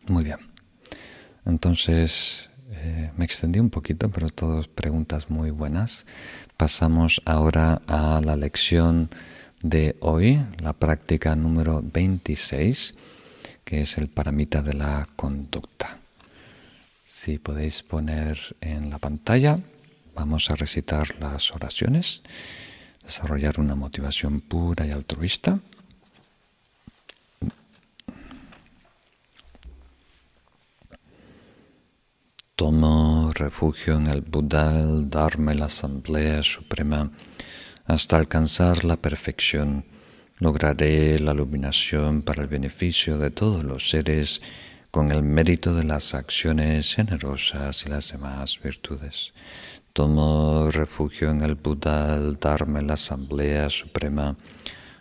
Muy 0.07 0.23
bien. 0.23 0.37
Entonces, 1.45 2.49
eh, 2.69 3.11
me 3.17 3.25
extendí 3.25 3.59
un 3.59 3.69
poquito, 3.69 4.09
pero 4.09 4.29
todas 4.29 4.67
preguntas 4.67 5.29
muy 5.29 5.51
buenas. 5.51 6.05
Pasamos 6.57 7.21
ahora 7.25 7.81
a 7.87 8.21
la 8.23 8.35
lección 8.35 9.09
de 9.61 9.95
hoy, 9.99 10.43
la 10.59 10.73
práctica 10.73 11.35
número 11.35 11.81
26, 11.83 12.95
que 13.63 13.81
es 13.81 13.97
el 13.97 14.07
paramita 14.07 14.61
de 14.61 14.73
la 14.73 15.07
conducta. 15.15 15.99
Si 17.13 17.37
podéis 17.37 17.83
poner 17.83 18.55
en 18.61 18.89
la 18.89 18.97
pantalla, 18.97 19.59
vamos 20.15 20.49
a 20.49 20.55
recitar 20.55 21.19
las 21.19 21.51
oraciones, 21.51 22.23
desarrollar 23.03 23.59
una 23.59 23.75
motivación 23.75 24.39
pura 24.39 24.87
y 24.87 24.91
altruista. 24.91 25.59
Tomo 32.55 33.31
refugio 33.35 33.97
en 33.97 34.07
el 34.07 34.21
Buda, 34.21 34.79
el 34.79 35.09
Dharma 35.09 35.53
y 35.53 35.57
la 35.57 35.65
Asamblea 35.65 36.41
Suprema 36.41 37.11
hasta 37.85 38.15
alcanzar 38.15 38.85
la 38.85 38.95
perfección. 38.95 39.83
Lograré 40.39 41.19
la 41.19 41.33
iluminación 41.33 42.21
para 42.21 42.41
el 42.41 42.47
beneficio 42.47 43.17
de 43.17 43.31
todos 43.31 43.63
los 43.63 43.89
seres 43.89 44.41
con 44.91 45.11
el 45.11 45.23
mérito 45.23 45.73
de 45.73 45.85
las 45.85 46.13
acciones 46.13 46.93
generosas 46.93 47.85
y 47.85 47.89
las 47.89 48.11
demás 48.11 48.59
virtudes. 48.61 49.33
Tomo 49.93 50.69
refugio 50.69 51.31
en 51.31 51.41
el 51.41 51.55
Buda, 51.55 52.15
el 52.17 52.37
Dharma 52.37 52.81
y 52.81 52.85
la 52.85 52.93
Asamblea 52.93 53.69
Suprema 53.69 54.35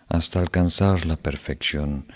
hasta 0.09 0.38
alcanzar 0.38 1.07
la 1.07 1.16
perfección. 1.16 2.07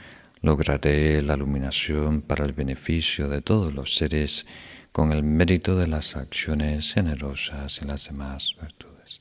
Lograré 0.40 1.20
la 1.22 1.34
iluminación 1.34 2.20
para 2.22 2.44
el 2.44 2.52
beneficio 2.52 3.28
de 3.28 3.42
todos 3.42 3.74
los 3.74 3.96
seres 3.96 4.46
con 4.92 5.10
el 5.10 5.24
mérito 5.24 5.76
de 5.76 5.88
las 5.88 6.14
acciones 6.14 6.92
generosas 6.92 7.80
y 7.82 7.86
las 7.86 8.06
demás 8.06 8.54
virtudes. 8.60 9.20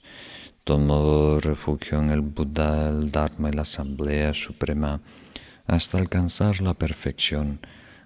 Tomo 0.64 1.40
refugio 1.40 2.00
en 2.00 2.12
el 2.12 2.22
Buda, 2.22 2.90
el 2.90 3.12
Dharma 3.12 3.50
y 3.50 3.54
la 3.54 3.64
Asamblea 3.64 4.34
Suprema 4.34 5.02
hasta 5.66 5.98
alcanzar 5.98 6.62
la 6.62 6.74
perfección. 6.74 7.60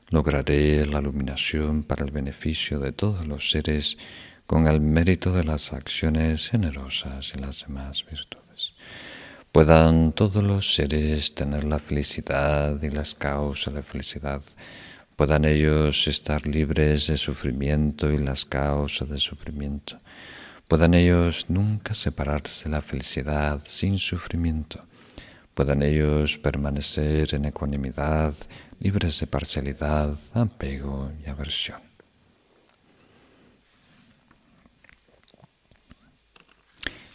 Lograré 0.10 0.86
la 0.86 1.00
iluminación 1.00 1.84
para 1.84 2.06
el 2.06 2.12
beneficio 2.12 2.80
de 2.80 2.92
todos 2.92 3.28
los 3.28 3.52
seres 3.52 3.98
con 4.46 4.68
el 4.68 4.80
mérito 4.80 5.32
de 5.32 5.44
las 5.44 5.74
acciones 5.74 6.50
generosas 6.50 7.34
y 7.36 7.40
las 7.40 7.66
demás 7.66 8.06
virtudes. 8.10 8.74
Puedan 9.52 10.14
todos 10.14 10.44
los 10.44 10.74
seres 10.74 11.34
tener 11.36 11.64
la 11.64 11.80
felicidad 11.80 12.82
y 12.82 12.90
las 12.90 13.16
causas 13.16 13.74
de 13.74 13.84
felicidad 13.84 14.42
puedan 15.18 15.46
ellos 15.46 16.08
estar 16.08 16.46
libres 16.46 17.08
de 17.08 17.18
sufrimiento 17.18 18.12
y 18.12 18.20
las 18.20 18.46
causas 18.46 19.10
de 19.10 19.18
sufrimiento. 19.18 19.98
Puedan 20.68 20.94
ellos 20.94 21.48
nunca 21.50 21.96
separarse 21.96 22.66
de 22.66 22.76
la 22.76 22.84
felicidad 22.84 23.60
sin 23.66 23.98
sufrimiento. 23.98 24.86
Puedan 25.56 25.82
ellos 25.82 26.38
permanecer 26.38 27.34
en 27.34 27.46
ecuanimidad, 27.46 28.36
libres 28.80 29.20
de 29.20 29.28
parcialidad, 29.28 30.18
apego 30.34 31.12
y 31.26 31.30
aversión. 31.30 31.82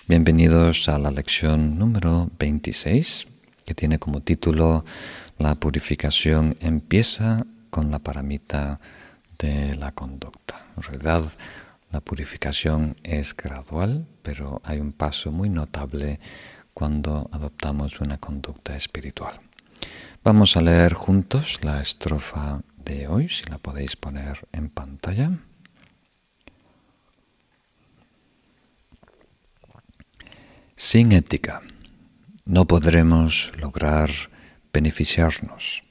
Bienvenidos 0.09 0.89
a 0.89 0.99
la 0.99 1.11
lección 1.11 1.79
número 1.79 2.29
26, 2.39 3.27
que 3.65 3.75
tiene 3.75 3.99
como 3.99 4.21
título 4.21 4.85
La 5.39 5.55
purificación 5.55 6.57
empieza 6.61 7.47
con 7.71 7.91
la 7.91 8.01
paramita 8.01 8.81
de 9.39 9.75
la 9.77 9.93
conducta. 9.93 10.67
En 10.77 10.83
realidad, 10.83 11.23
la 11.93 12.01
purificación 12.01 12.97
es 13.03 13.35
gradual, 13.37 14.07
pero 14.23 14.61
hay 14.65 14.81
un 14.81 14.93
paso 14.93 15.31
muy 15.31 15.49
notable 15.49 16.19
cuando 16.75 17.29
adoptamos 17.33 18.01
una 18.01 18.19
conducta 18.19 18.75
espiritual. 18.77 19.41
Vamos 20.25 20.57
a 20.57 20.61
leer 20.61 20.95
juntos 20.95 21.59
la 21.65 21.81
estrofa 21.81 22.61
de 22.77 23.09
hoy, 23.09 23.29
si 23.29 23.43
la 23.47 23.59
podéis 23.59 23.97
poner 23.97 24.47
en 24.53 24.71
pantalla. 24.71 25.33
Sin 30.77 31.11
ética 31.11 31.61
no 32.45 32.67
podremos 32.69 33.51
lograr 33.59 34.11
beneficiarnos 34.73 35.83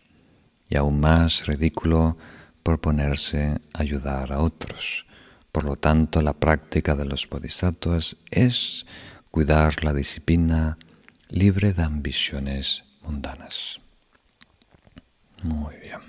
y 0.70 0.78
aún 0.78 1.02
más 1.02 1.46
ridículo 1.46 2.16
proponerse 2.64 3.60
ayudar 3.74 4.32
a 4.32 4.40
otros. 4.40 5.08
Por 5.52 5.66
lo 5.66 5.76
tanto, 5.76 6.22
la 6.22 6.32
práctica 6.32 6.96
de 6.96 7.04
los 7.04 7.28
bodhisattvas 7.28 8.16
es 8.30 8.86
cuidar 9.30 9.84
la 9.84 9.94
disciplina 9.94 10.78
libre 11.28 11.74
de 11.74 11.84
ambiciones 11.84 12.86
mundanas. 13.02 13.81
Muy 15.44 15.76
bien. 15.78 16.00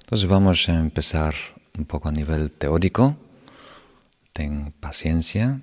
Entonces 0.00 0.26
vamos 0.26 0.68
a 0.68 0.74
empezar 0.74 1.34
un 1.76 1.84
poco 1.84 2.08
a 2.08 2.12
nivel 2.12 2.52
teórico. 2.52 3.16
Ten 4.32 4.72
paciencia 4.80 5.60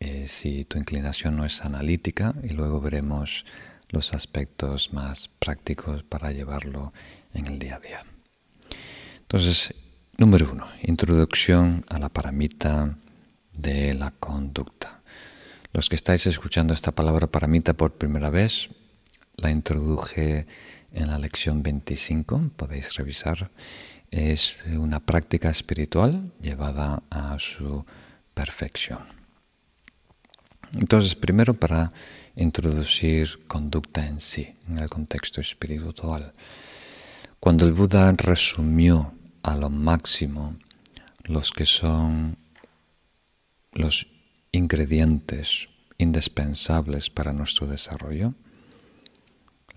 eh, 0.00 0.26
si 0.26 0.64
tu 0.64 0.78
inclinación 0.78 1.36
no 1.36 1.44
es 1.44 1.60
analítica 1.62 2.34
y 2.42 2.50
luego 2.50 2.80
veremos 2.80 3.44
los 3.90 4.14
aspectos 4.14 4.92
más 4.92 5.28
prácticos 5.28 6.02
para 6.02 6.32
llevarlo 6.32 6.92
en 7.34 7.46
el 7.46 7.58
día 7.58 7.76
a 7.76 7.80
día. 7.80 8.02
Entonces, 9.20 9.74
número 10.16 10.50
uno, 10.52 10.66
introducción 10.82 11.84
a 11.88 11.98
la 11.98 12.08
paramita 12.08 12.96
de 13.52 13.94
la 13.94 14.12
conducta. 14.12 15.00
Los 15.72 15.88
que 15.88 15.96
estáis 15.96 16.26
escuchando 16.26 16.72
esta 16.72 16.92
palabra 16.92 17.26
paramita 17.26 17.74
por 17.74 17.92
primera 17.92 18.30
vez, 18.30 18.70
la 19.36 19.50
introduje 19.50 20.46
en 20.98 21.08
la 21.08 21.18
lección 21.18 21.62
25, 21.62 22.50
podéis 22.56 22.94
revisar. 22.96 23.50
Es 24.10 24.64
una 24.66 25.00
práctica 25.00 25.48
espiritual 25.48 26.32
llevada 26.40 27.02
a 27.08 27.38
su 27.38 27.84
perfección. 28.34 29.04
Entonces, 30.74 31.14
primero 31.14 31.54
para 31.54 31.92
introducir 32.34 33.46
conducta 33.46 34.06
en 34.06 34.20
sí, 34.20 34.52
en 34.68 34.78
el 34.78 34.88
contexto 34.88 35.40
espiritual. 35.40 36.32
Cuando 37.38 37.64
el 37.64 37.72
Buda 37.72 38.12
resumió 38.12 39.14
a 39.42 39.56
lo 39.56 39.70
máximo 39.70 40.56
los 41.24 41.52
que 41.52 41.64
son 41.64 42.36
los 43.72 44.08
ingredientes 44.50 45.68
indispensables 45.96 47.08
para 47.10 47.32
nuestro 47.32 47.66
desarrollo, 47.66 48.34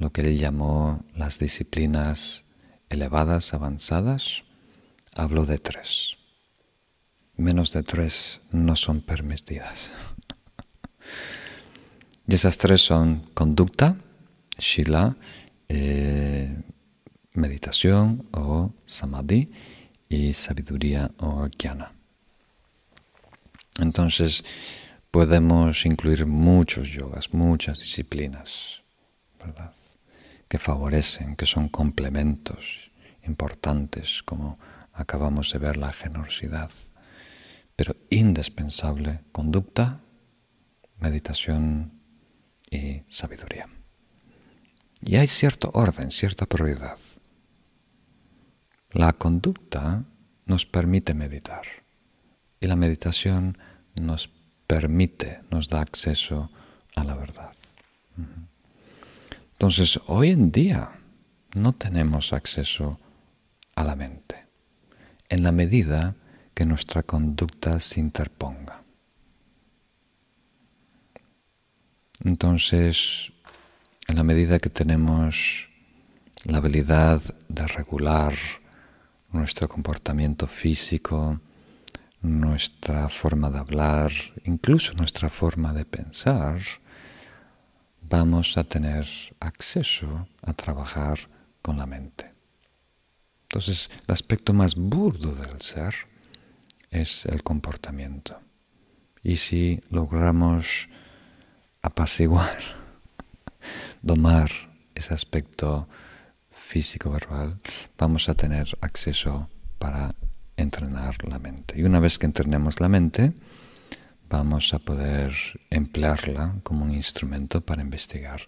lo 0.02 0.12
que 0.12 0.22
él 0.22 0.39
llamó 0.39 1.06
las 1.16 1.38
disciplinas 1.38 2.43
elevadas, 2.89 3.54
avanzadas, 3.54 4.43
habló 5.16 5.45
de 5.45 5.60
tres. 5.60 6.18
Menos 7.38 7.72
de 7.72 7.84
tres 7.84 8.41
no 8.52 8.76
son 8.76 9.02
permitidas. 9.02 9.91
Y 12.28 12.36
esas 12.36 12.58
tres 12.58 12.82
son 12.82 13.30
conducta, 13.34 13.97
shila, 14.58 15.18
eh, 15.68 16.56
meditación 17.34 18.26
o 18.32 18.72
samadhi 18.86 19.52
y 20.08 20.32
sabiduría 20.32 21.12
o 21.18 21.49
jnana. 21.49 21.91
Entonces 23.80 24.45
podemos 25.10 25.86
incluir 25.86 26.26
muchos 26.26 26.88
yogas, 26.89 27.34
muchas 27.34 27.80
disciplinas, 27.80 28.82
¿verdad? 29.38 29.74
Que 30.52 30.60
favorecen, 30.60 31.38
que 31.38 31.45
son 31.45 31.70
complementos 31.70 32.91
importantes, 33.24 34.22
como 34.22 34.60
acabamos 34.91 35.54
de 35.54 35.60
ver 35.60 35.78
la 35.78 35.93
generosidad, 35.93 36.70
pero 37.78 37.95
indispensable 38.10 39.22
conducta, 39.32 40.02
meditación 40.99 41.93
y 42.70 43.04
sabiduría. 43.08 43.70
Y 44.99 45.16
hay 45.16 45.28
cierto 45.28 45.72
orden, 45.74 46.12
cierta 46.12 46.45
prioridad. 46.45 46.99
La 48.91 49.14
conducta 49.14 50.04
nos 50.45 50.66
permite 50.66 51.14
meditar 51.14 51.64
y 52.60 52.68
la 52.68 52.76
meditación 52.76 53.58
nos 53.95 54.30
permite, 54.68 55.39
nos 55.49 55.70
da 55.70 55.80
acceso 55.80 56.52
a 56.97 57.06
la 57.06 57.16
verdad. 57.16 57.56
Entonces, 59.62 59.99
hoy 60.07 60.32
en 60.32 60.51
día 60.51 60.89
no 61.53 61.74
tenemos 61.74 62.34
acceso 62.34 62.99
a 63.76 63.84
la 63.84 63.95
mente, 63.95 64.47
en 65.30 65.43
la 65.43 65.51
medida 65.51 66.16
que 66.55 66.66
nuestra 66.66 67.03
conducta 67.03 67.80
se 67.80 67.99
interponga. 67.99 68.84
Entonces, 72.24 73.34
en 74.07 74.16
la 74.16 74.24
medida 74.24 74.57
que 74.57 74.72
tenemos 74.72 75.70
la 76.45 76.57
habilidad 76.57 77.22
de 77.47 77.68
regular 77.68 78.34
nuestro 79.32 79.70
comportamiento 79.70 80.47
físico, 80.47 81.39
nuestra 82.24 83.09
forma 83.09 83.51
de 83.51 83.59
hablar, 83.59 84.12
incluso 84.43 84.93
nuestra 84.93 85.30
forma 85.30 85.72
de 85.72 85.86
pensar, 85.86 86.59
vamos 88.12 88.57
a 88.57 88.66
tener 88.66 89.07
acceso 89.39 90.28
a 90.43 90.53
trabajar 90.53 91.18
con 91.62 91.78
la 91.78 91.86
mente. 91.86 92.34
Entonces, 93.43 93.89
el 94.05 94.14
aspecto 94.14 94.51
más 94.53 94.76
burdo 94.76 95.34
del 95.34 95.62
ser 95.62 95.95
es 96.89 97.26
el 97.26 97.41
comportamiento. 97.41 98.38
Y 99.24 99.38
si 99.38 99.80
logramos 99.89 100.89
apaciguar, 101.82 102.59
domar 104.01 104.51
ese 104.93 105.14
aspecto 105.14 105.88
físico-verbal, 106.51 107.57
vamos 107.97 108.28
a 108.28 108.36
tener 108.36 108.68
acceso 108.82 109.49
para 109.80 110.16
entrenar 110.57 111.16
la 111.30 111.39
mente. 111.39 111.80
Y 111.80 111.84
una 111.84 112.01
vez 112.01 112.20
que 112.20 112.26
entrenemos 112.26 112.82
la 112.82 112.89
mente, 112.89 113.34
vamos 114.32 114.74
a 114.74 114.80
poder 114.80 115.34
emplearla 115.70 116.56
como 116.64 116.86
un 116.86 116.92
instrumento 116.92 117.60
para 117.60 117.82
investigar 117.82 118.48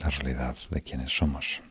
la 0.00 0.08
realidad 0.08 0.56
de 0.70 0.80
quienes 0.80 1.14
somos. 1.14 1.62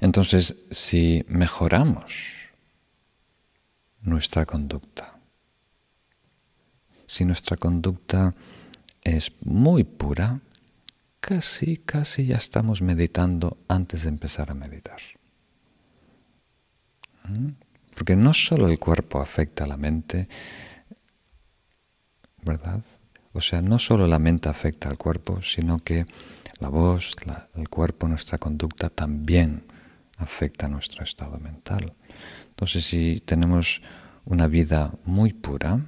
Entonces, 0.00 0.56
si 0.70 1.24
mejoramos 1.26 2.12
nuestra 4.02 4.46
conducta, 4.46 5.18
si 7.06 7.24
nuestra 7.24 7.56
conducta 7.56 8.34
es 9.02 9.32
muy 9.42 9.82
pura, 9.82 10.40
casi, 11.18 11.78
casi 11.78 12.26
ya 12.26 12.36
estamos 12.36 12.82
meditando 12.82 13.58
antes 13.66 14.04
de 14.04 14.10
empezar 14.10 14.52
a 14.52 14.54
meditar. 14.54 15.00
¿Mm? 17.24 17.48
Porque 17.94 18.14
no 18.14 18.32
solo 18.32 18.68
el 18.68 18.78
cuerpo 18.78 19.20
afecta 19.20 19.64
a 19.64 19.66
la 19.66 19.76
mente, 19.76 20.28
¿verdad? 22.42 22.84
O 23.32 23.40
sea, 23.40 23.62
no 23.62 23.78
solo 23.78 24.06
la 24.06 24.18
mente 24.18 24.48
afecta 24.48 24.88
al 24.88 24.98
cuerpo, 24.98 25.42
sino 25.42 25.78
que 25.78 26.06
la 26.58 26.68
voz, 26.68 27.14
el 27.54 27.68
cuerpo, 27.68 28.08
nuestra 28.08 28.38
conducta 28.38 28.90
también 28.90 29.64
afecta 30.16 30.68
nuestro 30.68 31.04
estado 31.04 31.38
mental. 31.38 31.94
Entonces, 32.48 32.84
si 32.84 33.20
tenemos 33.20 33.80
una 34.24 34.48
vida 34.48 34.92
muy 35.04 35.32
pura, 35.32 35.86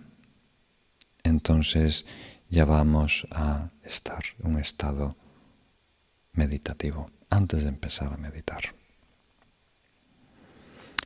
entonces 1.25 2.07
ya 2.49 2.65
vamos 2.65 3.27
a 3.31 3.69
estar 3.83 4.23
en 4.39 4.53
un 4.53 4.61
estado 4.61 5.17
meditativo 6.33 7.11
antes 7.31 7.65
de 7.65 7.69
empezar 7.69 8.13
a 8.13 8.17
meditar. 8.17 8.75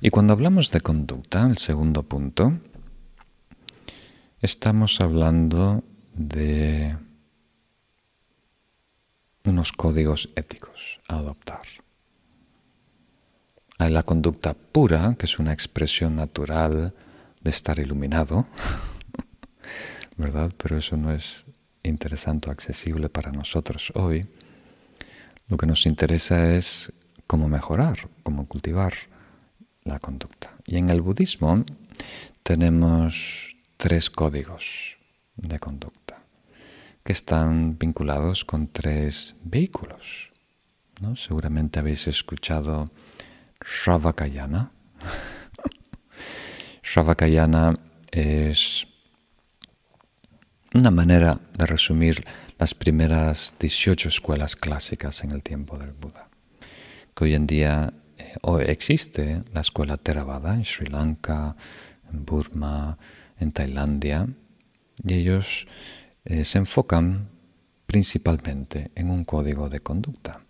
Y 0.00 0.10
cuando 0.10 0.32
hablamos 0.32 0.70
de 0.70 0.80
conducta, 0.80 1.46
el 1.46 1.58
segundo 1.58 2.02
punto, 2.02 2.58
estamos 4.44 5.00
hablando 5.00 5.82
de 6.12 6.94
unos 9.44 9.72
códigos 9.72 10.28
éticos 10.36 10.98
a 11.08 11.16
adoptar. 11.16 11.62
Hay 13.78 13.90
la 13.90 14.02
conducta 14.02 14.52
pura, 14.52 15.16
que 15.18 15.24
es 15.24 15.38
una 15.38 15.54
expresión 15.54 16.16
natural 16.16 16.94
de 17.40 17.50
estar 17.50 17.78
iluminado, 17.78 18.46
¿verdad? 20.18 20.52
Pero 20.58 20.76
eso 20.76 20.98
no 20.98 21.10
es 21.10 21.46
interesante 21.82 22.50
o 22.50 22.52
accesible 22.52 23.08
para 23.08 23.32
nosotros 23.32 23.92
hoy. 23.94 24.26
Lo 25.48 25.56
que 25.56 25.66
nos 25.66 25.86
interesa 25.86 26.54
es 26.54 26.92
cómo 27.26 27.48
mejorar, 27.48 28.10
cómo 28.22 28.46
cultivar 28.46 28.92
la 29.84 29.98
conducta. 30.00 30.54
Y 30.66 30.76
en 30.76 30.90
el 30.90 31.00
budismo 31.00 31.64
tenemos 32.42 33.53
tres 33.76 34.10
códigos 34.10 34.96
de 35.36 35.58
conducta 35.58 36.22
que 37.04 37.12
están 37.12 37.78
vinculados 37.78 38.44
con 38.44 38.68
tres 38.68 39.36
vehículos. 39.44 40.30
¿no? 41.00 41.16
Seguramente 41.16 41.78
habéis 41.78 42.06
escuchado 42.06 42.90
Shravakayana. 43.60 44.70
Shravakayana 46.82 47.74
es 48.10 48.86
una 50.72 50.90
manera 50.90 51.38
de 51.56 51.66
resumir 51.66 52.24
las 52.58 52.74
primeras 52.74 53.54
18 53.58 54.08
escuelas 54.08 54.56
clásicas 54.56 55.22
en 55.24 55.32
el 55.32 55.42
tiempo 55.42 55.76
del 55.78 55.92
Buda, 55.92 56.28
hoy 57.20 57.34
en 57.34 57.46
día 57.46 57.92
eh, 58.16 58.34
existe 58.66 59.42
la 59.52 59.60
escuela 59.60 59.96
Theravada 59.96 60.54
en 60.54 60.64
Sri 60.64 60.86
Lanka, 60.86 61.56
en 62.10 62.24
Burma, 62.24 62.96
en 63.38 63.52
Tailandia, 63.52 64.28
y 65.02 65.14
ellos 65.14 65.66
eh, 66.24 66.44
se 66.44 66.58
enfocan 66.58 67.28
principalmente 67.86 68.90
en 68.94 69.10
un 69.10 69.24
código 69.24 69.68
de 69.68 69.80
conducta 69.80 70.40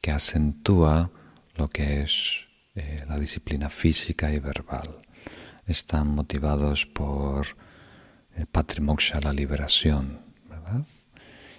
que 0.00 0.10
acentúa 0.10 1.10
lo 1.56 1.68
que 1.68 2.02
es 2.02 2.44
eh, 2.74 3.04
la 3.08 3.18
disciplina 3.18 3.70
física 3.70 4.32
y 4.32 4.38
verbal. 4.38 5.00
Están 5.66 6.08
motivados 6.08 6.86
por 6.86 7.46
el 8.36 8.42
eh, 8.42 8.46
patrimoksha, 8.50 9.20
la 9.20 9.32
liberación, 9.32 10.20
¿verdad? 10.48 10.86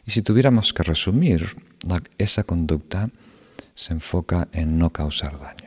Y 0.05 0.11
si 0.11 0.21
tuviéramos 0.21 0.73
que 0.73 0.83
resumir, 0.83 1.55
esa 2.17 2.43
conducta 2.43 3.09
se 3.73 3.93
enfoca 3.93 4.47
en 4.51 4.77
no 4.77 4.91
causar 4.91 5.39
daño. 5.39 5.64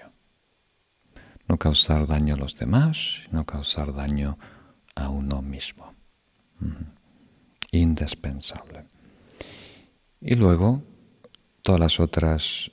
No 1.49 1.57
causar 1.57 2.07
daño 2.07 2.35
a 2.35 2.39
los 2.39 2.57
demás, 2.57 3.25
no 3.31 3.45
causar 3.45 3.95
daño 3.95 4.39
a 4.95 5.09
uno 5.09 5.43
mismo. 5.43 5.95
Indispensable. 7.73 8.85
Y 10.21 10.35
luego, 10.35 10.83
todas 11.63 11.81
las 11.81 12.01
otras 12.01 12.71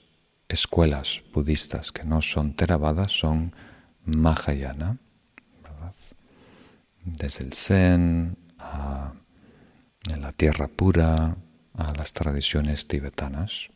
escuelas 0.48 1.24
budistas 1.34 1.92
que 1.92 2.04
no 2.04 2.22
son 2.22 2.56
Theravada 2.56 3.08
son 3.08 3.56
Mahayana, 4.04 4.98
desde 7.06 7.46
el 7.46 7.54
Zen 7.54 8.38
a 8.58 9.14
la 10.20 10.32
tierra 10.32 10.68
pura, 10.68 11.38
a 11.74 11.94
las 11.94 12.14
tradiciones 12.14 12.88
tibetanas. 12.88 13.70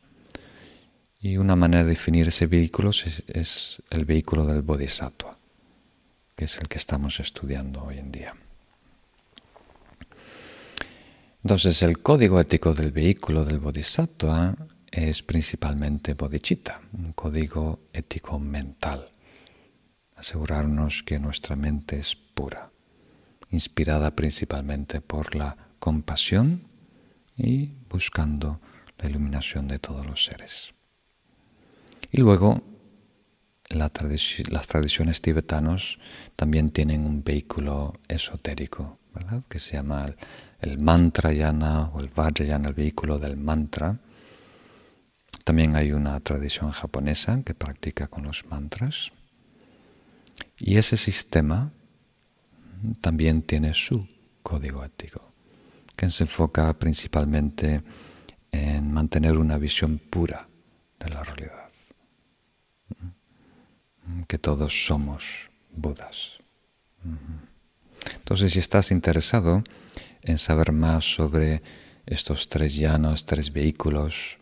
Y 1.21 1.35
una 1.35 1.57
manera 1.57 1.83
de 1.83 1.89
definir 1.89 2.29
ese 2.29 2.45
vehículo 2.45 2.91
es, 2.91 3.83
el 3.89 4.05
vehículo 4.05 4.45
del 4.45 4.61
Bodhisattva, 4.61 5.37
que 6.35 6.45
es 6.45 6.57
el 6.59 6.69
que 6.69 6.77
estamos 6.77 7.19
estudiando 7.19 7.83
hoy 7.83 7.97
en 7.97 8.11
día. 8.11 8.33
Entonces, 11.43 11.81
el 11.83 11.99
código 11.99 12.39
ético 12.39 12.73
del 12.73 12.91
vehículo 12.91 13.43
del 13.43 13.59
Bodhisattva 13.59 14.55
es 14.91 15.21
principalmente 15.21 16.13
bodhicitta, 16.13 16.81
un 16.93 17.11
código 17.11 17.81
ético 17.91 18.39
mental. 18.39 19.11
Asegurarnos 20.15 21.03
que 21.03 21.19
nuestra 21.19 21.55
mente 21.57 21.99
es 21.99 22.15
pura, 22.15 22.71
inspirada 23.51 24.15
principalmente 24.15 25.01
por 25.01 25.35
la 25.35 25.57
compasión 25.79 26.63
y 27.35 27.73
buscando 27.89 28.59
la 28.97 29.09
iluminación 29.09 29.67
de 29.67 29.79
todos 29.79 30.05
los 30.05 30.25
seres. 30.25 30.73
Y 32.11 32.21
luego, 32.21 32.61
las 33.69 33.91
tradiciones 34.67 35.21
tibetanas 35.21 35.97
también 36.35 36.71
tienen 36.71 37.05
un 37.05 37.23
vehículo 37.23 37.99
esotérico, 38.07 38.97
¿verdad? 39.13 39.43
que 39.47 39.59
se 39.59 39.75
llama 39.75 40.05
el 40.61 40.81
mantra 40.81 41.31
yana 41.31 41.89
o 41.89 41.99
el 41.99 42.09
vajrayana, 42.09 42.69
el 42.69 42.73
vehículo 42.73 43.19
del 43.19 43.37
mantra, 43.37 43.99
también 45.43 45.75
hay 45.75 45.91
una 45.91 46.19
tradición 46.19 46.71
japonesa 46.71 47.41
que 47.43 47.55
practica 47.55 48.07
con 48.07 48.23
los 48.23 48.45
mantras. 48.45 49.11
Y 50.59 50.77
ese 50.77 50.95
sistema 50.95 51.71
también 53.01 53.41
tiene 53.41 53.73
su 53.73 54.07
código 54.43 54.83
ético, 54.83 55.31
que 55.95 56.09
se 56.09 56.25
enfoca 56.25 56.71
principalmente 56.77 57.81
en 58.51 58.91
mantener 58.91 59.37
una 59.37 59.57
visión 59.57 59.97
pura 59.97 60.47
de 60.99 61.09
la 61.09 61.23
realidad. 61.23 61.58
Que 64.27 64.37
todos 64.37 64.85
somos 64.85 65.49
Budas. 65.75 66.39
Entonces, 68.15 68.53
si 68.53 68.59
estás 68.59 68.91
interesado 68.91 69.63
en 70.23 70.37
saber 70.37 70.71
más 70.71 71.05
sobre 71.05 71.61
estos 72.05 72.49
tres 72.49 72.75
llanos, 72.75 73.25
tres 73.25 73.53
vehículos 73.53 74.37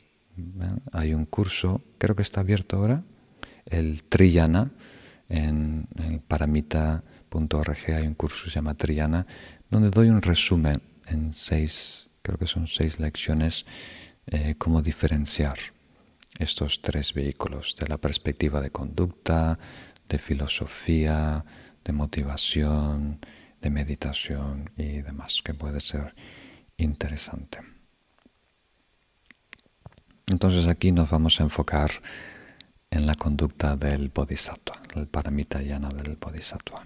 hay 0.91 1.13
un 1.13 1.25
curso, 1.25 1.81
creo 1.97 2.15
que 2.15 2.21
está 2.21 2.41
abierto 2.41 2.77
ahora, 2.77 3.03
el 3.65 4.03
Triyana, 4.03 4.71
en, 5.29 5.87
en 5.97 6.19
paramita.org 6.19 7.77
hay 7.87 8.07
un 8.07 8.13
curso 8.13 8.45
que 8.45 8.51
se 8.51 8.55
llama 8.55 8.75
Triyana, 8.75 9.25
donde 9.69 9.89
doy 9.89 10.09
un 10.09 10.21
resumen 10.21 10.81
en 11.07 11.33
seis, 11.33 12.09
creo 12.21 12.37
que 12.37 12.47
son 12.47 12.67
seis 12.67 12.99
lecciones, 12.99 13.65
eh, 14.27 14.55
cómo 14.57 14.81
diferenciar 14.81 15.57
estos 16.39 16.81
tres 16.81 17.13
vehículos 17.13 17.75
de 17.79 17.87
la 17.87 17.97
perspectiva 17.97 18.61
de 18.61 18.71
conducta, 18.71 19.57
de 20.07 20.17
filosofía, 20.19 21.45
de 21.83 21.93
motivación, 21.93 23.19
de 23.61 23.69
meditación 23.69 24.69
y 24.77 25.01
demás, 25.01 25.41
que 25.43 25.53
puede 25.53 25.79
ser 25.79 26.13
interesante. 26.77 27.59
Entonces 30.27 30.67
aquí 30.67 30.91
nos 30.91 31.09
vamos 31.09 31.39
a 31.39 31.43
enfocar 31.43 31.91
en 32.89 33.05
la 33.05 33.15
conducta 33.15 33.75
del 33.77 34.09
bodhisattva, 34.09 34.81
el 34.95 35.07
paramita 35.07 35.61
yana 35.61 35.89
del 35.89 36.17
bodhisattva. 36.17 36.85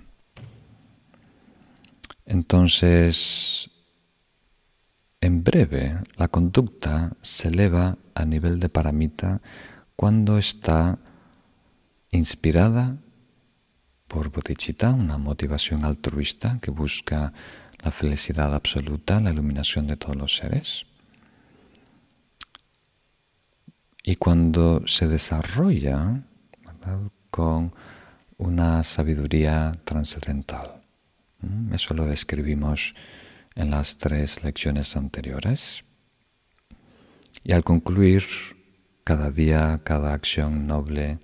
Entonces, 2.25 3.70
en 5.21 5.43
breve, 5.43 5.97
la 6.17 6.27
conducta 6.27 7.13
se 7.21 7.49
eleva 7.49 7.97
a 8.15 8.25
nivel 8.25 8.59
de 8.59 8.69
paramita 8.69 9.41
cuando 9.95 10.39
está 10.39 10.97
inspirada 12.11 12.97
por 14.07 14.31
bodhicitta, 14.31 14.89
una 14.89 15.17
motivación 15.17 15.85
altruista 15.85 16.59
que 16.59 16.71
busca 16.71 17.33
la 17.83 17.91
felicidad 17.91 18.53
absoluta, 18.53 19.21
la 19.21 19.31
iluminación 19.31 19.87
de 19.87 19.95
todos 19.95 20.15
los 20.15 20.35
seres. 20.35 20.85
Y 24.03 24.15
cuando 24.15 24.81
se 24.87 25.07
desarrolla 25.07 26.23
con 27.29 27.71
una 28.37 28.83
sabiduría 28.83 29.79
trascendental. 29.85 30.81
Eso 31.71 31.93
lo 31.93 32.05
describimos 32.05 32.95
en 33.55 33.71
las 33.71 33.97
tres 33.97 34.43
lecciones 34.43 34.95
anteriores. 34.95 35.83
Y 37.43 37.53
al 37.53 37.63
concluir 37.63 38.23
cada 39.03 39.31
día, 39.31 39.81
cada 39.83 40.13
acción 40.13 40.67
noble, 40.67 41.19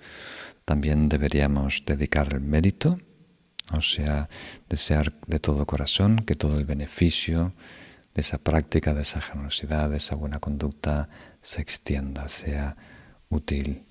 también 0.66 1.10
deberíamos 1.10 1.84
dedicar 1.86 2.34
el 2.34 2.42
mérito, 2.42 3.00
o 3.72 3.82
sea, 3.82 4.30
desear 4.70 5.14
de 5.28 5.40
todo 5.40 5.66
corazón 5.66 6.18
que 6.18 6.36
todo 6.36 6.58
el 6.58 6.66
beneficio 6.66 7.54
de 8.14 8.22
esa 8.22 8.38
práctica, 8.40 8.94
de 8.94 9.02
esa 9.02 9.22
generosidad, 9.22 9.90
de 9.90 9.98
esa 9.98 10.16
buena 10.16 10.40
conducta 10.40 11.10
se 11.42 11.62
extienda, 11.62 12.28
sea 12.28 12.76
útil 13.30 13.86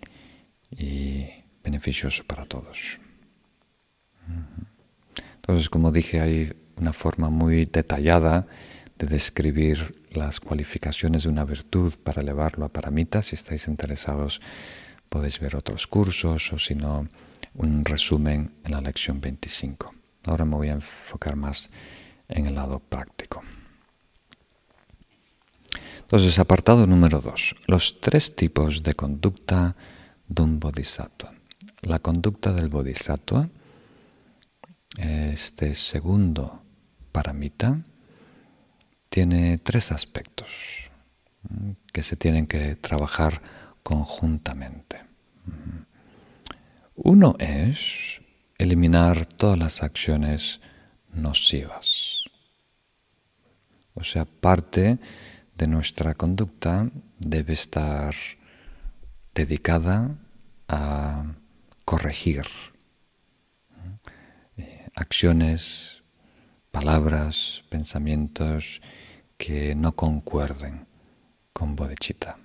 y 0.70 1.26
beneficioso 1.62 2.24
para 2.24 2.44
todos. 2.44 2.98
Entonces, 5.36 5.70
como 5.70 5.92
dije, 5.92 6.20
hay 6.20 6.52
una 6.76 6.92
forma 6.92 7.30
muy 7.30 7.64
detallada 7.64 8.46
de 8.98 9.06
describir 9.06 9.92
las 10.10 10.40
cualificaciones 10.40 11.24
de 11.24 11.28
una 11.28 11.44
virtud 11.44 11.94
para 12.02 12.22
elevarlo 12.22 12.64
a 12.64 12.72
paramita. 12.72 13.22
Si 13.22 13.34
estáis 13.34 13.68
interesados, 13.68 14.40
podéis 15.08 15.38
ver 15.40 15.56
otros 15.56 15.86
cursos 15.86 16.52
o 16.52 16.58
si 16.58 16.74
no, 16.74 17.06
un 17.54 17.84
resumen 17.84 18.52
en 18.64 18.72
la 18.72 18.80
lección 18.80 19.20
25. 19.20 19.92
Ahora 20.26 20.44
me 20.44 20.56
voy 20.56 20.68
a 20.68 20.72
enfocar 20.72 21.36
más 21.36 21.70
en 22.28 22.46
el 22.46 22.54
lado 22.54 22.80
práctico. 22.80 23.42
Entonces, 26.00 26.38
apartado 26.38 26.86
número 26.86 27.20
2. 27.20 27.56
Los 27.66 28.00
tres 28.00 28.36
tipos 28.36 28.82
de 28.82 28.94
conducta 28.94 29.76
de 30.28 30.42
un 30.42 30.60
bodhisattva. 30.60 31.34
La 31.82 31.98
conducta 31.98 32.52
del 32.52 32.68
bodhisattva, 32.68 33.48
este 34.98 35.74
segundo 35.74 36.62
paramita, 37.16 37.80
tiene 39.08 39.56
tres 39.56 39.90
aspectos 39.90 40.90
que 41.90 42.02
se 42.02 42.14
tienen 42.14 42.46
que 42.46 42.76
trabajar 42.76 43.40
conjuntamente. 43.82 45.00
Uno 46.94 47.34
es 47.38 48.20
eliminar 48.58 49.24
todas 49.24 49.58
las 49.58 49.82
acciones 49.82 50.60
nocivas. 51.14 52.24
O 53.94 54.04
sea, 54.04 54.26
parte 54.26 54.98
de 55.56 55.66
nuestra 55.68 56.12
conducta 56.12 56.90
debe 57.18 57.54
estar 57.54 58.14
dedicada 59.34 60.18
a 60.68 61.32
corregir 61.86 62.44
eh, 64.58 64.88
acciones, 64.94 65.95
palabras, 66.76 67.64
pensamientos 67.70 68.82
que 69.38 69.74
no 69.74 69.96
concuerden 69.96 70.86
con 71.54 71.74
bodhicitta, 71.74 72.36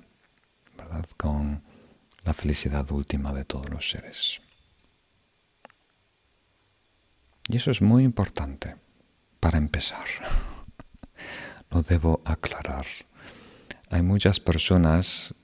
¿verdad? 0.77 1.05
con 1.17 1.61
la 2.23 2.33
felicidad 2.33 2.89
última 2.93 3.33
de 3.33 3.43
todos 3.43 3.69
los 3.69 3.89
seres. 3.89 4.39
Y 7.49 7.57
eso 7.57 7.71
es 7.71 7.81
muy 7.81 8.05
importante 8.05 8.77
para 9.41 9.57
empezar. 9.57 10.07
lo 11.71 11.81
debo 11.81 12.21
aclarar. 12.23 12.85
Hay 13.89 14.01
muchas 14.01 14.39
personas 14.39 15.35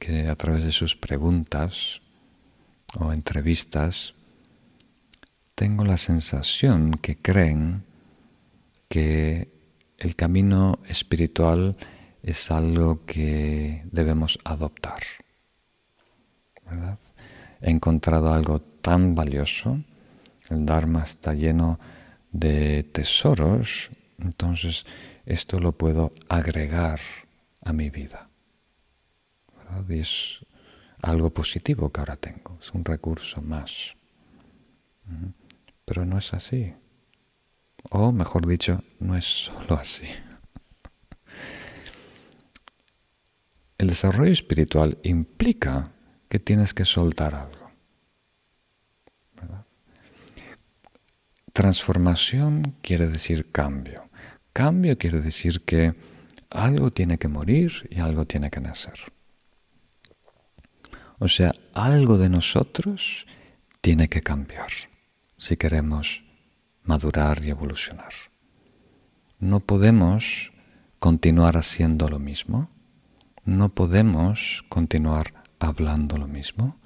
que 0.00 0.26
a 0.26 0.34
través 0.34 0.64
de 0.64 0.72
sus 0.72 0.96
preguntas 0.96 2.00
o 2.98 3.12
entrevistas 3.12 4.14
tengo 5.58 5.84
la 5.84 5.96
sensación 5.96 6.92
que 6.92 7.16
creen 7.16 7.82
que 8.88 9.48
el 9.98 10.14
camino 10.14 10.78
espiritual 10.86 11.76
es 12.22 12.52
algo 12.52 13.04
que 13.04 13.82
debemos 13.90 14.38
adoptar. 14.44 15.02
He 17.60 17.70
encontrado 17.70 18.32
algo 18.32 18.60
tan 18.60 19.16
valioso, 19.16 19.82
el 20.48 20.64
Dharma 20.64 21.02
está 21.02 21.34
lleno 21.34 21.80
de 22.30 22.84
tesoros 22.84 23.90
entonces 24.18 24.84
esto 25.26 25.58
lo 25.58 25.72
puedo 25.72 26.12
agregar 26.28 27.00
a 27.64 27.72
mi 27.72 27.90
vida. 27.90 28.28
Y 29.88 29.98
es 29.98 30.38
algo 31.02 31.30
positivo 31.30 31.90
que 31.90 32.00
ahora 32.00 32.16
tengo, 32.16 32.58
es 32.60 32.72
un 32.72 32.84
recurso 32.84 33.42
más. 33.42 33.96
Pero 35.88 36.04
no 36.04 36.18
es 36.18 36.34
así. 36.34 36.74
O 37.90 38.12
mejor 38.12 38.46
dicho, 38.46 38.82
no 39.00 39.16
es 39.16 39.24
solo 39.24 39.78
así. 39.78 40.06
El 43.78 43.88
desarrollo 43.88 44.30
espiritual 44.30 44.98
implica 45.02 45.90
que 46.28 46.38
tienes 46.38 46.74
que 46.74 46.84
soltar 46.84 47.34
algo. 47.34 47.70
Transformación 51.54 52.76
quiere 52.82 53.06
decir 53.06 53.50
cambio. 53.50 54.10
Cambio 54.52 54.98
quiere 54.98 55.22
decir 55.22 55.62
que 55.62 55.94
algo 56.50 56.90
tiene 56.90 57.16
que 57.16 57.28
morir 57.28 57.88
y 57.90 58.00
algo 58.00 58.26
tiene 58.26 58.50
que 58.50 58.60
nacer. 58.60 59.00
O 61.18 61.28
sea, 61.28 61.52
algo 61.72 62.18
de 62.18 62.28
nosotros 62.28 63.26
tiene 63.80 64.08
que 64.08 64.20
cambiar 64.20 64.68
si 65.38 65.56
queremos 65.56 66.24
madurar 66.82 67.44
y 67.44 67.50
evolucionar. 67.50 68.12
No 69.38 69.60
podemos 69.60 70.52
continuar 70.98 71.56
haciendo 71.56 72.08
lo 72.08 72.18
mismo, 72.18 72.70
no 73.44 73.68
podemos 73.68 74.64
continuar 74.68 75.32
hablando 75.60 76.18
lo 76.18 76.26
mismo, 76.26 76.76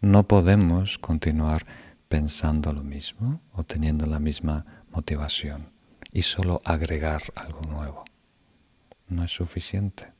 no 0.00 0.28
podemos 0.28 0.98
continuar 0.98 1.66
pensando 2.08 2.72
lo 2.72 2.82
mismo 2.82 3.40
o 3.52 3.64
teniendo 3.64 4.06
la 4.06 4.20
misma 4.20 4.84
motivación 4.90 5.72
y 6.12 6.22
solo 6.22 6.60
agregar 6.64 7.22
algo 7.34 7.62
nuevo. 7.62 8.04
No 9.08 9.24
es 9.24 9.32
suficiente. 9.32 10.12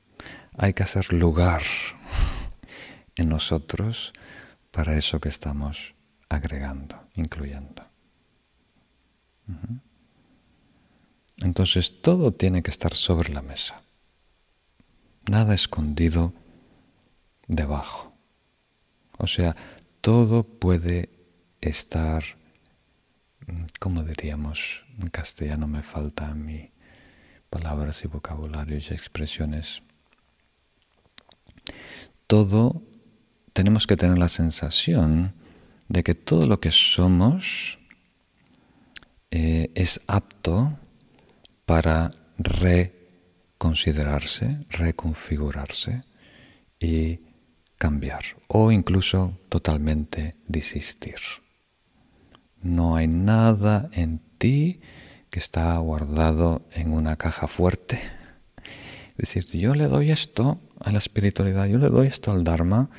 Hay 0.57 0.73
que 0.73 0.85
hacer 0.85 1.13
lugar 1.13 1.63
en 3.17 3.29
nosotros 3.29 4.13
para 4.71 4.97
eso 4.97 5.21
que 5.21 5.29
estamos 5.29 5.94
agregando, 6.35 7.09
incluyendo. 7.15 7.85
Entonces 11.43 12.01
todo 12.01 12.33
tiene 12.33 12.63
que 12.63 12.71
estar 12.71 12.95
sobre 12.95 13.33
la 13.33 13.43
mesa. 13.43 13.83
Nada 15.31 15.55
escondido 15.55 16.33
debajo. 17.47 18.13
O 19.19 19.27
sea, 19.27 19.57
todo 20.01 20.45
puede 20.45 21.11
estar 21.61 22.25
¿cómo 23.81 24.03
diríamos? 24.03 24.85
En 24.99 25.09
castellano 25.09 25.67
me 25.67 25.83
faltan 25.83 26.45
mi 26.45 26.71
palabras 27.51 28.05
y 28.05 28.09
vocabularios 28.09 28.91
y 28.91 28.95
expresiones. 28.95 29.83
Todo 32.27 32.83
tenemos 33.53 33.87
que 33.87 33.97
tener 33.97 34.19
la 34.19 34.29
sensación 34.29 35.35
de 35.89 36.03
que 36.03 36.15
todo 36.15 36.47
lo 36.47 36.61
que 36.61 36.71
somos 36.71 37.79
eh, 39.31 39.71
es 39.75 40.01
apto 40.07 40.79
para 41.67 42.11
reconsiderarse, 42.39 44.61
reconfigurarse 44.71 46.01
y 46.79 47.21
cambiar 47.79 48.25
o 48.49 48.73
incluso 48.73 49.39
totalmente 49.49 50.37
desistir. 50.47 51.17
No 52.63 52.97
hay 52.97 53.09
nada 53.09 53.89
en 53.93 54.21
ti 54.39 54.81
que 55.31 55.39
está 55.39 55.77
guardado 55.79 56.63
en 56.71 56.93
una 56.93 57.17
caja 57.17 57.49
fuerte. 57.49 58.01
Es 59.19 59.35
decir, 59.35 59.47
yo 59.47 59.75
le 59.75 59.87
doy 59.87 60.11
esto 60.11 60.61
a 60.81 60.93
la 60.93 60.99
espiritualidad, 60.99 61.67
yo 61.67 61.79
le 61.79 61.89
doy 61.89 62.07
esto 62.07 62.31
al 62.33 62.45
Dharma, 62.45 62.91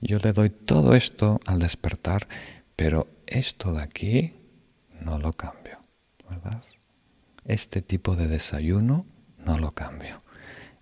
yo 0.00 0.18
le 0.18 0.32
doy 0.32 0.50
todo 0.50 0.94
esto 0.94 1.40
al 1.46 1.58
despertar, 1.58 2.28
pero 2.76 3.08
esto 3.26 3.72
de 3.72 3.82
aquí 3.82 4.34
no 5.00 5.18
lo 5.18 5.32
cambio, 5.32 5.78
¿verdad? 6.28 6.62
Este 7.44 7.82
tipo 7.82 8.16
de 8.16 8.28
desayuno 8.28 9.06
no 9.38 9.58
lo 9.58 9.70
cambio. 9.70 10.22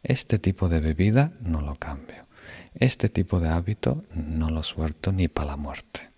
Este 0.03 0.39
tipo 0.39 0.69
de 0.69 0.81
bebida 0.81 1.33
no 1.41 1.61
lo 1.61 1.75
cambio. 1.77 2.27
Este 2.75 3.09
tipo 3.09 3.41
de 3.41 3.49
hábito 3.49 4.03
no 4.15 4.49
lo 4.49 4.63
suelto 4.63 5.13
ni 5.13 5.29
para 5.29 5.49
la 5.49 5.57
muerte. 5.57 6.09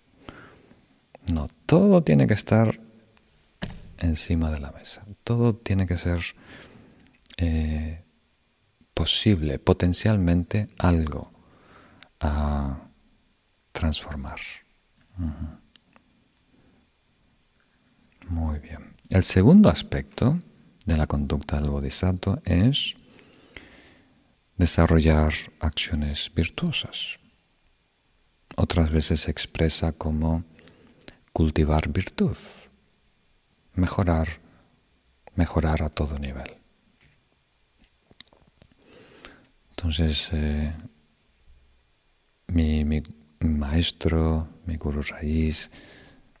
No, 1.31 1.47
todo 1.65 2.03
tiene 2.03 2.27
que 2.27 2.33
estar 2.33 2.79
encima 3.97 4.51
de 4.51 4.59
la 4.59 4.71
mesa. 4.71 5.03
Todo 5.23 5.55
tiene 5.55 5.87
que 5.87 5.97
ser 5.97 6.21
eh, 7.37 8.03
posible, 8.93 9.59
potencialmente 9.59 10.69
algo 10.77 11.31
transformar. 13.75 14.39
Muy 18.29 18.59
bien. 18.59 18.95
El 19.09 19.23
segundo 19.23 19.69
aspecto 19.69 20.39
de 20.85 20.97
la 20.97 21.05
conducta 21.05 21.59
del 21.59 21.69
bodhisattva 21.69 22.41
es 22.45 22.95
desarrollar 24.57 25.33
acciones 25.59 26.31
virtuosas. 26.33 27.19
Otras 28.55 28.89
veces 28.89 29.21
se 29.21 29.31
expresa 29.31 29.91
como 29.91 30.45
cultivar 31.33 31.89
virtud, 31.89 32.37
mejorar, 33.73 34.27
mejorar 35.35 35.83
a 35.83 35.89
todo 35.89 36.17
nivel. 36.17 36.49
Entonces, 39.71 40.29
eh, 40.31 40.73
mi, 42.47 43.03
maestro, 43.45 44.47
mi 44.65 44.77
guru 44.77 45.01
raíz, 45.01 45.69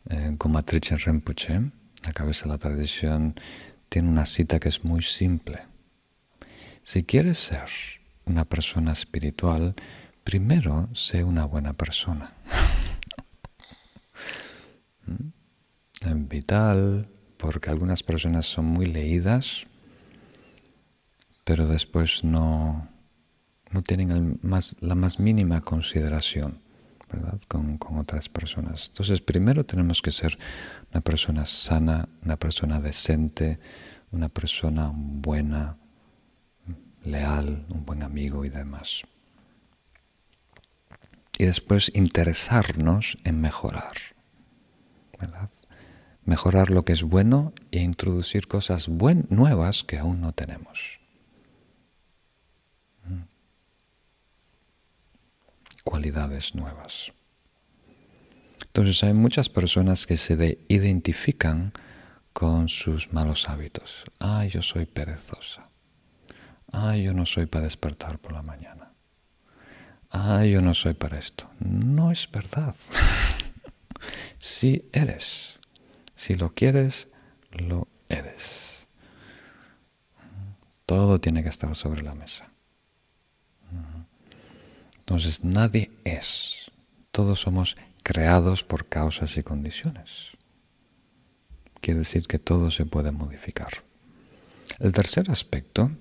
eh, 0.09 0.35
Gomatrichen 0.37 0.97
Rinpoche, 0.97 1.71
la 2.03 2.13
cabeza 2.13 2.45
de 2.45 2.49
la 2.49 2.57
tradición, 2.57 3.39
tiene 3.89 4.09
una 4.09 4.25
cita 4.25 4.59
que 4.59 4.69
es 4.69 4.83
muy 4.83 5.01
simple. 5.01 5.59
Si 6.81 7.03
quieres 7.03 7.37
ser 7.37 7.69
una 8.25 8.45
persona 8.45 8.91
espiritual, 8.91 9.75
primero 10.23 10.89
sé 10.93 11.23
una 11.23 11.45
buena 11.45 11.73
persona. 11.73 12.33
¿Mm? 15.05 16.27
Vital, 16.27 17.07
porque 17.37 17.71
algunas 17.71 18.03
personas 18.03 18.45
son 18.45 18.65
muy 18.65 18.85
leídas, 18.85 19.65
pero 21.43 21.67
después 21.67 22.23
no, 22.23 22.87
no 23.71 23.81
tienen 23.81 24.39
la 24.81 24.95
más 24.95 25.19
mínima 25.19 25.61
consideración 25.61 26.64
Con, 27.47 27.77
con, 27.77 27.97
otras 27.97 28.27
personas. 28.27 28.87
Entonces, 28.87 29.21
primero 29.21 29.65
tenemos 29.65 30.01
que 30.01 30.11
ser 30.11 30.37
una 30.91 31.01
persona 31.01 31.45
sana, 31.45 32.09
una 32.23 32.35
persona 32.35 32.79
decente, 32.79 33.59
una 34.11 34.27
persona 34.27 34.91
buena, 34.93 35.77
leal, 37.03 37.65
un 37.73 37.85
buen 37.85 38.03
amigo 38.03 38.43
y 38.43 38.49
demás. 38.49 39.03
Y 41.37 41.45
después 41.45 41.91
interesarnos 41.93 43.17
en 43.23 43.41
mejorar. 43.41 43.93
Mejorar 46.23 46.71
lo 46.71 46.83
que 46.83 46.93
es 46.93 47.03
bueno 47.03 47.53
e 47.71 47.81
introducir 47.81 48.47
cosas 48.47 48.87
buen, 48.87 49.27
nuevas 49.29 49.83
que 49.83 49.99
aún 49.99 50.21
no 50.21 50.31
tenemos. 50.31 50.99
Cualidades 55.85 56.53
nuevas. 56.53 57.13
Entonces 58.65 59.01
hay 59.05 59.13
muchas 59.13 59.47
personas 59.47 60.05
que 60.05 60.17
se 60.17 60.57
identifican 60.67 61.71
con 62.33 62.67
sus 62.67 63.13
malos 63.13 63.47
hábitos. 63.47 64.03
Ah, 64.19 64.43
yo 64.43 64.61
soy 64.61 64.85
perezosa 64.85 65.69
ah, 66.75 66.95
yo 66.95 67.13
no 67.13 67.25
soy 67.25 67.45
para 67.45 67.63
despertar 67.63 68.19
por 68.19 68.33
la 68.33 68.41
mañana. 68.41 68.91
Ah, 70.09 70.43
yo 70.45 70.61
no 70.61 70.73
soy 70.73 70.93
para 70.93 71.17
esto. 71.17 71.49
No 71.59 72.11
es 72.11 72.29
verdad. 72.31 72.75
Si 74.37 74.87
eres. 74.93 75.59
Si 76.13 76.35
lo 76.35 76.53
quieres, 76.53 77.07
lo 77.49 77.87
eres. 78.09 78.85
Todo 80.85 81.19
tiene 81.19 81.41
que 81.41 81.49
estar 81.49 81.75
sobre 81.75 82.03
la 82.03 82.13
mesa. 82.13 82.51
Entonces 85.05 85.43
nadie 85.43 85.91
es. 86.03 86.71
Todos 87.11 87.41
somos 87.41 87.77
creados 88.03 88.63
por 88.63 88.87
causas 88.87 89.37
y 89.37 89.43
condiciones. 89.43 90.31
Quiere 91.79 91.99
decir 91.99 92.27
que 92.27 92.39
todo 92.39 92.71
se 92.71 92.85
puede 92.85 93.11
modificar. 93.11 93.83
El 94.79 94.91
tercer 94.91 95.29
aspecto 95.29 95.91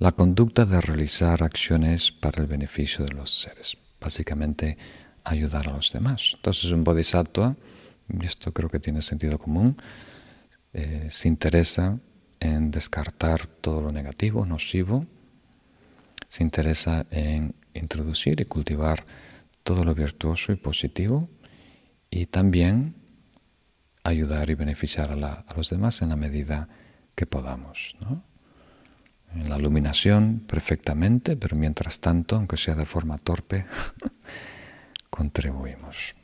la 0.00 0.12
conducta 0.12 0.64
de 0.64 0.80
realizar 0.80 1.42
acciones 1.42 2.10
para 2.10 2.40
el 2.40 2.48
beneficio 2.48 3.04
de 3.04 3.12
los 3.12 3.38
seres, 3.38 3.76
básicamente 4.00 4.78
ayudar 5.24 5.68
a 5.68 5.72
los 5.72 5.92
demás. 5.92 6.32
Entonces 6.36 6.72
un 6.72 6.84
bodhisattva, 6.84 7.54
y 8.08 8.24
esto 8.24 8.50
creo 8.52 8.70
que 8.70 8.80
tiene 8.80 9.02
sentido 9.02 9.38
común, 9.38 9.76
eh, 10.72 11.08
se 11.10 11.28
interesa 11.28 11.98
en 12.40 12.70
descartar 12.70 13.46
todo 13.46 13.82
lo 13.82 13.92
negativo, 13.92 14.46
nocivo, 14.46 15.04
se 16.30 16.44
interesa 16.44 17.04
en 17.10 17.54
introducir 17.74 18.40
y 18.40 18.44
cultivar 18.44 19.04
todo 19.62 19.84
lo 19.84 19.94
virtuoso 19.94 20.52
y 20.52 20.56
positivo 20.56 21.28
y 22.10 22.26
también 22.26 22.94
ayudar 24.04 24.50
y 24.50 24.54
beneficiar 24.54 25.12
a, 25.12 25.44
los 25.56 25.70
demás 25.70 26.02
en 26.02 26.08
la 26.10 26.16
medida 26.16 26.68
que 27.14 27.26
podamos. 27.26 27.96
en 29.34 29.48
la 29.48 29.58
iluminación 29.58 30.42
perfectamente, 30.46 31.36
pero 31.36 31.56
mientras 31.56 32.00
tanto, 32.00 32.36
aunque 32.36 32.56
sea 32.56 32.74
de 32.74 32.86
forma 32.86 33.18
torpe, 33.18 33.64
contribuimos. 35.10 36.14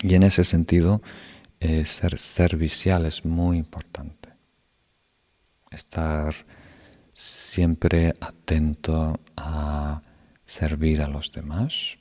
Y 0.00 0.14
en 0.14 0.22
ese 0.22 0.44
sentido, 0.44 1.02
eh, 1.58 1.84
ser 1.84 2.18
servicial 2.18 3.04
es 3.06 3.24
muy 3.24 3.58
importante. 3.58 4.28
Estar 5.72 6.34
siempre 7.12 8.14
atento 8.20 9.18
a 9.36 10.00
servir 10.48 11.02
a 11.02 11.08
los 11.08 11.30
demás. 11.30 11.98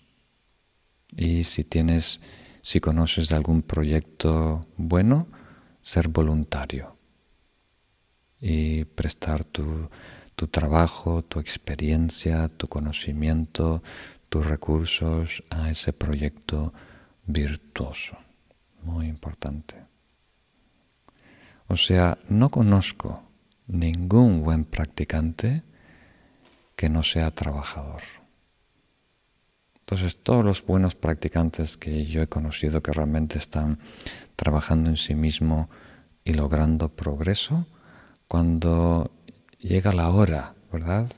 Y 1.16 1.44
si 1.44 1.64
tienes, 1.66 2.22
si 2.62 2.80
conoces 2.80 3.28
de 3.30 3.36
algún 3.36 3.62
proyecto 3.62 4.66
bueno, 4.78 5.28
ser 5.82 6.08
voluntario 6.08 6.96
y 8.40 8.86
prestar 8.86 9.44
tu, 9.44 9.90
trabajo, 10.50 11.24
tu 11.24 11.40
experiencia, 11.40 12.48
tu 12.48 12.68
conocimiento, 12.68 13.84
tus 14.30 14.46
recursos 14.46 15.44
a 15.50 15.70
ese 15.70 15.92
proyecto 15.92 16.74
virtuoso. 17.26 18.18
Muy 18.84 19.08
importante. 19.08 19.76
O 21.68 21.76
sea, 21.76 22.18
no 22.30 22.50
conozco 22.50 23.24
ningún 23.68 24.42
buen 24.42 24.64
practicante 24.64 25.64
que 26.78 26.88
no 26.88 27.04
sea 27.04 27.32
trabajador. 27.32 28.17
Entonces, 29.90 30.22
todos 30.22 30.44
los 30.44 30.66
buenos 30.66 30.96
practicantes 30.96 31.78
que 31.78 32.04
yo 32.04 32.22
he 32.22 32.28
conocido 32.28 32.84
que 32.84 32.92
realmente 32.92 33.38
están 33.38 33.80
trabajando 34.36 34.90
en 34.90 34.98
sí 34.98 35.16
mismo 35.16 35.70
y 36.26 36.34
logrando 36.34 36.90
progreso, 36.90 37.66
cuando 38.28 39.12
llega 39.60 39.94
la 39.94 40.10
hora, 40.10 40.56
¿verdad?, 40.74 41.10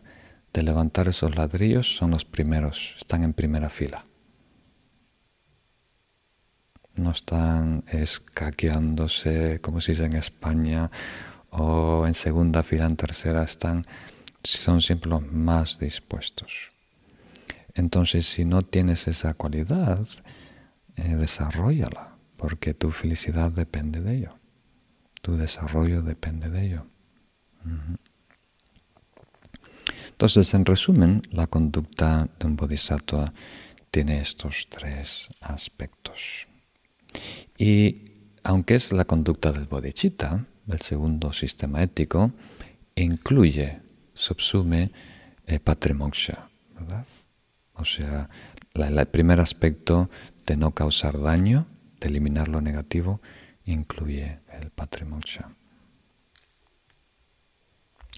de 0.53 0.61
levantar 0.61 1.07
esos 1.07 1.35
ladrillos, 1.35 1.97
son 1.97 2.11
los 2.11 2.25
primeros, 2.25 2.93
están 2.95 3.23
en 3.23 3.33
primera 3.33 3.71
fila. 3.71 4.03
No 6.93 7.09
están 7.09 7.83
escaqueándose, 7.87 9.61
como 9.61 9.81
se 9.81 9.93
dice 9.93 10.05
en 10.05 10.13
España, 10.13 10.91
o 11.49 12.05
en 12.05 12.13
segunda 12.13 12.61
fila, 12.61 12.85
en 12.85 12.97
tercera, 12.97 13.41
están, 13.41 13.87
son 14.43 14.79
siempre 14.79 15.09
los 15.09 15.23
más 15.23 15.79
dispuestos. 15.79 16.69
Entonces, 17.79 18.25
si 18.25 18.43
no 18.43 18.61
tienes 18.61 19.07
esa 19.07 19.33
cualidad, 19.33 20.05
eh, 20.97 21.15
desarrollala, 21.15 22.17
porque 22.35 22.73
tu 22.73 22.91
felicidad 22.91 23.53
depende 23.53 24.01
de 24.01 24.17
ello. 24.17 24.37
Tu 25.21 25.37
desarrollo 25.37 26.01
depende 26.01 26.49
de 26.49 26.65
ello. 26.65 26.85
Entonces, 30.09 30.53
en 30.53 30.65
resumen, 30.65 31.21
la 31.31 31.47
conducta 31.47 32.27
de 32.37 32.47
un 32.47 32.57
bodhisattva 32.57 33.33
tiene 33.91 34.19
estos 34.19 34.67
tres 34.67 35.29
aspectos. 35.39 36.47
Y 37.57 38.11
aunque 38.43 38.75
es 38.75 38.91
la 38.91 39.05
conducta 39.05 39.53
del 39.53 39.67
bodhicitta, 39.67 40.45
el 40.67 40.81
segundo 40.81 41.31
sistema 41.31 41.81
ético, 41.81 42.33
incluye, 42.95 43.79
subsume 44.13 44.91
eh, 45.47 45.59
patrimoksha, 45.59 46.49
¿verdad? 46.75 47.05
O 47.79 47.85
sea, 47.85 48.29
el 48.73 49.05
primer 49.07 49.39
aspecto 49.39 50.09
de 50.45 50.57
no 50.57 50.71
causar 50.71 51.19
daño, 51.19 51.65
de 51.99 52.07
eliminar 52.07 52.49
lo 52.49 52.59
negativo, 52.59 53.21
incluye 53.63 54.39
el 54.51 54.69
patrimoksha. 54.69 55.49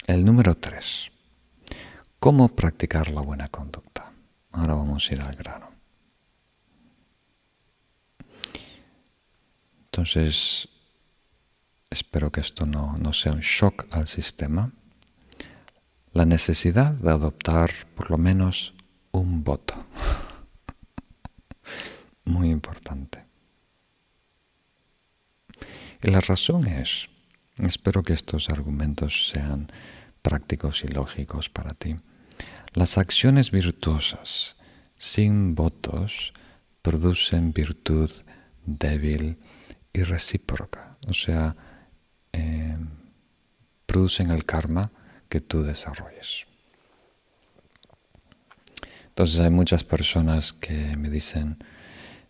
El 0.08 0.26
número 0.26 0.56
tres. 0.56 1.12
¿Cómo 2.20 2.50
practicar 2.50 3.12
la 3.12 3.22
buena 3.22 3.50
conducta? 3.50 4.12
Ahora 4.52 4.74
vamos 4.74 5.08
a 5.10 5.14
ir 5.14 5.22
al 5.22 5.36
grano. 5.36 5.70
Entonces, 9.86 10.70
espero 11.90 12.32
que 12.32 12.42
esto 12.42 12.66
no, 12.66 12.98
no 12.98 13.14
sea 13.14 13.34
un 13.34 13.42
shock 13.42 13.86
al 13.92 14.08
sistema. 14.08 14.72
La 16.14 16.26
necesidad 16.26 16.94
de 16.94 17.12
adoptar 17.12 17.72
por 17.96 18.10
lo 18.10 18.18
menos 18.18 18.74
un 19.12 19.44
voto. 19.44 19.86
Muy 22.26 22.50
importante. 22.50 23.26
Y 26.04 26.10
la 26.10 26.22
razón 26.22 26.68
es, 26.68 27.10
espero 27.58 28.04
que 28.04 28.14
estos 28.14 28.50
argumentos 28.50 29.30
sean 29.30 29.72
prácticos 30.22 30.84
y 30.84 30.88
lógicos 30.88 31.50
para 31.50 31.72
ti. 31.72 31.96
Las 32.74 32.98
acciones 32.98 33.52
virtuosas 33.52 34.56
sin 34.98 35.56
votos 35.56 36.34
producen 36.82 37.54
virtud 37.54 38.10
débil 38.66 39.38
y 39.94 40.04
recíproca, 40.04 40.98
o 41.08 41.14
sea, 41.14 41.56
eh, 42.32 42.78
producen 43.86 44.32
el 44.32 44.46
karma 44.46 44.92
que 45.28 45.42
tú 45.42 45.64
desarrolles. 45.64 46.46
Entonces 49.12 49.42
hay 49.42 49.50
muchas 49.50 49.84
personas 49.84 50.54
que 50.54 50.96
me 50.96 51.10
dicen, 51.10 51.58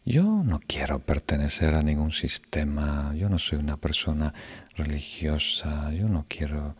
yo 0.04 0.42
no 0.44 0.60
quiero 0.66 0.98
pertenecer 0.98 1.76
a 1.76 1.84
ningún 1.84 2.12
sistema, 2.12 3.14
yo 3.16 3.30
no 3.30 3.38
soy 3.38 3.60
una 3.60 3.78
persona 3.78 4.34
religiosa, 4.76 5.92
yo 5.94 6.10
no 6.10 6.26
quiero 6.28 6.76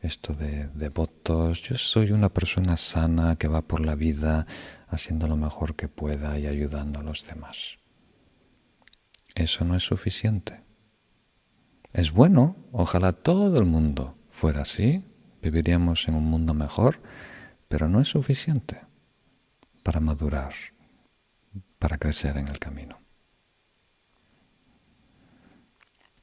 esto 0.00 0.34
de, 0.34 0.88
votos. 0.88 1.62
Yo 1.62 1.78
soy 1.78 2.10
una 2.10 2.30
persona 2.30 2.76
sana 2.76 3.36
que 3.36 3.46
va 3.46 3.62
por 3.62 3.80
la 3.80 3.94
vida 3.94 4.44
haciendo 4.88 5.28
lo 5.28 5.36
mejor 5.36 5.76
que 5.76 5.86
pueda 5.86 6.36
y 6.36 6.48
ayudando 6.48 6.98
a 6.98 7.04
los 7.04 7.24
demás. 7.24 7.78
Eso 9.36 9.64
no 9.64 9.76
es 9.76 9.84
suficiente. 9.84 10.62
Es 11.92 12.10
bueno, 12.10 12.56
ojalá 12.72 13.12
todo 13.12 13.56
el 13.56 13.66
mundo 13.66 14.18
fuera 14.30 14.62
así, 14.62 15.04
viviríamos 15.40 16.08
en 16.08 16.16
un 16.16 16.24
mundo 16.24 16.54
mejor, 16.54 17.00
pero 17.68 17.88
no 17.88 18.00
es 18.00 18.08
suficiente 18.08 18.83
para 19.84 20.00
madurar, 20.00 20.54
para 21.78 21.98
crecer 21.98 22.36
en 22.38 22.48
el 22.48 22.58
camino. 22.58 22.98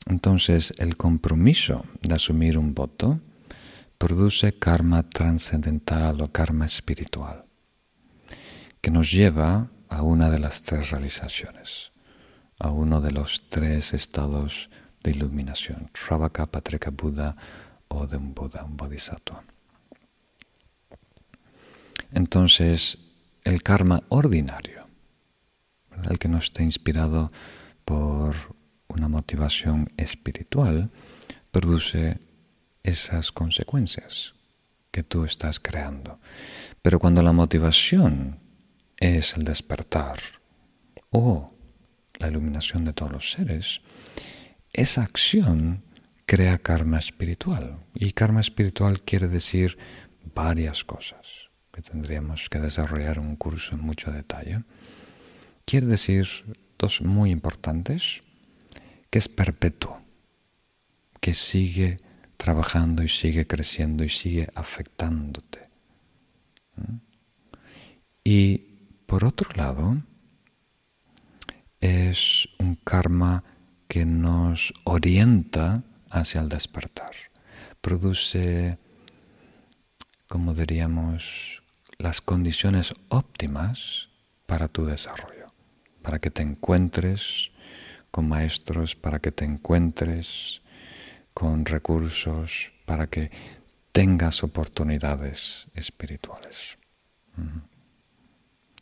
Entonces, 0.07 0.73
el 0.79 0.97
compromiso 0.97 1.85
de 2.01 2.15
asumir 2.15 2.57
un 2.57 2.73
voto 2.73 3.21
produce 3.97 4.57
karma 4.57 5.03
trascendental 5.03 6.19
o 6.21 6.31
karma 6.31 6.65
espiritual, 6.65 7.45
que 8.81 8.89
nos 8.89 9.11
lleva 9.11 9.69
a 9.87 10.01
una 10.01 10.31
de 10.31 10.39
las 10.39 10.63
tres 10.63 10.89
realizaciones, 10.89 11.91
a 12.57 12.71
uno 12.71 12.99
de 12.99 13.11
los 13.11 13.47
tres 13.47 13.93
estados 13.93 14.71
de 15.03 15.11
iluminación, 15.11 15.91
Sravaka, 15.93 16.47
Patrika 16.47 16.89
Buddha 16.89 17.35
o 17.89 18.07
de 18.07 18.17
un 18.17 18.33
Buda, 18.33 18.63
un 18.63 18.75
Bodhisattva. 18.75 19.43
Entonces, 22.11 22.97
el 23.43 23.63
karma 23.63 24.03
ordinario, 24.09 24.87
el 26.09 26.19
que 26.19 26.27
no 26.27 26.37
esté 26.37 26.63
inspirado 26.63 27.31
por 27.85 28.35
una 28.87 29.07
motivación 29.07 29.89
espiritual, 29.97 30.91
produce 31.51 32.19
esas 32.83 33.31
consecuencias 33.31 34.33
que 34.91 35.03
tú 35.03 35.25
estás 35.25 35.59
creando. 35.59 36.19
Pero 36.81 36.99
cuando 36.99 37.23
la 37.23 37.33
motivación 37.33 38.39
es 38.97 39.35
el 39.37 39.43
despertar 39.43 40.17
o 41.09 41.53
la 42.19 42.27
iluminación 42.27 42.85
de 42.85 42.93
todos 42.93 43.11
los 43.11 43.31
seres, 43.31 43.81
esa 44.73 45.03
acción 45.03 45.83
crea 46.25 46.57
karma 46.59 46.99
espiritual. 46.99 47.77
Y 47.93 48.11
karma 48.13 48.41
espiritual 48.41 49.01
quiere 49.01 49.27
decir 49.27 49.77
varias 50.33 50.83
cosas 50.83 51.40
que 51.71 51.81
tendríamos 51.81 52.49
que 52.49 52.59
desarrollar 52.59 53.19
un 53.19 53.35
curso 53.35 53.75
en 53.75 53.81
mucho 53.81 54.11
detalle. 54.11 54.63
Quiere 55.65 55.87
decir 55.87 56.27
dos 56.77 57.01
muy 57.01 57.31
importantes, 57.31 58.21
que 59.09 59.19
es 59.19 59.29
perpetuo, 59.29 60.01
que 61.19 61.33
sigue 61.33 61.97
trabajando 62.37 63.03
y 63.03 63.07
sigue 63.07 63.45
creciendo 63.45 64.03
y 64.03 64.09
sigue 64.09 64.49
afectándote. 64.55 65.69
Y 68.23 68.57
por 69.05 69.23
otro 69.23 69.49
lado, 69.55 70.01
es 71.79 72.47
un 72.59 72.75
karma 72.75 73.43
que 73.87 74.05
nos 74.05 74.73
orienta 74.83 75.83
hacia 76.09 76.41
el 76.41 76.49
despertar. 76.49 77.11
Produce, 77.81 78.77
como 80.27 80.53
diríamos, 80.53 81.60
las 82.01 82.21
condiciones 82.21 82.93
óptimas 83.09 84.09
para 84.45 84.67
tu 84.67 84.85
desarrollo, 84.85 85.47
para 86.01 86.19
que 86.19 86.31
te 86.31 86.41
encuentres 86.41 87.51
con 88.11 88.27
maestros, 88.27 88.95
para 88.95 89.19
que 89.19 89.31
te 89.31 89.45
encuentres 89.45 90.61
con 91.33 91.65
recursos 91.65 92.71
para 92.85 93.07
que 93.07 93.31
tengas 93.91 94.43
oportunidades 94.43 95.67
espirituales. 95.73 96.77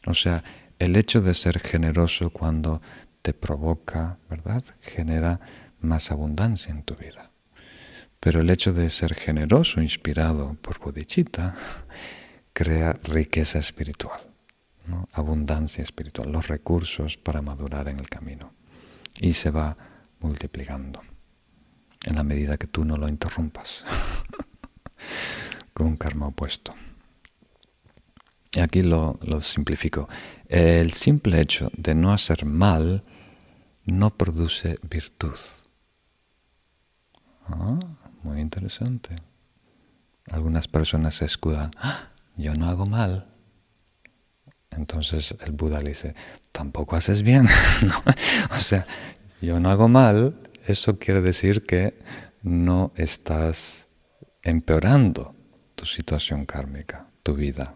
O 0.05 0.13
sea, 0.13 0.43
el 0.79 0.95
hecho 0.95 1.21
de 1.21 1.33
ser 1.33 1.59
generoso 1.59 2.29
cuando 2.31 2.81
te 3.21 3.33
provoca, 3.33 4.17
¿verdad? 4.29 4.63
Genera 4.81 5.39
más 5.79 6.11
abundancia 6.11 6.71
en 6.73 6.83
tu 6.83 6.95
vida. 6.95 7.31
Pero 8.19 8.41
el 8.41 8.49
hecho 8.49 8.73
de 8.73 8.89
ser 8.89 9.13
generoso, 9.13 9.81
inspirado 9.81 10.55
por 10.55 10.79
bodhicitta, 10.79 11.55
crea 12.59 12.91
riqueza 13.03 13.57
espiritual, 13.57 14.19
abundancia 15.13 15.81
espiritual, 15.81 16.29
los 16.29 16.49
recursos 16.49 17.15
para 17.15 17.41
madurar 17.41 17.87
en 17.87 18.01
el 18.01 18.09
camino. 18.09 18.51
Y 19.17 19.31
se 19.31 19.49
va 19.49 19.77
multiplicando 20.19 20.99
en 22.05 22.17
la 22.17 22.23
medida 22.23 22.57
que 22.57 22.67
tú 22.67 22.83
no 22.83 22.97
lo 22.97 23.07
interrumpas 23.07 23.85
con 25.73 25.87
un 25.87 25.95
karma 25.95 26.27
opuesto. 26.27 26.73
Y 28.51 28.59
aquí 28.59 28.81
lo, 28.81 29.17
simplifico. 29.39 30.09
El 30.49 30.91
simple 30.91 31.39
hecho 31.39 31.71
de 31.77 31.95
no 31.95 32.11
hacer 32.11 32.43
mal 32.43 33.03
no 33.85 34.09
produce 34.09 34.79
virtud. 34.83 35.37
Ah, 37.47 37.79
muy 38.21 38.41
interesante. 38.41 39.15
Algunas 40.29 40.67
personas 40.67 41.15
se 41.15 41.23
escudan, 41.25 41.71
ah, 41.77 42.09
yo 42.39 42.53
no 42.55 42.67
hago 42.67 42.85
mal. 42.85 43.27
Entonces 44.71 45.35
el 45.45 45.51
Buda 45.51 45.79
le 45.79 45.89
dice, 45.89 46.13
tampoco 46.51 46.95
haces 46.95 47.21
bien. 47.21 47.47
o 48.51 48.59
sea, 48.59 48.85
yo 49.41 49.59
no 49.59 49.69
hago 49.69 49.87
mal 49.87 50.35
eso 50.69 50.99
quiere 50.99 51.19
decir 51.21 51.65
que 51.65 51.97
no 52.43 52.91
estás 52.95 53.87
empeorando 54.43 55.33
tu 55.73 55.85
situación 55.85 56.45
kármica, 56.45 57.07
tu 57.23 57.33
vida. 57.33 57.75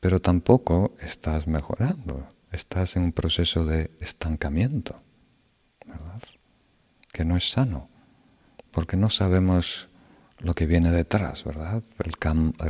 Pero 0.00 0.20
tampoco 0.20 0.96
estás 0.98 1.46
mejorando, 1.46 2.26
estás 2.50 2.96
en 2.96 3.04
un 3.04 3.12
proceso 3.12 3.64
de 3.64 3.92
estancamiento, 4.00 5.00
¿verdad? 5.86 6.20
Que 7.12 7.24
no 7.24 7.36
es 7.36 7.48
sano, 7.48 7.88
porque 8.72 8.96
no 8.96 9.08
sabemos 9.08 9.89
lo 10.40 10.54
que 10.54 10.66
viene 10.66 10.90
detrás, 10.90 11.44
¿verdad? 11.44 11.82
El, 12.04 12.16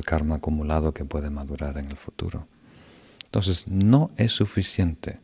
karma 0.05 0.37
acumulado 0.37 0.93
que 0.93 1.05
puede 1.05 1.31
madurar 1.31 1.79
en 1.79 1.87
el 1.87 1.97
futuro. 1.97 2.47
Entonces, 3.25 3.69
no 3.69 4.11
es 4.17 4.33
suficiente 4.33 5.21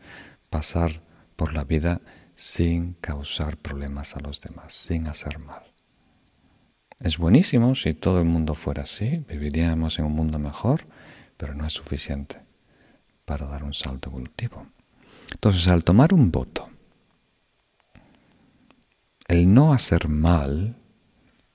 pasar 0.48 1.02
por 1.35 1.55
la 1.55 1.64
vida 1.64 2.01
sin 2.36 2.94
causar 2.94 3.56
problemas 3.56 4.14
a 4.14 4.20
los 4.20 4.40
demás, 4.40 4.74
sin 4.74 5.09
hacer 5.09 5.39
mal. 5.39 5.62
Es 7.01 7.18
buenísimo 7.18 7.74
si 7.74 7.94
todo 7.94 8.20
el 8.20 8.27
mundo 8.27 8.55
fuera 8.55 8.82
así, 8.82 9.24
viviríamos 9.28 9.98
en 9.98 10.06
un 10.06 10.12
mundo 10.12 10.39
mejor, 10.39 10.86
pero 11.36 11.55
no 11.55 11.66
es 11.66 11.73
suficiente 11.73 12.40
para 13.24 13.47
dar 13.47 13.64
un 13.64 13.74
salto 13.74 14.09
evolutivo. 14.09 14.66
Entonces, 15.32 15.66
al 15.68 15.82
tomar 15.82 16.14
un 16.14 16.31
voto, 16.31 16.68
el 19.27 19.52
no 19.52 19.73
hacer 19.73 20.09
mal 20.09 20.77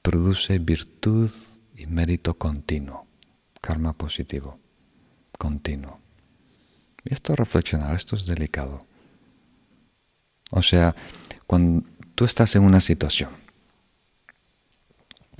produce 0.01 0.59
virtud 0.59 1.29
y 1.75 1.85
mérito 1.85 2.33
continuo, 2.35 3.07
karma 3.61 3.93
positivo, 3.93 4.59
continuo. 5.37 5.99
Y 7.03 7.13
esto 7.13 7.35
reflexionar, 7.35 7.95
esto 7.95 8.15
es 8.15 8.25
delicado. 8.25 8.85
O 10.51 10.61
sea, 10.61 10.95
cuando 11.47 11.87
tú 12.15 12.25
estás 12.25 12.55
en 12.55 12.63
una 12.63 12.81
situación 12.81 13.31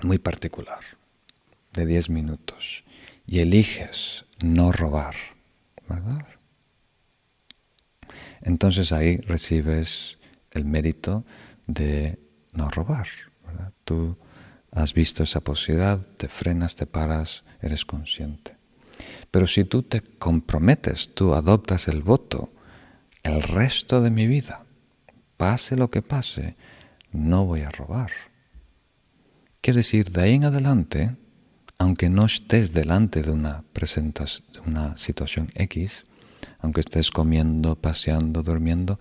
muy 0.04 0.18
particular, 0.18 0.80
de 1.74 1.86
10 1.86 2.10
minutos, 2.10 2.84
y 3.26 3.40
eliges 3.40 4.26
no 4.44 4.72
robar, 4.72 5.16
¿verdad? 5.88 6.26
Entonces 8.42 8.92
ahí 8.92 9.18
recibes 9.18 10.18
el 10.52 10.66
mérito 10.66 11.24
de 11.68 12.20
no 12.54 12.70
robar. 12.70 13.08
¿verdad? 13.46 13.72
Tú 13.86 14.18
has 14.72 14.93
visto 14.93 15.23
esa 15.23 15.41
posibilidad, 15.41 15.99
te 16.18 16.27
frenas, 16.27 16.76
te 16.76 16.85
paras, 16.85 17.43
eres 17.61 17.85
consciente. 17.85 18.56
Pero 19.30 19.48
si 19.48 19.64
tú 19.65 19.84
te 19.84 20.02
comprometes, 20.02 21.14
tú 21.14 21.34
adoptas 21.34 21.88
el 21.88 22.03
voto, 22.03 22.52
el 23.23 23.41
resto 23.41 24.02
de 24.02 24.10
mi 24.10 24.27
vida, 24.27 24.65
pase 25.38 25.76
lo 25.76 25.89
que 25.89 26.02
pase, 26.02 26.56
no 27.11 27.45
voy 27.45 27.61
a 27.61 27.69
robar. 27.69 28.11
Quiere 29.61 29.77
decir, 29.77 30.10
de 30.11 30.22
ahí 30.22 30.34
en 30.35 30.45
adelante, 30.45 31.15
aunque 31.77 32.10
no 32.10 32.26
estés 32.26 32.73
delante 32.73 33.22
de 33.22 33.31
una, 33.31 33.64
de 33.73 34.60
una 34.65 34.98
situación 34.98 35.49
X, 35.56 36.06
aunque 36.60 36.81
estés 36.81 37.11
comiendo, 37.11 37.76
paseando, 37.76 38.43
durmiendo, 38.43 38.99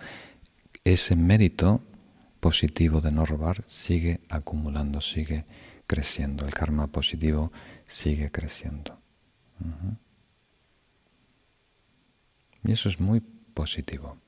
ese 0.85 1.15
mérito 1.15 1.83
positivo 2.41 3.01
de 3.01 3.13
no 3.13 3.25
robar 3.27 3.63
sigue 3.67 4.21
acumulando, 4.29 5.01
sigue 5.01 5.45
creciendo. 5.87 6.47
El 6.47 6.55
karma 6.55 6.87
positivo 6.87 7.53
sigue 7.87 8.31
creciendo. 8.31 8.99
Y 12.65 12.73
eso 12.73 12.89
es 12.89 12.99
muy 12.99 13.21
positivo. 13.21 14.19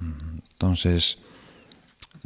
Entonces, 0.00 1.18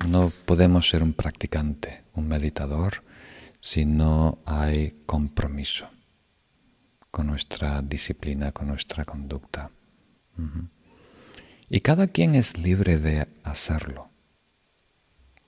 no 0.07 0.31
podemos 0.45 0.89
ser 0.89 1.03
un 1.03 1.13
practicante, 1.13 2.05
un 2.15 2.29
meditador, 2.29 3.03
si 3.61 3.85
no 3.85 4.39
hay 4.45 5.03
compromiso 5.07 5.89
con 7.11 7.27
nuestra 7.27 7.83
disciplina, 7.83 8.53
con 8.53 8.69
nuestra 8.69 9.05
conducta. 9.05 9.71
Y 11.69 11.81
cada 11.81 12.07
quien 12.07 12.37
es 12.37 12.59
libre 12.59 12.99
de 12.99 13.27
hacerlo 13.43 14.09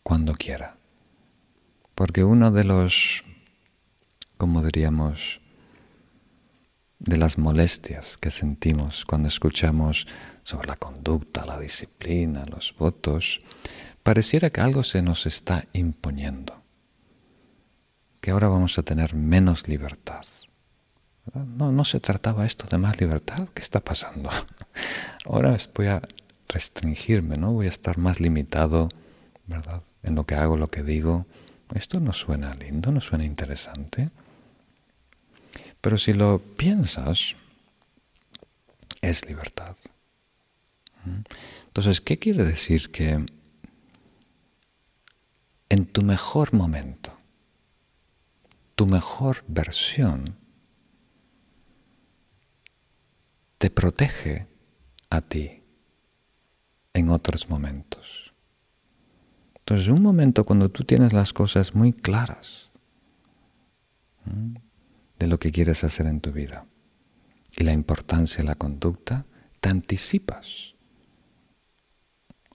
cuando 0.02 0.34
quiera. 0.34 0.76
Porque 1.94 2.24
uno 2.24 2.50
de 2.50 2.64
los, 2.64 3.22
como 4.36 4.62
diríamos, 4.62 5.40
de 6.98 7.16
las 7.16 7.38
molestias 7.38 8.16
que 8.16 8.30
sentimos 8.30 9.04
cuando 9.04 9.28
escuchamos 9.28 10.08
sobre 10.42 10.68
la 10.68 10.76
conducta, 10.76 11.46
la 11.46 11.58
disciplina, 11.58 12.44
los 12.46 12.74
votos, 12.76 13.40
pareciera 14.02 14.50
que 14.50 14.60
algo 14.60 14.82
se 14.82 15.02
nos 15.02 15.24
está 15.26 15.66
imponiendo, 15.72 16.62
que 18.20 18.32
ahora 18.32 18.48
vamos 18.48 18.76
a 18.78 18.82
tener 18.82 19.14
menos 19.14 19.68
libertad. 19.68 20.24
No, 21.34 21.72
no 21.72 21.84
se 21.84 22.00
trataba 22.00 22.46
esto 22.46 22.66
de 22.66 22.78
más 22.78 23.00
libertad, 23.00 23.48
¿qué 23.54 23.62
está 23.62 23.80
pasando? 23.80 24.30
Ahora 25.24 25.56
voy 25.74 25.86
a 25.88 26.02
restringirme, 26.48 27.36
¿no? 27.36 27.52
Voy 27.52 27.66
a 27.66 27.70
estar 27.70 27.98
más 27.98 28.20
limitado, 28.20 28.88
¿verdad? 29.46 29.82
En 30.02 30.14
lo 30.14 30.24
que 30.24 30.34
hago, 30.34 30.56
lo 30.56 30.68
que 30.68 30.82
digo. 30.82 31.26
Esto 31.74 32.00
no 32.00 32.12
suena 32.12 32.54
lindo, 32.54 32.92
no 32.92 33.00
suena 33.00 33.24
interesante. 33.24 34.10
Pero 35.80 35.98
si 35.98 36.14
lo 36.14 36.38
piensas, 36.38 37.36
es 39.02 39.26
libertad. 39.26 39.76
¿Mm? 41.04 41.20
Entonces, 41.66 42.00
¿qué 42.00 42.18
quiere 42.18 42.44
decir 42.44 42.90
que 42.90 43.24
en 45.68 45.86
tu 45.86 46.02
mejor 46.02 46.54
momento, 46.54 47.12
tu 48.74 48.86
mejor 48.86 49.44
versión, 49.46 50.36
te 53.58 53.70
protege 53.70 54.46
a 55.10 55.20
ti 55.20 55.62
en 56.94 57.10
otros 57.10 57.50
momentos? 57.50 58.32
Entonces, 59.58 59.88
un 59.88 60.02
momento 60.02 60.44
cuando 60.44 60.70
tú 60.70 60.84
tienes 60.84 61.12
las 61.12 61.34
cosas 61.34 61.74
muy 61.74 61.92
claras 61.92 62.70
de 65.18 65.26
lo 65.26 65.38
que 65.38 65.52
quieres 65.52 65.84
hacer 65.84 66.06
en 66.06 66.20
tu 66.20 66.32
vida 66.32 66.66
y 67.56 67.64
la 67.64 67.72
importancia 67.72 68.38
de 68.38 68.48
la 68.48 68.54
conducta, 68.54 69.26
te 69.60 69.68
anticipas 69.68 70.74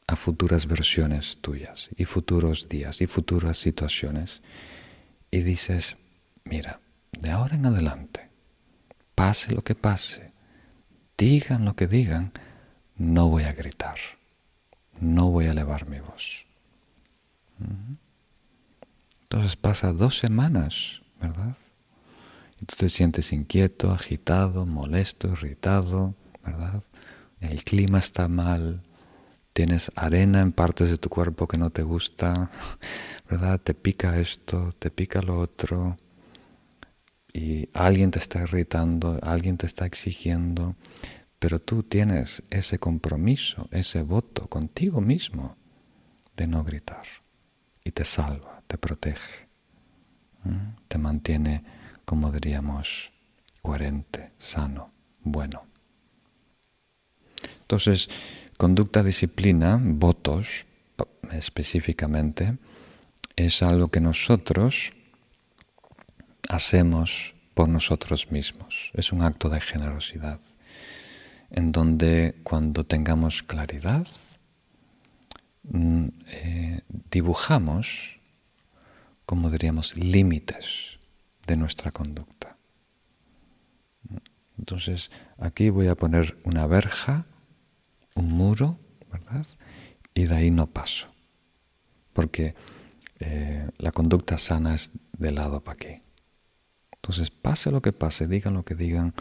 a 0.08 0.16
futuras 0.16 0.68
versiones 0.68 1.38
tuyas 1.40 1.90
y 1.96 2.06
futuros 2.06 2.68
días 2.68 3.02
y 3.02 3.08
futuras 3.08 3.58
situaciones 3.58 4.42
y 5.30 5.42
dices, 5.42 5.98
mira, 6.46 6.82
de 7.12 7.32
ahora 7.32 7.56
en 7.56 7.66
adelante, 7.66 8.30
pase 9.16 9.54
lo 9.54 9.64
que 9.64 9.76
pase, 9.76 10.33
digan 11.18 11.66
lo 11.66 11.76
que 11.76 11.88
digan, 11.88 12.32
no 12.98 13.30
voy 13.30 13.44
a 13.44 13.54
gritar, 13.54 13.98
no 15.00 15.30
voy 15.30 15.46
a 15.46 15.52
elevar 15.52 15.90
mi 15.90 16.00
voz. 16.00 16.46
Entonces 19.24 19.56
pasa 19.56 19.94
dos 19.94 20.20
semanas, 20.20 21.02
¿verdad? 21.20 21.56
Y 22.62 22.66
tú 22.66 22.76
te 22.78 22.90
sientes 22.90 23.32
inquieto, 23.34 23.92
agitado, 23.92 24.66
molesto, 24.66 25.30
irritado, 25.30 26.14
¿verdad? 26.46 26.84
El 27.40 27.64
clima 27.64 28.00
está 28.00 28.28
mal, 28.28 28.84
tienes 29.54 29.92
arena 29.96 30.42
en 30.42 30.52
partes 30.52 30.90
de 30.90 30.98
tu 30.98 31.10
cuerpo 31.10 31.48
que 31.48 31.58
no 31.58 31.70
te 31.70 31.84
gusta, 31.84 32.52
¿verdad? 33.30 33.60
Te 33.60 33.74
pica 33.74 34.20
esto, 34.20 34.74
te 34.80 34.92
pica 34.92 35.22
lo 35.22 35.40
otro, 35.40 35.98
y 37.34 37.68
alguien 37.74 38.12
te 38.12 38.20
está 38.20 38.44
irritando, 38.44 39.20
alguien 39.24 39.58
te 39.58 39.66
está 39.66 39.88
exigiendo, 39.88 40.76
pero 41.40 41.60
tú 41.60 41.84
tienes 41.84 42.44
ese 42.52 42.78
compromiso, 42.78 43.68
ese 43.72 44.04
voto 44.04 44.48
contigo 44.48 45.02
mismo 45.02 45.58
de 46.38 46.48
no 46.48 46.64
gritar. 46.64 47.04
Y 47.84 47.92
te 47.92 48.06
salva, 48.06 48.62
te 48.68 48.78
protege, 48.78 49.50
te 50.88 50.98
mantiene, 50.98 51.64
como 52.06 52.32
diríamos, 52.32 53.12
coherente, 53.62 54.32
sano, 54.38 54.94
bueno. 55.22 55.66
Entonces, 57.62 58.10
conducta, 58.58 59.04
disciplina, 59.04 59.82
votos 59.82 60.66
específicamente, 61.32 62.58
es 63.36 63.64
algo 63.64 63.90
que 63.90 64.00
nosotros 64.00 64.94
hacemos 66.50 67.34
por 67.54 67.70
nosotros 67.70 68.32
mismos. 68.32 68.92
Es 68.94 69.12
un 69.12 69.22
acto 69.22 69.50
de 69.50 69.62
generosidad 69.62 70.40
en 71.54 71.72
donde 71.72 72.36
cuando 72.44 72.84
tengamos 72.84 73.44
claridad, 73.44 74.08
mm, 75.64 76.08
eh, 76.28 76.82
dibujamos, 77.12 78.20
como 79.26 79.50
diríamos, 79.52 79.96
límites 79.96 80.98
de 81.46 81.56
nuestra 81.56 81.92
conducta. 81.92 82.58
Entonces, 84.58 85.12
aquí 85.38 85.70
voy 85.70 85.88
a 85.88 85.96
poner 85.96 86.38
una 86.44 86.66
verja, 86.68 87.26
un 88.16 88.30
muro, 88.30 88.80
¿verdad? 89.12 89.46
Y 90.14 90.26
de 90.26 90.36
ahí 90.36 90.52
no 90.52 90.68
paso, 90.68 91.08
porque 92.14 92.56
eh, 93.20 93.70
la 93.78 93.92
conducta 93.92 94.38
sana 94.38 94.74
es 94.74 94.92
de 95.18 95.32
lado 95.32 95.64
para 95.64 95.76
aquí. 95.76 96.03
Entonces, 97.04 97.32
pase 97.32 97.70
lo 97.70 97.82
que 97.82 97.92
pase, 97.92 98.28
digan 98.28 98.54
lo 98.54 98.64
que 98.64 98.76
digan, 98.76 99.14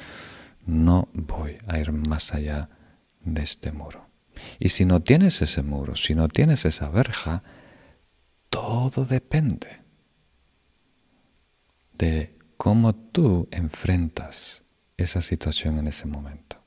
no 0.65 1.09
voy 1.15 1.59
a 1.67 1.81
ir 1.81 1.91
más 1.91 2.33
allá 2.33 2.69
de 3.25 3.43
este 3.43 3.73
muro. 3.73 4.07
Y 4.61 4.69
si 4.69 4.85
no 4.85 5.01
tienes 5.01 5.43
ese 5.43 5.65
muro, 5.65 5.97
si 5.97 6.15
no 6.15 6.29
tienes 6.29 6.65
esa 6.65 6.89
verja, 6.91 7.43
todo 8.51 9.05
depende 9.05 9.79
de 11.99 12.39
cómo 12.57 12.95
tú 12.95 13.49
enfrentas 13.51 14.63
esa 14.97 15.21
situación 15.21 15.79
en 15.79 15.89
ese 15.89 16.07
momento. 16.07 16.63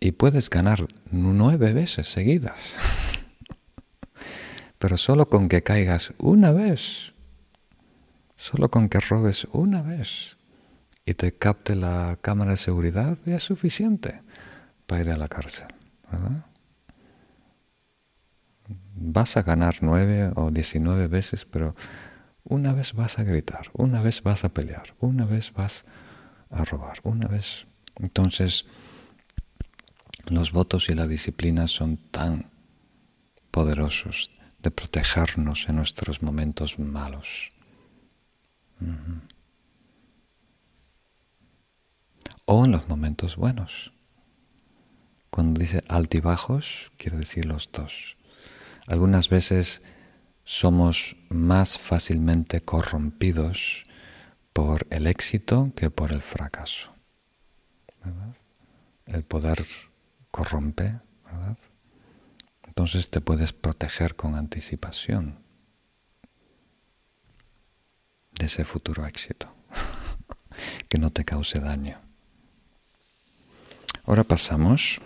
Y 0.00 0.12
puedes 0.12 0.48
ganar 0.48 0.86
nueve 1.10 1.72
veces 1.72 2.06
seguidas, 2.06 2.74
pero 4.78 4.96
solo 4.96 5.28
con 5.28 5.48
que 5.48 5.64
caigas 5.64 6.12
una 6.18 6.52
vez, 6.52 7.12
solo 8.38 8.70
con 8.70 8.88
que 8.88 9.00
robes 9.00 9.46
una 9.52 9.82
vez, 9.82 10.38
y 11.04 11.14
te 11.14 11.32
capte 11.32 11.74
la 11.74 12.18
cámara 12.20 12.52
de 12.52 12.56
seguridad, 12.56 13.18
es 13.26 13.42
suficiente 13.42 14.22
para 14.86 15.02
ir 15.02 15.10
a 15.10 15.16
la 15.16 15.28
cárcel. 15.28 15.66
¿verdad? 16.10 16.44
Vas 18.94 19.36
a 19.36 19.42
ganar 19.42 19.78
nueve 19.80 20.30
o 20.36 20.50
diecinueve 20.50 21.08
veces, 21.08 21.44
pero 21.44 21.72
una 22.44 22.72
vez 22.72 22.94
vas 22.94 23.18
a 23.18 23.24
gritar, 23.24 23.70
una 23.72 24.02
vez 24.02 24.22
vas 24.22 24.44
a 24.44 24.50
pelear, 24.50 24.94
una 25.00 25.24
vez 25.24 25.52
vas 25.52 25.84
a 26.50 26.64
robar, 26.64 27.00
una 27.02 27.26
vez. 27.26 27.66
Entonces, 27.96 28.66
los 30.26 30.52
votos 30.52 30.88
y 30.90 30.94
la 30.94 31.08
disciplina 31.08 31.66
son 31.66 31.96
tan 31.96 32.50
poderosos 33.50 34.30
de 34.62 34.70
protegernos 34.70 35.68
en 35.68 35.76
nuestros 35.76 36.22
momentos 36.22 36.78
malos. 36.78 37.50
O 42.46 42.64
en 42.64 42.72
los 42.72 42.88
momentos 42.88 43.36
buenos. 43.36 43.92
Cuando 45.30 45.60
dice 45.60 45.84
altibajos, 45.88 46.90
quiere 46.96 47.18
decir 47.18 47.44
los 47.44 47.70
dos. 47.70 48.16
Algunas 48.86 49.28
veces 49.28 49.82
somos 50.44 51.16
más 51.28 51.78
fácilmente 51.78 52.62
corrompidos 52.62 53.84
por 54.54 54.86
el 54.90 55.06
éxito 55.06 55.72
que 55.76 55.90
por 55.90 56.10
el 56.10 56.22
fracaso. 56.22 56.90
El 59.04 59.24
poder 59.24 59.66
corrompe, 60.30 61.00
¿verdad? 61.24 61.58
Entonces 62.66 63.10
te 63.10 63.20
puedes 63.20 63.52
proteger 63.52 64.16
con 64.16 64.34
anticipación 64.34 65.38
de 68.38 68.46
ese 68.46 68.64
futuro 68.64 69.06
éxito, 69.06 69.54
que 70.88 70.98
no 70.98 71.10
te 71.10 71.24
cause 71.24 71.60
daño. 71.60 71.98
Ahora 74.04 74.24
pasamos 74.24 75.00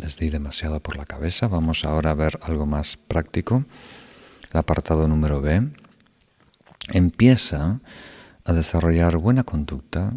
les 0.00 0.16
di 0.16 0.30
demasiado 0.30 0.80
por 0.80 0.96
la 0.96 1.04
cabeza. 1.04 1.46
Vamos 1.46 1.84
ahora 1.84 2.12
a 2.12 2.14
ver 2.14 2.38
algo 2.42 2.66
más 2.66 2.96
práctico. 2.96 3.64
El 4.50 4.58
apartado 4.58 5.06
número 5.08 5.40
B 5.40 5.68
empieza 6.92 7.80
a 8.44 8.52
desarrollar 8.52 9.16
buena 9.18 9.44
conducta 9.44 10.10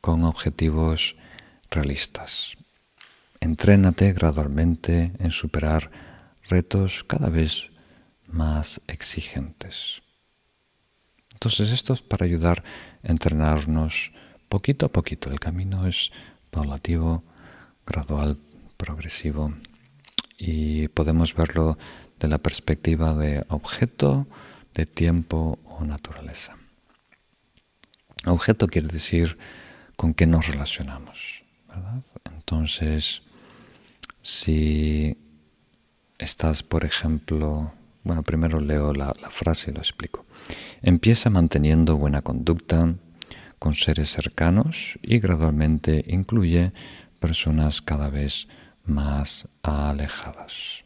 con 0.00 0.24
objetivos 0.24 1.16
realistas. 1.70 2.56
Entrénate 3.40 4.12
gradualmente 4.12 5.12
en 5.18 5.30
superar 5.30 5.90
retos 6.48 7.04
cada 7.04 7.30
vez 7.30 7.70
más 8.26 8.80
exigentes. 8.86 10.03
Entonces 11.34 11.70
esto 11.72 11.92
es 11.92 12.02
para 12.02 12.24
ayudar 12.24 12.64
a 13.02 13.10
entrenarnos 13.10 14.12
poquito 14.48 14.86
a 14.86 14.88
poquito. 14.88 15.30
El 15.30 15.40
camino 15.40 15.86
es 15.86 16.10
paulativo, 16.50 17.22
gradual, 17.86 18.38
progresivo 18.76 19.52
y 20.38 20.88
podemos 20.88 21.34
verlo 21.34 21.78
de 22.18 22.28
la 22.28 22.38
perspectiva 22.38 23.14
de 23.14 23.44
objeto, 23.48 24.26
de 24.74 24.86
tiempo 24.86 25.58
o 25.64 25.84
naturaleza. 25.84 26.56
Objeto 28.26 28.68
quiere 28.68 28.88
decir 28.88 29.36
con 29.96 30.14
qué 30.14 30.26
nos 30.26 30.46
relacionamos, 30.46 31.44
¿verdad? 31.68 32.02
Entonces, 32.24 33.22
si 34.22 35.18
estás, 36.18 36.62
por 36.62 36.84
ejemplo, 36.84 37.72
bueno, 38.02 38.22
primero 38.22 38.60
leo 38.60 38.94
la, 38.94 39.12
la 39.20 39.30
frase 39.30 39.70
y 39.70 39.74
lo 39.74 39.80
explico. 39.80 40.24
Empieza 40.82 41.30
manteniendo 41.30 41.96
buena 41.96 42.22
conducta 42.22 42.94
con 43.58 43.74
seres 43.74 44.10
cercanos 44.10 44.98
y 45.02 45.18
gradualmente 45.18 46.04
incluye 46.06 46.72
personas 47.20 47.80
cada 47.80 48.10
vez 48.10 48.48
más 48.84 49.48
alejadas. 49.62 50.84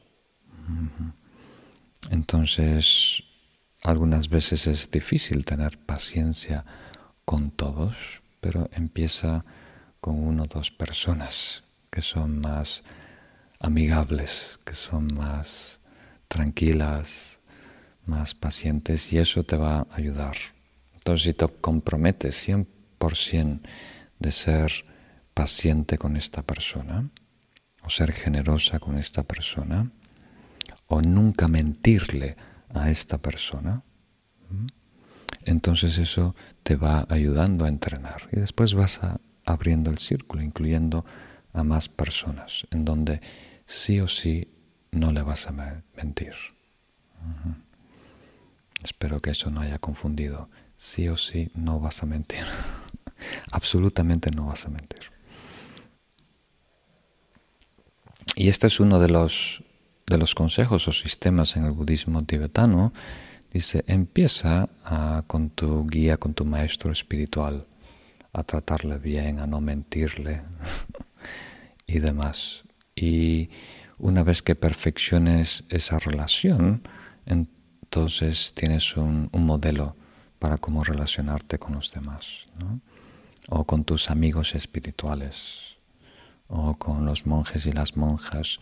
Entonces, 2.10 3.24
algunas 3.82 4.28
veces 4.28 4.66
es 4.66 4.90
difícil 4.90 5.44
tener 5.44 5.78
paciencia 5.78 6.64
con 7.24 7.50
todos, 7.50 8.22
pero 8.40 8.68
empieza 8.72 9.44
con 10.00 10.22
una 10.22 10.44
o 10.44 10.46
dos 10.46 10.70
personas 10.70 11.64
que 11.90 12.02
son 12.02 12.40
más 12.40 12.84
amigables, 13.58 14.60
que 14.64 14.74
son 14.74 15.12
más 15.14 15.80
tranquilas, 16.28 17.37
más 18.08 18.34
pacientes 18.34 19.12
y 19.12 19.18
eso 19.18 19.44
te 19.44 19.56
va 19.56 19.80
a 19.80 19.86
ayudar. 19.90 20.36
Entonces, 20.94 21.24
si 21.24 21.32
te 21.34 21.46
comprometes 21.46 22.48
100% 22.48 23.60
de 24.18 24.32
ser 24.32 24.72
paciente 25.34 25.98
con 25.98 26.16
esta 26.16 26.42
persona, 26.42 27.08
o 27.82 27.90
ser 27.90 28.12
generosa 28.12 28.78
con 28.80 28.98
esta 28.98 29.22
persona, 29.22 29.90
o 30.88 31.00
nunca 31.00 31.46
mentirle 31.48 32.36
a 32.74 32.90
esta 32.90 33.18
persona, 33.18 33.82
entonces 35.44 35.98
eso 35.98 36.34
te 36.62 36.76
va 36.76 37.06
ayudando 37.08 37.64
a 37.64 37.68
entrenar. 37.68 38.28
Y 38.32 38.40
después 38.40 38.74
vas 38.74 39.00
abriendo 39.44 39.90
el 39.90 39.98
círculo, 39.98 40.42
incluyendo 40.42 41.04
a 41.52 41.62
más 41.62 41.88
personas, 41.88 42.66
en 42.70 42.84
donde 42.84 43.20
sí 43.64 44.00
o 44.00 44.08
sí 44.08 44.48
no 44.90 45.12
le 45.12 45.22
vas 45.22 45.46
a 45.46 45.82
mentir. 45.96 46.34
Espero 49.08 49.22
que 49.22 49.30
eso 49.30 49.50
no 49.50 49.62
haya 49.62 49.78
confundido. 49.78 50.50
Sí 50.76 51.08
o 51.08 51.16
sí 51.16 51.50
no 51.54 51.80
vas 51.80 52.02
a 52.02 52.06
mentir. 52.06 52.44
Absolutamente 53.52 54.30
no 54.30 54.48
vas 54.48 54.66
a 54.66 54.68
mentir. 54.68 55.00
Y 58.36 58.50
este 58.50 58.66
es 58.66 58.80
uno 58.80 59.00
de 59.00 59.08
los, 59.08 59.64
de 60.06 60.18
los 60.18 60.34
consejos 60.34 60.88
o 60.88 60.92
sistemas 60.92 61.56
en 61.56 61.64
el 61.64 61.70
budismo 61.70 62.22
tibetano. 62.24 62.92
Dice, 63.50 63.82
empieza 63.86 64.68
con 65.26 65.48
tu 65.48 65.86
guía, 65.86 66.18
con 66.18 66.34
tu 66.34 66.44
maestro 66.44 66.92
espiritual, 66.92 67.66
a 68.34 68.42
tratarle 68.42 68.98
bien, 68.98 69.38
a 69.38 69.46
no 69.46 69.62
mentirle 69.62 70.42
y 71.86 71.98
demás. 72.00 72.64
Y 72.94 73.48
una 73.96 74.22
vez 74.22 74.42
que 74.42 74.54
perfecciones 74.54 75.64
esa 75.70 75.98
relación, 75.98 76.82
entonces 77.24 77.57
tienes 78.54 78.96
un, 78.96 79.30
modelo 79.32 79.96
para 80.38 80.58
cómo 80.58 80.84
relacionarte 80.84 81.58
con 81.58 81.74
los 81.74 81.92
demás, 81.92 82.46
o 83.48 83.64
con 83.64 83.84
tus 83.84 84.10
amigos 84.10 84.54
espirituales 84.54 85.76
o 86.48 86.74
con 86.76 87.04
los 87.04 87.26
monjes 87.26 87.66
y 87.66 87.72
las 87.72 87.96
monjas. 87.96 88.58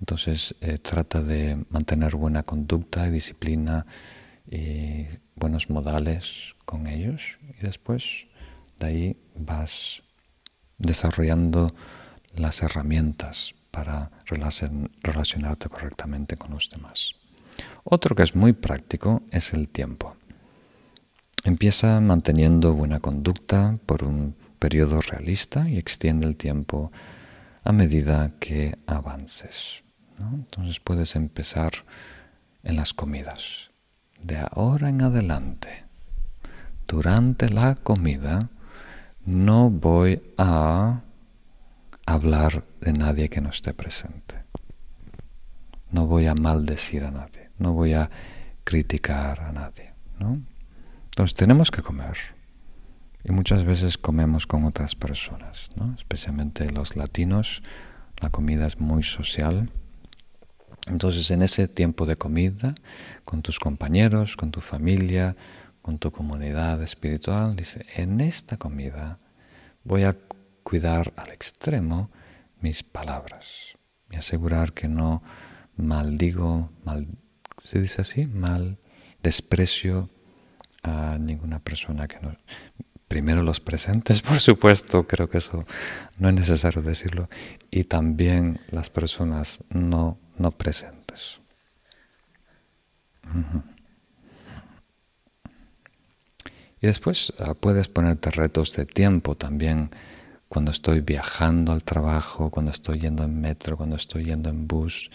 Entonces 0.00 0.54
eh, 0.60 0.78
trata 0.78 1.22
de 1.22 1.64
mantener 1.70 2.16
buena 2.16 2.42
conducta 2.42 3.06
y 3.06 3.10
disciplina 3.10 3.86
y 4.50 5.06
buenos 5.34 5.68
modales 5.70 6.54
con 6.64 6.86
ellos 6.86 7.38
y 7.58 7.62
después 7.62 8.26
de 8.78 8.86
ahí 8.86 9.16
vas 9.34 10.02
desarrollando 10.78 11.74
las 12.36 12.62
herramientas 12.62 13.54
para 13.70 14.10
relacionarte 14.26 15.68
correctamente 15.68 16.36
con 16.36 16.52
los 16.52 16.70
demás. 16.70 17.14
Otro 17.84 18.14
que 18.16 18.22
es 18.22 18.34
muy 18.34 18.52
práctico 18.52 19.22
es 19.30 19.52
el 19.52 19.68
tiempo. 19.68 20.16
Empieza 21.44 22.00
manteniendo 22.00 22.74
buena 22.74 22.98
conducta 23.00 23.78
por 23.86 24.02
un 24.02 24.34
periodo 24.58 25.00
realista 25.00 25.68
y 25.68 25.78
extiende 25.78 26.26
el 26.26 26.36
tiempo 26.36 26.90
a 27.62 27.72
medida 27.72 28.32
que 28.40 28.76
avances. 28.86 29.82
Entonces 30.18 30.80
puedes 30.80 31.14
empezar 31.14 31.72
en 32.64 32.76
las 32.76 32.94
comidas. 32.94 33.70
De 34.22 34.38
ahora 34.38 34.88
en 34.88 35.02
adelante, 35.02 35.84
durante 36.88 37.48
la 37.48 37.74
comida, 37.74 38.48
no 39.24 39.70
voy 39.70 40.22
a 40.38 41.02
hablar 42.06 42.64
de 42.80 42.92
nadie 42.92 43.28
que 43.28 43.40
no 43.40 43.50
esté 43.50 43.74
presente. 43.74 44.36
No 45.90 46.06
voy 46.06 46.26
a 46.26 46.34
maldecir 46.34 47.04
a 47.04 47.10
nadie. 47.10 47.35
No 47.58 47.72
voy 47.72 47.94
a 47.94 48.10
criticar 48.64 49.40
a 49.40 49.52
nadie. 49.52 49.94
Entonces 50.18 51.34
tenemos 51.34 51.70
que 51.70 51.82
comer 51.82 52.16
y 53.24 53.32
muchas 53.32 53.64
veces 53.64 53.98
comemos 53.98 54.46
con 54.46 54.64
otras 54.64 54.94
personas, 54.94 55.68
especialmente 55.96 56.70
los 56.70 56.96
latinos, 56.96 57.62
la 58.20 58.30
comida 58.30 58.66
es 58.66 58.80
muy 58.80 59.02
social. 59.02 59.70
Entonces 60.86 61.30
en 61.30 61.42
ese 61.42 61.66
tiempo 61.68 62.06
de 62.06 62.16
comida, 62.16 62.74
con 63.24 63.42
tus 63.42 63.58
compañeros, 63.58 64.36
con 64.36 64.50
tu 64.50 64.60
familia, 64.60 65.36
con 65.82 65.98
tu 65.98 66.12
comunidad 66.12 66.82
espiritual, 66.82 67.56
dice, 67.56 67.84
en 67.96 68.20
esta 68.20 68.56
comida 68.56 69.18
voy 69.84 70.04
a 70.04 70.16
cuidar 70.62 71.12
al 71.16 71.30
extremo 71.30 72.10
mis 72.60 72.82
palabras 72.82 73.76
y 74.10 74.16
asegurar 74.16 74.72
que 74.72 74.88
no 74.88 75.22
maldigo, 75.76 76.68
mal, 76.84 77.06
¿se 77.66 77.80
dice 77.80 78.02
así? 78.02 78.26
Mal, 78.26 78.78
desprecio 79.22 80.08
a 80.82 81.18
ninguna 81.18 81.58
persona 81.58 82.06
que 82.06 82.20
no 82.20 82.36
primero 83.08 83.42
los 83.42 83.60
presentes, 83.60 84.20
por 84.30 84.40
supuesto, 84.40 85.06
creo 85.06 85.28
que 85.28 85.38
eso 85.38 85.64
no 86.18 86.28
es 86.28 86.34
necesario 86.34 86.82
decirlo, 86.82 87.28
y 87.70 87.84
también 87.84 88.58
las 88.70 88.90
personas 88.90 89.60
no 89.70 90.18
no 90.38 90.50
presentes. 90.50 91.40
Y 96.80 96.86
después 96.86 97.32
ah, 97.38 97.54
puedes 97.54 97.88
ponerte 97.88 98.30
retos 98.30 98.76
de 98.76 98.86
tiempo 98.86 99.34
también 99.34 99.90
cuando 100.48 100.70
estoy 100.70 101.00
viajando 101.00 101.72
al 101.72 101.82
trabajo, 101.82 102.50
cuando 102.50 102.70
estoy 102.70 103.00
yendo 103.00 103.24
en 103.24 103.40
metro, 103.40 103.76
cuando 103.76 103.96
estoy 103.96 104.24
yendo 104.24 104.48
en 104.48 104.68
bus, 104.68 105.10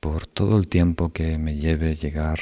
por 0.00 0.26
todo 0.26 0.56
el 0.58 0.68
tiempo 0.68 1.12
que 1.12 1.38
me 1.38 1.56
lleve 1.56 1.96
llegar 1.96 2.38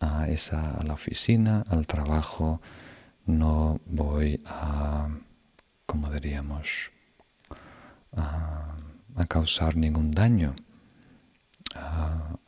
a, 0.00 0.28
esa, 0.28 0.74
a 0.74 0.82
la 0.84 0.94
oficina, 0.94 1.64
al 1.68 1.86
trabajo, 1.86 2.60
no 3.26 3.80
voy 3.86 4.42
a, 4.46 5.08
como 5.86 6.10
diríamos, 6.10 6.90
a, 8.12 8.76
causar 9.28 9.76
ningún 9.76 10.10
daño. 10.12 10.54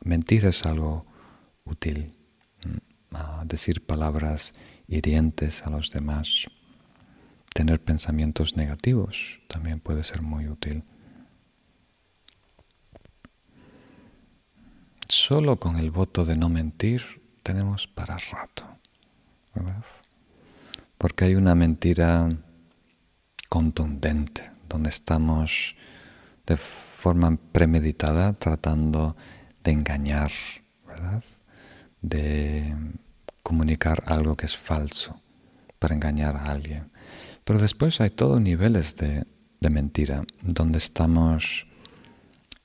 mentir 0.02 0.46
es 0.46 0.64
algo 0.64 1.04
útil, 1.64 2.12
a 3.12 3.44
decir 3.44 3.84
palabras 3.84 4.52
hirientes 4.86 5.62
a 5.66 5.70
los 5.70 5.90
demás. 5.90 6.46
Tener 7.54 7.78
pensamientos 7.80 8.56
negativos 8.56 9.40
también 9.48 9.80
puede 9.80 10.02
ser 10.02 10.22
muy 10.22 10.48
útil. 10.48 10.82
Solo 15.12 15.60
con 15.60 15.76
el 15.76 15.90
voto 15.90 16.24
de 16.24 16.36
no 16.36 16.48
mentir 16.48 17.02
tenemos 17.42 17.86
para 17.86 18.16
rato, 18.16 18.64
¿verdad? 19.54 19.84
Porque 20.96 21.26
hay 21.26 21.34
una 21.34 21.54
mentira 21.54 22.34
contundente, 23.50 24.50
donde 24.70 24.88
estamos 24.88 25.76
de 26.46 26.56
forma 26.56 27.36
premeditada 27.52 28.32
tratando 28.32 29.14
de 29.62 29.72
engañar, 29.72 30.32
¿verdad? 30.86 31.22
De 32.00 32.74
comunicar 33.42 34.04
algo 34.06 34.34
que 34.34 34.46
es 34.46 34.56
falso 34.56 35.20
para 35.78 35.94
engañar 35.94 36.36
a 36.38 36.46
alguien. 36.46 36.90
Pero 37.44 37.58
después 37.58 38.00
hay 38.00 38.08
todos 38.08 38.40
niveles 38.40 38.96
de, 38.96 39.26
mentira, 39.60 40.22
donde 40.40 40.78
estamos 40.78 41.66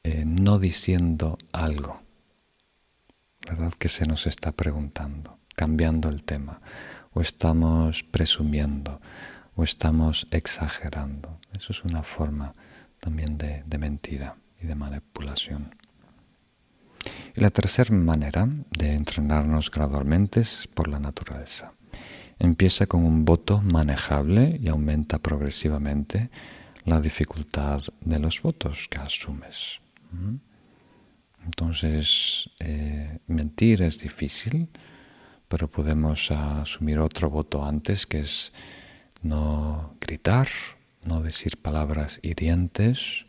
eh, 0.06 0.24
no 0.26 0.60
diciendo 0.60 1.38
algo, 1.52 2.07
¿verdad? 3.48 3.74
Que 3.74 3.88
se 3.88 4.06
nos 4.06 4.28
está 4.28 4.52
preguntando, 4.52 5.38
cambiando 5.56 6.10
el 6.10 6.24
tema, 6.24 6.62
o 7.14 7.22
estamos 7.22 8.04
presumiendo, 8.04 9.00
o 9.56 9.64
estamos 9.64 10.28
exagerando. 10.32 11.40
Eso 11.54 11.72
es 11.72 11.84
una 11.84 12.04
forma 12.04 12.54
también 13.00 13.38
de, 13.38 13.64
mentira 13.78 14.36
y 14.62 14.68
de 14.68 14.76
manipulación. 14.76 15.76
Y 17.36 17.42
la 17.42 17.50
tercera 17.50 17.96
manera 17.96 18.48
de 18.78 18.94
entrenarnos 18.94 19.72
gradualmente 19.72 20.42
es 20.42 20.68
por 20.68 20.88
la 20.88 21.00
naturaleza. 21.00 21.72
Empieza 22.40 22.86
con 22.86 23.04
un 23.04 23.26
voto 23.26 23.62
manejable 23.62 24.60
y 24.62 24.68
aumenta 24.68 25.20
progresivamente 25.20 26.30
la 26.86 27.02
dificultad 27.02 27.82
de 28.02 28.20
los 28.20 28.42
votos 28.42 28.88
que 28.90 29.00
asumes. 29.00 29.80
¿Mm? 30.12 30.36
Entonces, 31.48 32.52
eh, 32.60 33.18
mentir 33.26 33.82
es 33.82 34.00
difícil, 34.02 34.70
pero 35.48 35.68
podemos 35.68 36.30
asumir 36.30 37.00
otro 37.00 37.32
voto 37.32 37.66
antes, 37.66 38.06
que 38.06 38.20
es 38.20 38.54
no 39.24 39.96
gritar, 40.00 40.48
no 41.04 41.24
decir 41.24 41.58
palabras 41.58 42.20
hirientes 42.22 43.26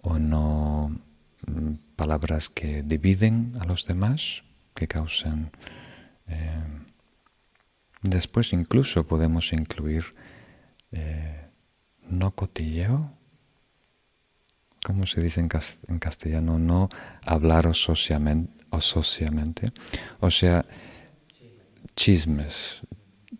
o 0.00 0.18
no 0.18 0.98
mm, 1.46 1.74
palabras 1.94 2.48
que 2.48 2.82
dividen 2.82 3.52
a 3.60 3.64
los 3.66 3.86
demás, 3.86 4.42
que 4.74 4.88
causan 4.88 5.52
eh, 6.26 6.64
Después 8.02 8.52
incluso 8.52 9.06
podemos 9.06 9.52
incluir 9.52 10.14
eh, 10.92 11.48
no 12.08 12.30
cotilleo, 12.32 13.10
¿cómo 14.86 15.04
se 15.04 15.20
dice 15.20 15.40
en, 15.40 15.48
castellano? 15.98 16.60
No 16.60 16.88
hablar 17.24 17.74
sociamente, 17.74 18.52
o 20.20 20.30
sea, 20.30 20.64
chismes. 21.96 22.82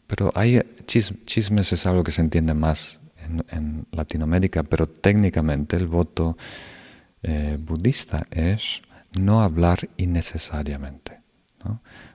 Pero 0.09 0.32
hay 0.35 0.60
chismes 0.86 1.73
es 1.73 1.86
algo 1.86 2.02
que 2.02 2.10
se 2.10 2.20
entiende 2.20 2.52
más 2.52 3.01
en, 3.48 3.86
Latinoamérica, 3.93 4.64
pero 4.64 4.89
técnicamente 4.89 5.77
el 5.77 5.86
voto 5.86 6.36
eh, 7.23 7.56
budista 7.60 8.27
es 8.31 8.82
no 9.16 9.43
hablar 9.43 9.89
innecesariamente, 9.97 11.23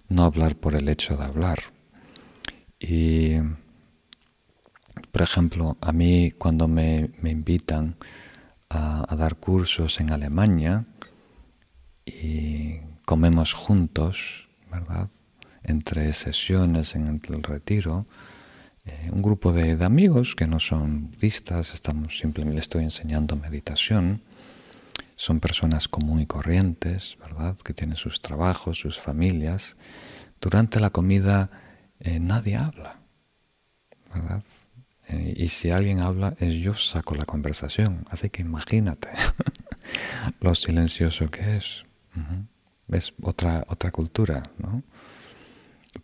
no 0.10 0.24
hablar 0.24 0.58
por 0.58 0.76
el 0.76 0.90
hecho 0.90 1.16
de 1.16 1.24
hablar. 1.24 1.60
Y, 2.82 3.36
por 5.12 5.22
ejemplo, 5.22 5.78
a 5.80 5.92
mí 5.92 6.32
cuando 6.32 6.68
me, 6.68 7.12
invitan 7.24 7.96
a, 8.72 9.16
dar 9.16 9.36
cursos 9.36 10.00
en 10.00 10.12
Alemania 10.12 10.86
y 12.06 12.78
comemos 13.06 13.54
juntos, 13.54 14.48
¿verdad? 14.72 15.10
Entre 15.64 16.14
sesiones, 16.14 16.96
en 16.96 17.22
el 17.28 17.44
retiro, 17.44 18.06
eh, 18.86 19.10
un 19.12 19.22
grupo 19.22 19.52
de, 19.54 19.84
amigos 19.84 20.36
que 20.36 20.48
no 20.48 20.60
son 20.60 21.12
budistas, 21.12 21.74
estamos 21.74 22.18
simplemente 22.18 22.56
les 22.56 22.64
estoy 22.64 22.84
enseñando 22.84 23.36
meditación, 23.36 24.22
son 25.16 25.40
personas 25.40 25.88
común 25.88 26.22
y 26.22 26.26
corrientes, 26.26 27.18
¿verdad? 27.20 27.58
Que 27.58 27.74
tienen 27.74 27.98
sus 27.98 28.22
trabajos, 28.22 28.80
sus 28.80 29.00
familias. 29.00 29.76
Durante 30.40 30.80
la 30.80 30.90
comida 30.90 31.52
eh, 32.00 32.20
nadie 32.20 32.56
habla, 32.56 33.02
¿verdad? 34.12 34.44
Y 35.36 35.50
si 35.50 35.72
alguien 35.72 36.02
habla, 36.02 36.36
es 36.40 36.56
yo 36.56 36.74
saco 36.74 37.16
la 37.16 37.26
conversación. 37.26 38.06
Así 38.10 38.30
que 38.30 38.42
imagínate 38.42 39.10
lo 40.42 40.56
silencioso 40.56 41.30
que 41.30 41.58
es. 41.58 41.86
Es 42.90 43.14
otra, 43.22 43.64
otra 43.68 43.92
cultura, 43.92 44.44
¿no? 44.58 44.84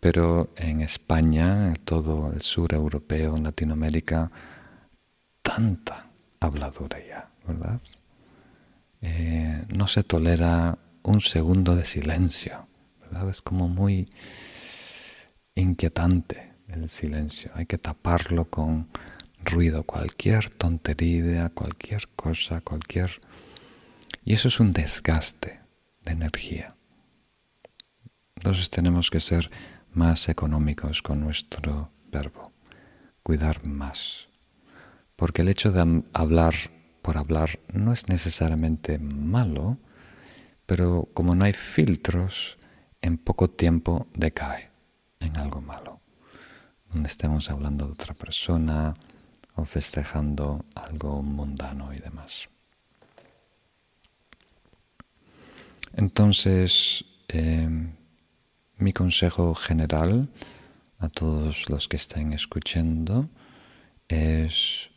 Pero 0.00 0.52
en 0.56 0.80
España, 0.80 1.68
en 1.68 1.76
todo 1.76 2.32
el 2.32 2.42
sur 2.42 2.74
europeo, 2.74 3.36
en 3.36 3.44
Latinoamérica, 3.44 4.30
tanta 5.42 6.08
habladura 6.40 6.98
ya, 7.06 7.30
¿verdad? 7.46 7.80
Eh, 9.00 9.64
no 9.68 9.86
se 9.86 10.02
tolera 10.02 10.78
un 11.02 11.20
segundo 11.20 11.74
de 11.76 11.84
silencio, 11.84 12.66
¿verdad? 13.00 13.28
Es 13.30 13.42
como 13.42 13.68
muy 13.68 14.06
inquietante 15.54 16.47
el 16.82 16.88
silencio. 16.88 17.50
Hay 17.54 17.66
que 17.66 17.78
taparlo 17.78 18.46
con 18.46 18.88
ruido, 19.44 19.82
cualquier 19.84 20.50
tontería, 20.50 21.50
cualquier 21.50 22.08
cosa, 22.08 22.60
cualquier... 22.60 23.20
Y 24.24 24.34
eso 24.34 24.48
es 24.48 24.60
un 24.60 24.72
desgaste 24.72 25.60
de 26.02 26.12
energía. 26.12 26.74
Entonces 28.36 28.70
tenemos 28.70 29.10
que 29.10 29.20
ser 29.20 29.50
más 29.92 30.28
económicos 30.28 31.02
con 31.02 31.20
nuestro 31.20 31.90
verbo, 32.10 32.52
cuidar 33.22 33.66
más. 33.66 34.28
Porque 35.16 35.42
el 35.42 35.48
hecho 35.48 35.72
de 35.72 36.04
hablar 36.12 36.54
por 37.02 37.16
hablar 37.16 37.58
no 37.72 37.92
es 37.92 38.08
necesariamente 38.08 38.98
malo, 38.98 39.78
pero 40.66 41.08
como 41.14 41.34
no 41.34 41.44
hay 41.44 41.54
filtros, 41.54 42.58
en 43.00 43.18
poco 43.18 43.48
tiempo 43.48 44.06
decae 44.14 44.70
en 45.20 45.36
algo 45.36 45.60
malo, 45.60 46.00
donde 46.92 47.08
estemos 47.08 47.50
hablando 47.50 47.86
de 47.86 47.92
otra 47.92 48.14
persona 48.14 48.94
o 49.54 49.64
festejando 49.64 50.64
algo 50.74 51.22
mundano 51.22 51.92
y 51.92 51.98
demás. 51.98 52.48
Entonces, 55.94 57.04
em, 57.28 57.92
mi 58.76 58.92
consejo 58.92 59.54
general 59.54 60.28
a 60.98 61.08
todos 61.08 61.68
los 61.68 61.88
que 61.88 61.96
estén 61.96 62.32
escuchando 62.32 63.28
es 64.08 64.90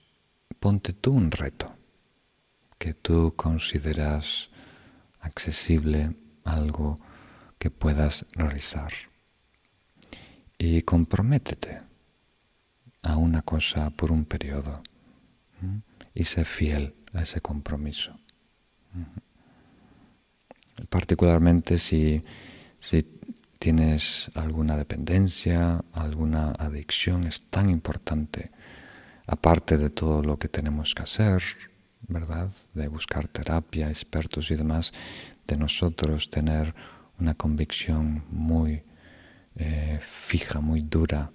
ponte 0.60 0.94
tú 0.94 1.12
un 1.12 1.32
reto 1.32 1.76
que 2.78 2.94
tú 2.94 3.34
consideras 3.36 4.50
accesible, 5.20 6.16
algo 6.44 6.98
que 7.60 7.70
puedas 7.70 8.26
realizar 8.34 8.92
y 10.62 10.84
comprométete 10.84 11.82
a 13.02 13.18
una 13.18 13.42
cosa 13.42 13.90
por 13.90 14.12
un 14.12 14.26
periodo 14.26 14.84
y 16.14 16.24
sé 16.24 16.46
fiel 16.46 16.94
a 17.14 17.24
ese 17.24 17.42
compromiso. 17.42 18.16
Particularmente 20.88 21.80
si, 21.80 22.22
si 22.80 23.02
tienes 23.58 24.30
alguna 24.36 24.78
dependencia, 24.78 25.84
alguna 25.94 26.52
adicción, 26.52 27.24
es 27.26 27.42
tan 27.50 27.68
importante, 27.72 28.52
aparte 29.26 29.80
de 29.80 29.90
todo 29.90 30.22
lo 30.22 30.38
que 30.38 30.48
tenemos 30.48 30.94
que 30.94 31.02
hacer, 31.02 31.42
¿verdad? 32.08 32.54
De 32.76 32.88
buscar 32.88 33.28
terapia, 33.28 33.90
expertos 33.90 34.52
y 34.52 34.56
demás, 34.58 34.94
de 35.48 35.58
nosotros 35.58 36.30
tener 36.30 36.76
una 37.18 37.34
convicción 37.34 38.26
muy 38.30 38.84
eh, 39.56 40.00
fija, 40.02 40.62
muy 40.62 40.82
dura 40.82 41.32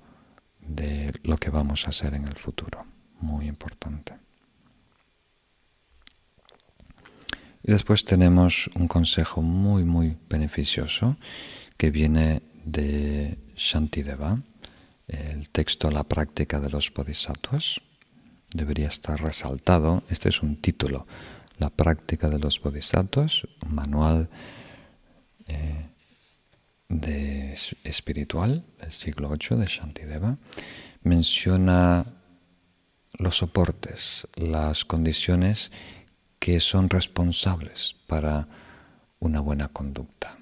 de 0.61 1.13
lo 1.23 1.37
que 1.37 1.51
vamos 1.51 1.87
a 1.87 1.91
hacer 1.91 2.15
en 2.15 2.27
el 2.27 2.37
futuro. 2.37 2.85
Muy 3.21 3.47
importante. 3.47 4.15
Y 7.63 7.73
después 7.73 8.05
tenemos 8.05 8.71
un 8.75 8.87
consejo 8.87 9.43
muy, 9.43 9.85
muy 9.85 10.17
beneficioso 10.29 11.17
que 11.77 11.91
viene 11.91 12.43
de 12.65 13.39
Shantideva, 13.57 14.39
el 15.09 15.51
texto 15.51 15.91
La 15.91 16.05
práctica 16.05 16.61
de 16.61 16.71
los 16.71 16.93
bodhisattvas. 16.93 17.81
Debería 18.53 18.89
estar 18.89 19.21
resaltado. 19.21 20.03
Este 20.09 20.29
es 20.29 20.43
un 20.43 20.57
título, 20.57 21.07
La 21.59 21.71
práctica 21.71 22.29
de 22.29 22.39
los 22.39 22.61
bodhisattvas, 22.61 23.43
un 23.63 23.75
manual 23.75 24.31
eh, 25.49 25.91
de 26.89 27.55
espiritual 27.85 28.65
del 28.81 28.93
siglo 28.93 29.29
VIII 29.31 29.59
de 29.59 29.67
Shantideva. 29.67 30.37
Menciona 31.03 32.07
los 33.19 33.39
soportes, 33.39 34.27
las 34.35 34.85
condiciones 34.85 35.73
que 36.39 36.61
son 36.61 36.91
responsables 36.91 37.97
para 38.07 38.49
una 39.19 39.41
buena 39.41 39.69
conducta. 39.69 40.37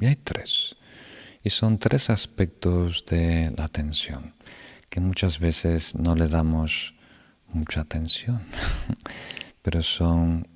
Y 0.00 0.06
hay 0.06 0.16
tres. 0.16 0.76
Y 1.44 1.50
son 1.50 1.78
tres 1.78 2.10
aspectos 2.10 3.04
de 3.06 3.52
la 3.56 3.64
atención 3.64 4.34
que 4.92 5.00
muchas 5.00 5.38
veces 5.38 5.94
no 5.94 6.14
le 6.14 6.28
damos 6.28 6.92
mucha 7.54 7.80
atención, 7.80 8.42
pero 9.62 9.82
son 9.82 10.46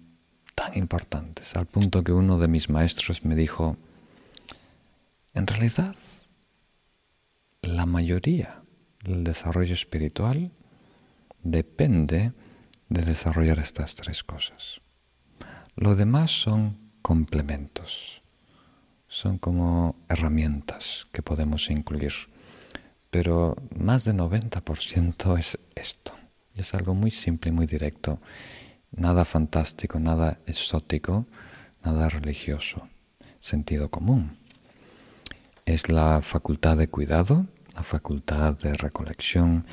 tan 0.55 0.77
importantes, 0.77 1.57
al 1.57 1.65
punto 1.65 2.05
que 2.05 2.13
uno 2.13 2.39
de 2.39 2.47
mis 2.47 2.69
maestros 2.69 3.25
me 3.25 3.35
dijo, 3.35 3.79
en 5.37 5.47
realidad, 5.47 5.95
la 7.63 7.87
mayoría 7.87 8.63
del 9.05 9.23
desarrollo 9.23 9.75
espiritual 9.75 10.51
depende 11.43 12.33
de 12.89 13.03
desarrollar 13.03 13.61
estas 13.61 13.95
tres 13.95 14.25
cosas. 14.25 14.81
Lo 15.77 15.95
demás 15.95 16.31
son 16.33 16.77
complementos 17.03 18.21
son 19.09 19.39
como 19.39 19.97
herramientas 20.09 21.07
que 21.13 21.23
podemos 21.23 21.71
incluir. 21.71 22.13
Pero 23.11 23.57
más 23.79 24.05
del 24.05 24.17
90% 24.17 25.39
es 25.39 25.59
esto. 25.75 26.13
Es 26.55 26.75
algo 26.75 26.95
muy 26.95 27.11
simple, 27.11 27.53
muy 27.53 27.67
directo. 27.67 28.21
Nada 28.91 29.25
fantástico, 29.25 29.99
nada 29.99 30.41
exótico, 30.47 31.27
nada 31.85 32.09
religioso. 32.09 32.89
Sentido 33.41 33.91
común. 33.91 34.37
Es 35.67 35.89
la 35.89 36.23
facultad 36.23 36.77
de 36.77 36.87
cuidado, 36.87 37.45
la 37.75 37.83
facultad 37.83 38.57
de 38.57 38.73
recolección 38.73 39.67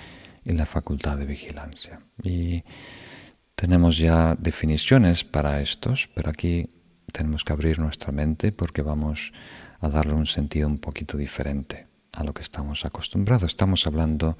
y 0.43 0.53
la 0.53 0.65
facultad 0.65 1.17
de 1.17 1.27
vigilancia. 1.27 2.01
Y 2.23 2.63
tenemos 3.53 3.99
ya 3.99 4.35
definiciones 4.39 5.23
para 5.23 5.61
estos, 5.61 6.09
pero 6.15 6.31
aquí 6.31 6.67
tenemos 7.11 7.43
que 7.43 7.53
abrir 7.53 7.77
nuestra 7.77 8.11
mente 8.11 8.51
porque 8.51 8.81
vamos 8.81 9.33
a 9.81 9.87
darle 9.87 10.13
un 10.13 10.25
sentido 10.25 10.67
un 10.67 10.79
poquito 10.79 11.15
diferente 11.15 11.85
a 12.11 12.23
lo 12.23 12.33
que 12.33 12.41
estamos 12.41 12.85
acostumbrados. 12.85 13.43
Estamos 13.43 13.85
hablando 13.85 14.35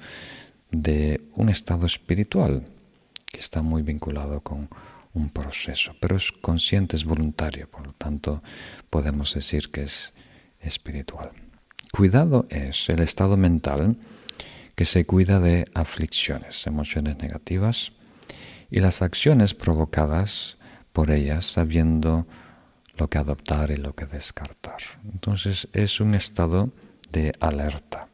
de 0.72 1.20
un 1.34 1.50
estado 1.50 1.86
espiritual 1.86 2.64
que 3.26 3.38
está 3.38 3.62
muy 3.62 3.82
vinculado 3.82 4.40
con 4.40 4.68
un 5.12 5.30
proceso, 5.30 5.94
pero 6.00 6.16
es 6.16 6.32
consciente, 6.32 6.96
es 6.96 7.04
voluntario, 7.04 7.70
por 7.70 7.86
lo 7.86 7.92
tanto 7.92 8.42
podemos 8.90 9.32
decir 9.34 9.70
que 9.70 9.84
es 9.84 10.12
espiritual. 10.58 11.43
Cuidado 11.96 12.46
es 12.50 12.88
el 12.88 12.98
estado 12.98 13.36
mental 13.36 13.96
que 14.74 14.84
se 14.84 15.06
cuida 15.06 15.38
de 15.38 15.64
aflicciones, 15.74 16.66
emociones 16.66 17.18
negativas 17.18 17.92
y 18.68 18.80
las 18.80 19.00
acciones 19.00 19.54
provocadas 19.54 20.56
por 20.92 21.12
ellas 21.12 21.46
sabiendo 21.46 22.26
lo 22.96 23.08
que 23.08 23.18
adoptar 23.18 23.70
y 23.70 23.76
lo 23.76 23.94
que 23.94 24.06
descartar. 24.06 24.78
Entonces 25.04 25.68
es 25.72 26.00
un 26.00 26.16
estado 26.16 26.64
de 27.12 27.32
alerta, 27.38 28.08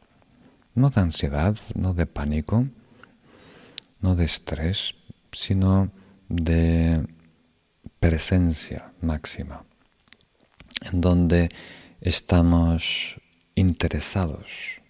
no 0.75 0.91
de 0.91 1.01
ansiedad, 1.01 1.57
no 1.73 1.95
de 1.95 2.05
pánico, 2.05 2.67
no 3.99 4.15
de 4.15 4.25
estrés, 4.25 4.93
sino 5.31 5.91
de 6.29 7.03
presencia 7.99 8.93
máxima, 9.01 9.63
en 10.81 11.01
donde 11.01 11.49
estamos 11.99 13.19
interesados 13.55 14.81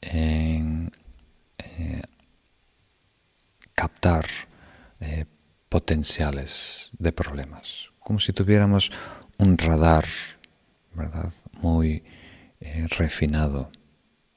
en 0.00 0.90
eh, 1.58 2.02
captar 3.74 4.26
eh, 5.00 5.26
potenciales 5.68 6.90
de 6.98 7.12
problemas, 7.12 7.90
como 8.00 8.18
si 8.18 8.32
tuviéramos 8.32 8.90
un 9.38 9.56
radar, 9.56 10.04
¿verdad? 10.94 11.32
Muy 11.60 12.02
eh, 12.60 12.86
refinado, 12.98 13.70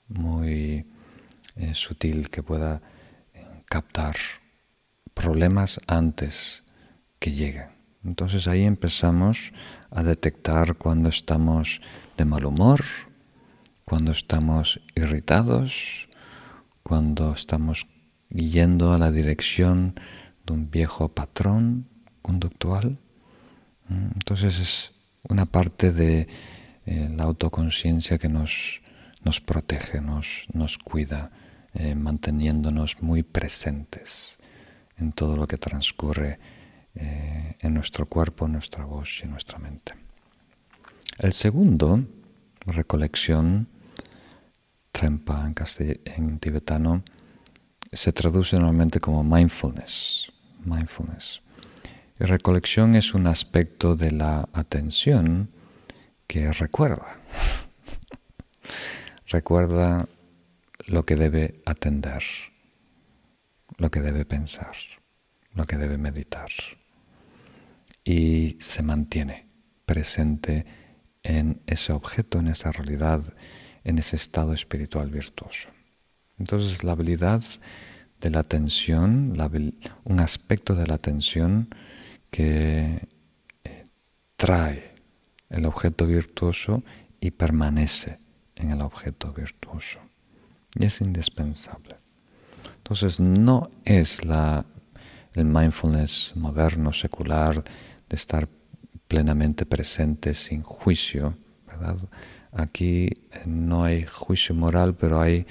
muy 0.08 0.86
sutil 1.74 2.32
que 2.32 2.42
pueda 2.42 2.80
captar 3.66 4.16
problemas 5.14 5.80
antes 5.86 6.64
que 7.20 7.32
lleguen. 7.32 7.68
Entonces 8.04 8.48
ahí 8.48 8.64
empezamos 8.64 9.54
a 9.92 10.04
detectar 10.04 10.76
cuando 10.76 11.10
estamos 11.10 11.80
de 12.18 12.26
mal 12.26 12.46
humor, 12.46 12.82
cuando 13.86 14.12
estamos 14.12 14.82
irritados, 14.96 16.08
cuando 16.84 17.34
estamos 17.34 17.88
yendo 18.30 18.94
a 18.94 18.98
la 18.98 19.12
dirección 19.12 19.96
de 20.46 20.54
un 20.54 20.72
viejo 20.72 21.10
patrón 21.10 21.88
conductual 22.22 23.00
entonces 23.90 24.60
es 24.60 24.92
una 25.30 25.46
parte 25.46 25.92
de 25.92 26.28
eh, 26.86 27.10
la 27.16 27.24
autoconciencia 27.24 28.18
que 28.18 28.30
nos, 28.30 28.82
nos 29.24 29.42
protege, 29.42 30.02
nos, 30.02 30.48
nos 30.54 30.78
cuida, 30.78 31.32
eh, 31.74 31.96
manteniéndonos 31.96 33.02
muy 33.02 33.24
presentes 33.24 34.38
en 34.98 35.12
todo 35.12 35.36
lo 35.36 35.48
que 35.48 35.58
transcurre 35.58 36.40
eh, 36.96 37.56
en 37.60 37.74
nuestro 37.74 38.06
cuerpo, 38.06 38.46
en 38.46 38.54
nuestra 38.54 38.86
voz 38.86 39.20
y 39.22 39.26
en 39.26 39.32
nuestra 39.32 39.58
mente. 39.60 40.03
El 41.20 41.34
segundo, 41.34 42.04
recolección, 42.66 43.68
trempa 44.92 45.52
en, 46.06 46.40
tibetano, 46.40 47.04
se 47.92 48.12
traduce 48.12 48.58
normalmente 48.58 49.00
como 49.00 49.24
mindfulness. 49.24 50.32
Mindfulness. 50.66 51.42
Y 52.20 52.24
recolección 52.24 52.96
es 52.96 53.14
un 53.14 53.28
aspecto 53.28 53.96
de 53.96 54.12
la 54.12 54.50
atención 54.54 55.50
que 56.26 56.52
recuerda. 56.52 57.18
recuerda 59.28 60.08
lo 60.88 61.06
que 61.06 61.16
debe 61.16 61.62
atender, 61.66 62.24
lo 63.78 63.92
que 63.92 64.02
debe 64.02 64.26
pensar, 64.26 64.76
lo 65.54 65.66
que 65.66 65.78
debe 65.78 65.98
meditar. 65.98 66.50
Y 68.04 68.58
se 68.60 68.82
mantiene 68.82 69.46
presente 69.86 70.66
en 71.24 71.62
ese 71.66 71.94
objeto, 71.94 72.40
en 72.40 72.48
esa 72.48 72.72
realidad, 72.72 73.34
en 73.84 73.98
ese 73.98 74.16
estado 74.16 74.54
espiritual 74.54 75.10
virtuoso. 75.10 75.70
Entonces 76.38 76.84
la 76.84 76.92
habilidad 76.92 77.42
de 78.20 78.30
la 78.30 78.40
atención, 78.40 79.36
un 80.04 80.20
aspecto 80.20 80.76
de 80.76 80.88
la 80.88 80.96
atención 80.96 81.74
que 82.32 83.08
eh, 83.64 83.84
trae 84.36 84.96
el 85.50 85.66
objeto 85.66 86.08
virtuoso 86.08 86.84
y 87.20 87.32
permanece 87.32 88.20
en 88.56 88.72
el 88.72 88.82
objeto 88.82 89.32
virtuoso. 89.34 90.00
Y 90.76 90.86
es 90.86 91.02
indispensable. 91.02 91.98
Entonces 92.78 93.20
no 93.20 93.70
es 93.86 94.26
la, 94.26 94.66
el 95.36 95.46
mindfulness 95.46 96.34
moderno, 96.36 96.92
secular, 96.92 97.64
de 98.10 98.16
estar 98.16 98.48
plenamente 99.08 99.66
presente 99.66 100.34
sin 100.34 100.62
juicio, 100.62 101.38
¿verdad? 101.68 101.98
Aquí 102.52 103.06
eh, 103.06 103.44
no 103.46 103.84
hay 103.84 104.06
juicio 104.06 104.54
moral, 104.56 104.96
pero 104.96 105.22
hay 105.22 105.46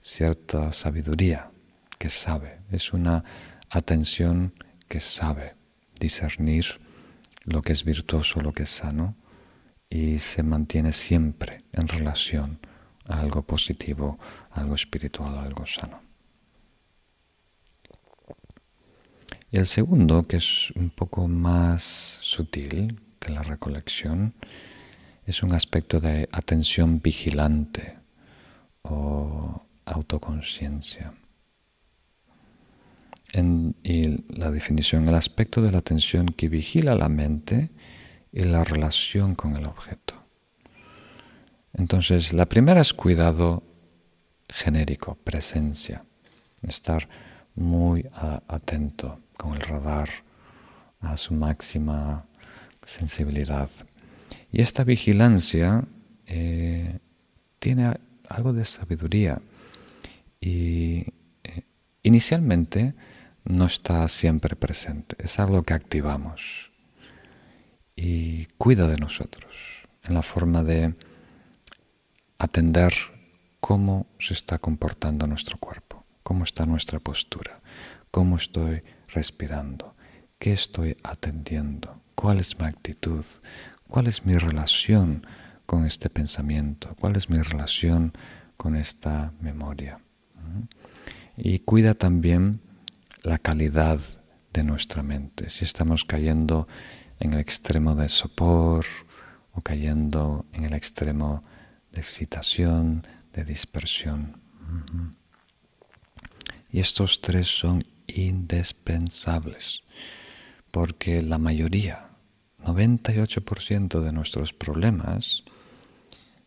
cierta 0.00 0.72
sabiduría 0.72 1.50
que 1.98 2.10
sabe. 2.10 2.60
Es 2.70 2.92
una 2.92 3.24
atención 3.70 4.54
que 4.88 5.00
sabe 5.00 5.52
discernir 5.98 6.66
lo 7.44 7.62
que 7.62 7.72
es 7.72 7.84
virtuoso, 7.84 8.40
lo 8.40 8.52
que 8.52 8.64
es 8.64 8.70
sano, 8.70 9.16
y 9.88 10.18
se 10.18 10.42
mantiene 10.42 10.92
siempre 10.92 11.64
en 11.72 11.88
relación 11.88 12.58
a 13.06 13.20
algo 13.20 13.42
positivo, 13.42 14.18
algo 14.50 14.74
espiritual, 14.74 15.38
algo 15.38 15.66
sano. 15.66 16.11
Y 19.52 19.58
el 19.58 19.66
segundo, 19.66 20.26
que 20.26 20.38
es 20.38 20.70
un 20.76 20.88
poco 20.88 21.28
más 21.28 21.82
sutil, 22.22 22.98
que 23.20 23.32
la 23.32 23.42
recolección 23.42 24.32
es 25.26 25.42
un 25.42 25.52
aspecto 25.52 26.00
de 26.00 26.26
atención 26.32 27.02
vigilante 27.02 27.98
o 28.80 29.62
autoconciencia. 29.84 31.12
y 33.82 34.24
la 34.34 34.50
definición, 34.50 35.08
el 35.08 35.14
aspecto 35.14 35.62
de 35.62 35.70
la 35.70 35.78
atención 35.78 36.26
que 36.26 36.48
vigila 36.48 36.94
la 36.94 37.08
mente 37.08 37.70
y 38.30 38.42
la 38.44 38.62
relación 38.62 39.34
con 39.34 39.56
el 39.56 39.64
objeto. 39.66 40.14
Entonces, 41.72 42.34
la 42.34 42.46
primera 42.46 42.82
es 42.82 42.92
cuidado 42.92 43.62
genérico, 44.48 45.14
presencia, 45.24 46.04
estar 46.62 47.08
muy 47.54 48.06
atento 48.48 49.21
con 49.42 49.54
el 49.54 49.60
radar 49.60 50.08
a 51.00 51.16
su 51.16 51.34
máxima 51.34 52.24
sensibilidad. 52.86 53.68
Y 54.52 54.62
esta 54.62 54.84
vigilancia 54.84 55.84
eh, 56.26 57.00
tiene 57.58 57.92
algo 58.28 58.52
de 58.52 58.64
sabiduría 58.64 59.42
y 60.40 61.06
eh, 61.42 61.62
inicialmente 62.04 62.94
no 63.44 63.66
está 63.66 64.06
siempre 64.06 64.54
presente, 64.54 65.16
es 65.18 65.40
algo 65.40 65.64
que 65.64 65.74
activamos 65.74 66.70
y 67.96 68.46
cuida 68.58 68.86
de 68.86 68.96
nosotros 68.96 69.56
en 70.04 70.14
la 70.14 70.22
forma 70.22 70.62
de 70.62 70.94
atender 72.38 72.92
cómo 73.58 74.06
se 74.20 74.34
está 74.34 74.60
comportando 74.60 75.26
nuestro 75.26 75.58
cuerpo, 75.58 76.04
cómo 76.22 76.44
está 76.44 76.64
nuestra 76.64 77.00
postura, 77.00 77.60
cómo 78.12 78.36
estoy 78.36 78.82
respirando, 79.12 79.94
qué 80.38 80.52
estoy 80.52 80.96
atendiendo, 81.02 82.00
cuál 82.14 82.38
es 82.38 82.58
mi 82.58 82.66
actitud, 82.66 83.24
cuál 83.88 84.06
es 84.06 84.24
mi 84.24 84.34
relación 84.34 85.26
con 85.66 85.86
este 85.86 86.10
pensamiento, 86.10 86.94
cuál 86.98 87.16
es 87.16 87.30
mi 87.30 87.40
relación 87.40 88.12
con 88.56 88.76
esta 88.76 89.32
memoria. 89.40 90.00
Y 91.36 91.60
cuida 91.60 91.94
también 91.94 92.60
la 93.22 93.38
calidad 93.38 94.00
de 94.52 94.64
nuestra 94.64 95.02
mente. 95.02 95.48
Si 95.50 95.64
estamos 95.64 96.04
cayendo 96.04 96.68
en 97.20 97.32
el 97.32 97.40
extremo 97.40 97.94
de 97.94 98.08
sopor 98.08 98.84
o 99.52 99.60
cayendo 99.60 100.44
en 100.52 100.64
el 100.64 100.74
extremo 100.74 101.44
de 101.92 102.00
excitación, 102.00 103.02
de 103.32 103.44
dispersión. 103.44 104.40
Y 106.70 106.80
estos 106.80 107.20
tres 107.20 107.46
son 107.46 107.82
indispensables, 108.14 109.82
porque 110.70 111.22
la 111.22 111.38
mayoría, 111.38 112.08
98% 112.64 114.00
de 114.00 114.12
nuestros 114.12 114.52
problemas, 114.52 115.44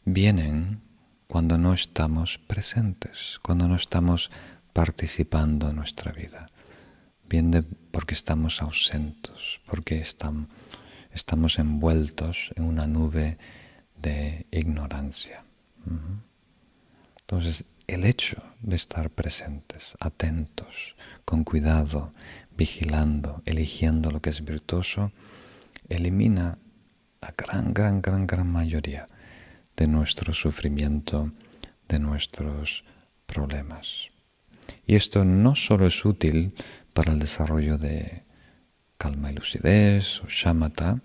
vienen 0.06 0.82
cuando 1.28 1.58
no 1.58 1.74
estamos 1.74 2.38
presentes, 2.38 3.40
cuando 3.42 3.68
no 3.68 3.76
estamos 3.76 4.32
participando 4.74 5.70
en 5.70 5.76
nuestra 5.76 6.12
vida. 6.12 6.50
Viene 7.28 7.64
porque 7.92 8.14
estamos 8.14 8.62
ausentes, 8.62 9.60
porque 9.66 10.00
estamos 10.00 11.60
envueltos 11.60 12.52
en 12.56 12.66
una 12.66 12.86
nube 12.86 13.38
de 13.98 14.46
ignorancia. 14.52 15.44
Entonces, 17.22 17.66
el 17.88 18.06
hecho 18.06 18.38
de 18.62 18.76
estar 18.76 19.10
presentes, 19.10 19.96
atentos, 20.00 20.96
con 21.24 21.44
cuidado, 21.44 22.12
vigilando, 22.58 23.42
eligiendo 23.46 24.12
lo 24.12 24.22
que 24.22 24.30
es 24.30 24.44
virtuoso, 24.44 25.12
elimina 25.90 26.58
la 27.22 27.34
gran, 27.38 27.74
gran, 27.74 28.02
gran, 28.02 28.28
gran 28.28 28.48
mayoría 28.48 29.06
de 29.76 29.88
nuestro 29.88 30.34
sufrimiento, 30.34 31.32
de 31.88 32.00
nuestros 32.00 32.84
problemas. 33.26 34.08
Y 34.88 34.96
esto 34.96 35.26
no 35.26 35.56
solo 35.56 35.88
es 35.88 36.06
útil 36.06 36.54
para 36.94 37.12
el 37.12 37.20
desarrollo 37.20 37.78
de 37.78 38.24
calma 38.98 39.32
y 39.32 39.36
lucidez 39.36 40.22
o 40.22 40.28
shamatha, 40.28 41.02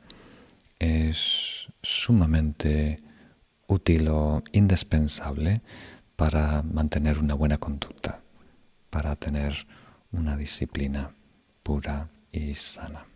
es 0.78 1.66
sumamente 1.82 3.02
útil 3.66 4.08
o 4.08 4.42
indispensable 4.52 5.60
para 6.20 6.62
mantener 6.62 7.18
una 7.18 7.32
buena 7.32 7.56
conducta, 7.56 8.20
para 8.90 9.16
tener 9.16 9.66
una 10.12 10.36
disciplina 10.36 11.14
pura 11.62 12.10
y 12.30 12.52
sana. 12.52 13.06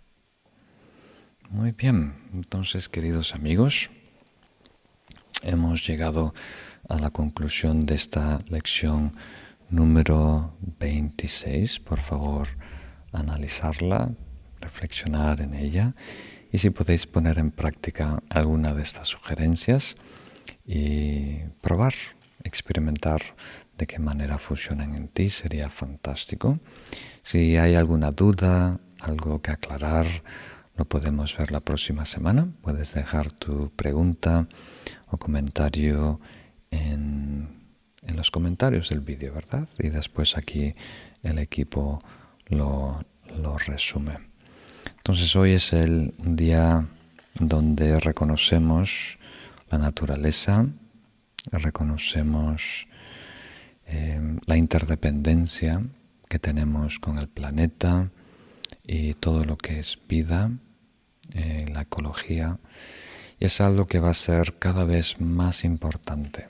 Muy 1.51 1.73
bien, 1.73 2.15
entonces 2.33 2.89
queridos 2.89 3.35
amigos, 3.35 3.91
hemos 5.43 5.87
llegado 5.87 6.33
a 6.89 6.99
la 6.99 7.11
conclusión 7.11 7.85
de 7.85 7.95
esta 7.95 8.39
lección 8.49 9.13
número 9.69 10.57
26. 10.81 11.81
Por 11.81 12.01
favor, 12.01 12.49
analizarla, 13.13 14.13
reflexionar 14.63 15.43
en 15.43 15.53
ella 15.53 15.95
y 16.51 16.57
si 16.57 16.71
podéis 16.71 17.07
poner 17.07 17.39
en 17.39 17.51
práctica 17.51 18.23
alguna 18.31 18.73
de 18.73 18.83
estas 18.83 19.09
sugerencias 19.09 19.95
y 20.65 21.41
probar, 21.61 21.93
experimentar 22.45 23.21
de 23.77 23.87
qué 23.87 23.99
manera 23.99 24.39
funcionan 24.39 24.95
en 24.95 25.09
ti, 25.09 25.31
sería 25.31 25.69
fantástico. 25.71 26.61
Si 27.23 27.57
hay 27.57 27.75
alguna 27.75 28.13
duda, 28.13 28.79
algo 29.01 29.43
que 29.43 29.51
aclarar, 29.51 30.07
lo 30.77 30.85
podemos 30.85 31.37
ver 31.37 31.51
la 31.51 31.61
próxima 31.61 32.05
semana. 32.05 32.49
Puedes 32.63 32.95
dejar 32.95 33.33
tu 33.33 33.71
pregunta 33.71 34.47
o 35.09 35.17
comentario 35.17 36.21
en, 36.71 37.49
en 38.03 38.17
los 38.17 38.31
comentarios 38.31 38.91
del 38.91 39.01
vídeo, 39.01 39.33
¿verdad? 39.33 39.69
Y 39.79 39.89
después 39.89 40.37
aquí 40.37 40.75
el 41.23 41.39
equipo 41.39 42.01
lo, 42.47 43.05
lo 43.41 43.59
resume. 43.59 44.19
Entonces 44.97 45.35
hoy 45.37 45.53
es 45.53 45.73
el 45.73 46.15
día 46.19 46.87
donde 47.41 48.01
reconocemos 48.01 49.19
la 49.71 49.79
naturaleza, 49.79 50.67
reconocemos 51.51 52.87
eh, 53.87 54.39
la 54.47 54.57
interdependencia 54.57 55.83
que 56.29 56.39
tenemos 56.39 56.99
con 56.99 57.19
el 57.19 57.29
planeta 57.29 58.11
y 58.83 59.15
todo 59.15 59.45
lo 59.45 59.57
que 59.57 59.79
es 59.79 59.99
vida, 60.09 60.51
eh, 61.35 61.65
la 61.73 61.83
ecología, 61.83 62.59
y 63.39 63.45
es 63.47 63.61
algo 63.61 63.87
que 63.87 64.01
va 64.01 64.11
a 64.11 64.15
ser 64.15 64.59
cada 64.59 64.85
vez 64.85 65.21
más 65.21 65.65
importante. 65.65 66.49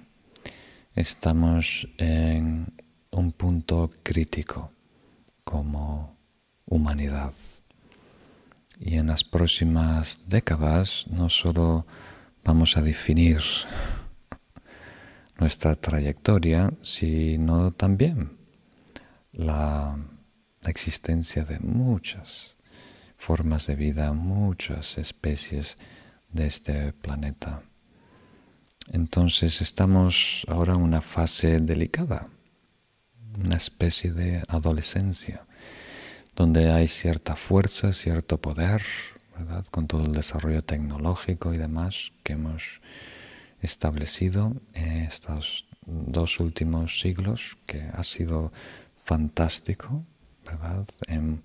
Estamos 0.94 1.88
en 1.98 2.72
un 3.10 3.32
punto 3.32 3.90
crítico 4.02 4.72
como 5.44 6.16
humanidad. 6.66 7.32
Y 8.80 8.96
en 8.96 9.06
las 9.06 9.24
próximas 9.24 10.20
décadas 10.26 11.06
no 11.08 11.30
solo 11.30 11.86
vamos 12.44 12.76
a 12.76 12.82
definir 12.82 13.40
nuestra 15.38 15.74
trayectoria, 15.74 16.72
sino 16.82 17.72
también 17.72 18.36
la, 19.32 19.96
existencia 20.66 21.44
de 21.44 21.58
muchas 21.60 22.56
formas 23.18 23.66
de 23.66 23.74
vida, 23.74 24.12
muchas 24.12 24.96
especies 24.96 25.76
de 26.32 26.46
este 26.46 26.94
planeta. 26.94 27.62
Entonces 28.90 29.60
estamos 29.60 30.46
ahora 30.48 30.72
en 30.72 30.80
una 30.80 31.02
fase 31.02 31.60
delicada, 31.60 32.28
una 33.38 33.56
especie 33.56 34.12
de 34.12 34.42
adolescencia, 34.48 35.44
donde 36.34 36.72
hay 36.72 36.88
cierta 36.88 37.36
fuerza, 37.36 37.92
cierto 37.92 38.40
poder, 38.40 38.82
con 39.70 39.86
todo 39.86 40.02
el 40.02 40.12
desarrollo 40.12 40.62
tecnológico 40.62 41.52
y 41.52 41.58
demás 41.58 42.12
que 42.22 42.34
hemos 42.34 42.80
establecido 43.64 44.60
en 44.74 45.02
estos 45.02 45.66
dos 45.86 46.38
últimos 46.40 47.00
siglos, 47.00 47.56
que 47.66 47.82
ha 47.92 48.04
sido 48.04 48.52
fantástico, 49.02 50.04
¿verdad? 50.44 50.86
En, 51.06 51.42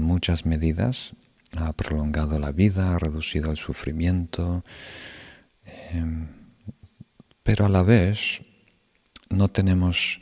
muchas 0.00 0.46
medidas 0.46 1.14
ha 1.56 1.72
prolongado 1.72 2.38
la 2.38 2.52
vida, 2.52 2.94
ha 2.94 2.98
reducido 2.98 3.50
el 3.50 3.56
sufrimiento, 3.56 4.64
em, 5.64 6.28
pero 7.42 7.66
a 7.66 7.68
la 7.68 7.82
vez 7.82 8.40
no 9.28 9.48
tenemos 9.48 10.20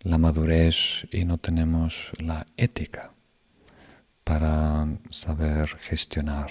la 0.00 0.18
madurez 0.18 1.06
y 1.10 1.24
no 1.24 1.38
tenemos 1.38 2.12
la 2.18 2.46
ética 2.56 3.12
para 4.22 4.86
saber 5.10 5.68
gestionar 5.80 6.50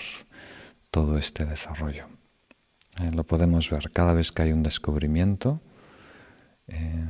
todo 0.91 1.17
este 1.17 1.45
desarrollo. 1.45 2.14
Eh, 2.99 3.11
lo 3.11 3.23
podemos 3.25 3.69
ver 3.69 3.91
cada 3.91 4.13
vez 4.13 4.31
que 4.31 4.43
hay 4.43 4.53
un 4.53 4.63
descubrimiento. 4.63 5.61
Eh, 6.67 7.05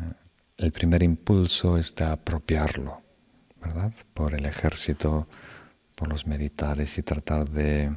el 0.58 0.72
primer 0.72 1.04
impulso 1.04 1.78
es 1.78 1.94
de 1.96 2.06
apropiarlo, 2.06 3.02
¿verdad? 3.62 3.94
Por 4.14 4.34
el 4.34 4.46
ejército, 4.46 5.28
por 5.96 6.08
los 6.08 6.26
militares 6.26 6.98
y 6.98 7.04
tratar 7.04 7.48
de 7.50 7.96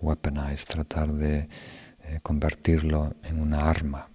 weaponize, 0.00 0.64
tratar 0.66 1.12
de 1.12 1.48
eh, 2.04 2.20
convertirlo 2.22 3.14
en 3.22 3.40
una 3.40 3.68
arma. 3.68 4.08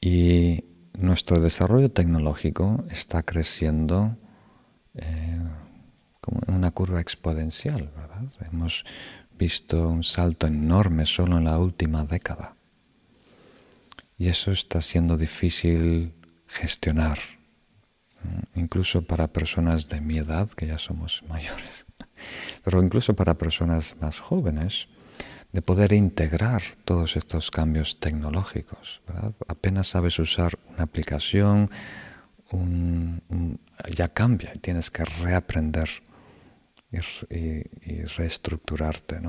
Y 0.00 0.64
nuestro 0.98 1.40
desarrollo 1.40 1.90
tecnológico 1.90 2.84
está 2.90 3.22
creciendo 3.22 4.16
como 6.20 6.40
en 6.46 6.54
una 6.54 6.70
curva 6.70 7.00
exponencial. 7.00 7.90
Hemos 8.52 8.84
visto 9.38 9.88
un 9.88 10.02
salto 10.02 10.46
enorme 10.46 11.06
solo 11.06 11.38
en 11.38 11.44
la 11.44 11.58
última 11.58 12.04
década. 12.04 12.54
Y 14.18 14.28
eso 14.28 14.50
está 14.50 14.80
siendo 14.80 15.16
difícil 15.16 16.14
gestionar, 16.46 17.18
incluso 18.54 19.02
para 19.02 19.28
personas 19.28 19.88
de 19.88 20.00
mi 20.00 20.18
edad, 20.18 20.50
que 20.50 20.66
ya 20.66 20.78
somos 20.78 21.22
mayores, 21.28 21.86
pero 22.64 22.82
incluso 22.82 23.14
para 23.14 23.36
personas 23.36 23.96
más 24.00 24.18
jóvenes, 24.18 24.88
de 25.52 25.62
poder 25.62 25.92
integrar 25.92 26.62
todos 26.84 27.16
estos 27.16 27.50
cambios 27.50 27.98
tecnológicos. 27.98 29.00
Apenas 29.48 29.88
sabes 29.88 30.18
usar 30.18 30.58
una 30.68 30.84
aplicación, 30.84 31.70
ya 33.94 34.08
cambia 34.08 34.52
y 34.54 34.58
tienes 34.58 34.90
que 34.90 35.04
reaprender 35.04 35.88
y, 37.30 38.02
reestructurarte. 38.16 39.20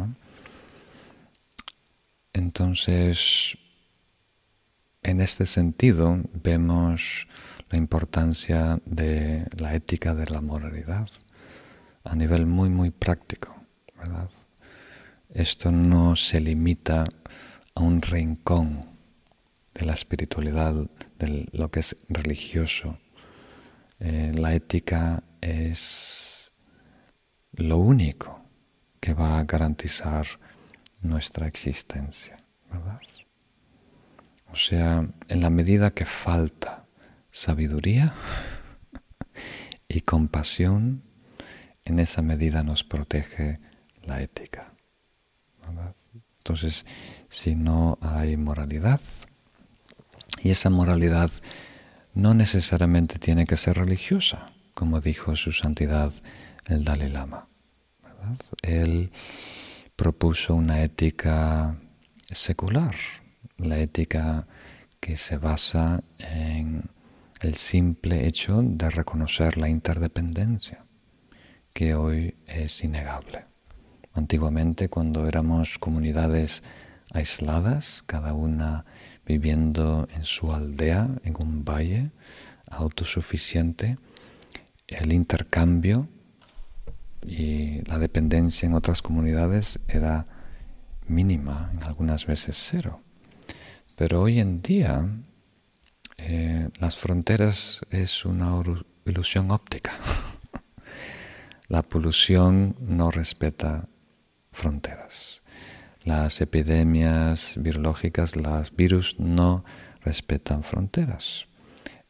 Entonces, 2.34 3.58
en 5.04 5.22
este 5.22 5.46
sentido, 5.46 6.20
vemos 6.34 7.28
la 7.70 7.78
importancia 7.78 8.80
de 8.86 9.46
la 9.58 9.76
ética 9.76 10.14
de 10.16 10.28
la 10.28 10.42
moralidad 10.42 11.10
a 12.04 12.16
nivel 12.16 12.46
muy, 12.46 12.70
muy 12.70 12.92
práctico, 12.92 13.56
¿verdad? 13.98 14.30
Esto 15.30 15.72
no 15.72 16.16
se 16.16 16.40
limita 16.40 17.06
a 17.76 17.82
un 17.82 18.02
rincón 18.02 18.86
de 19.74 19.86
la 19.86 19.94
espiritualidad, 19.94 20.74
de 21.20 21.50
lo 21.52 21.70
que 21.70 21.82
es 21.82 21.96
religioso. 22.08 22.98
Eh, 24.00 24.32
la 24.36 24.54
ética 24.56 25.24
es 25.42 26.37
lo 27.54 27.78
único 27.78 28.42
que 29.00 29.14
va 29.14 29.40
a 29.40 29.44
garantizar 29.44 30.26
nuestra 31.02 31.48
existencia, 31.48 32.38
¿verdad? 32.72 33.00
O 34.52 34.56
sea, 34.56 35.08
en 35.28 35.42
la 35.42 35.50
medida 35.50 35.92
que 35.92 36.06
falta 36.06 36.86
sabiduría 37.30 38.14
y 39.88 40.02
compasión, 40.02 41.04
en 41.86 42.00
esa 42.00 42.22
medida 42.22 42.64
nos 42.64 42.84
protege 42.84 43.60
la 44.04 44.22
ética. 44.22 44.74
Entonces, 46.40 46.86
si 47.28 47.56
no 47.56 47.98
hay 48.02 48.38
moralidad, 48.38 49.02
y 50.42 50.52
esa 50.52 50.70
moralidad 50.70 51.30
no 52.14 52.34
necesariamente 52.34 53.20
tiene 53.20 53.46
que 53.46 53.58
ser 53.58 53.78
religiosa, 53.78 54.54
como 54.74 55.02
dijo 55.02 55.36
su 55.36 55.52
santidad 55.52 56.14
el 56.70 56.84
Dalai 56.84 57.10
Lama. 57.10 57.48
Él 58.62 59.12
propuso 59.96 60.56
una 60.56 60.84
ética 60.84 61.78
secular, 62.30 62.96
la 63.58 63.80
ética 63.80 64.48
que 65.00 65.18
se 65.18 65.38
basa 65.38 66.04
en 66.18 66.84
el 67.42 67.56
simple 67.56 68.28
hecho 68.28 68.62
de 68.62 68.90
reconocer 68.90 69.58
la 69.58 69.70
interdependencia, 69.70 70.80
que 71.74 71.96
hoy 71.96 72.36
es 72.48 72.84
innegable. 72.84 73.46
Antiguamente, 74.14 74.90
cuando 74.90 75.28
éramos 75.28 75.78
comunidades 75.78 76.64
aisladas, 77.14 78.04
cada 78.08 78.34
una 78.34 78.86
viviendo 79.26 80.08
en 80.14 80.24
su 80.24 80.52
aldea, 80.52 81.10
en 81.24 81.36
un 81.40 81.64
valle 81.64 82.12
autosuficiente, 82.70 83.98
el 84.88 85.14
intercambio 85.14 86.08
y 87.28 87.82
la 87.86 88.00
dependencia 88.00 88.66
en 88.66 88.74
otras 88.74 89.02
comunidades 89.02 89.80
era 89.88 90.26
mínima, 91.08 91.70
en 91.74 91.84
algunas 91.84 92.26
veces 92.26 92.58
cero. 92.58 93.02
Pero 93.96 94.22
hoy 94.22 94.40
en 94.40 94.62
día 94.62 95.08
eh, 96.18 96.70
las 96.80 96.96
fronteras 96.96 97.82
es 97.90 98.26
una 98.26 98.62
ilusión 99.06 99.52
óptica. 99.52 99.92
la 101.68 101.84
polución 101.84 102.76
no 102.80 103.12
respeta 103.12 103.88
fronteras. 104.52 105.44
Las 106.04 106.42
epidemias 106.42 107.56
virológicas, 107.58 108.36
los 108.36 108.76
virus 108.76 109.16
no 109.20 109.66
respetan 110.04 110.64
fronteras. 110.64 111.48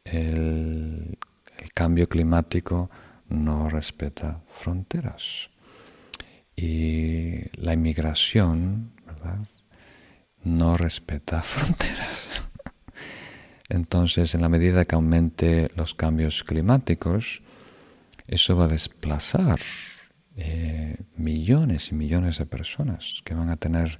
El, 0.04 1.18
cambio 1.74 2.06
climático 2.06 2.90
no 3.28 3.68
respeta 3.68 4.40
fronteras. 4.48 5.50
Y 6.56 7.42
la 7.60 7.74
inmigración, 7.74 8.92
No 10.44 10.76
respeta 10.76 11.42
fronteras. 11.42 12.28
Entonces, 13.68 14.34
en 14.34 14.40
la 14.40 14.48
medida 14.48 14.84
que 14.84 14.94
aumente 14.94 15.70
los 15.76 15.94
cambios 15.94 16.42
climáticos, 16.42 17.42
eso 18.26 18.56
va 18.56 18.64
a 18.64 18.68
desplazar 18.68 19.60
eh, 20.36 20.96
millones 21.16 21.90
y 21.90 21.94
millones 21.94 22.38
de 22.38 22.46
personas 22.46 23.20
que 23.24 23.34
van 23.34 23.50
a 23.50 23.56
tener 23.56 23.98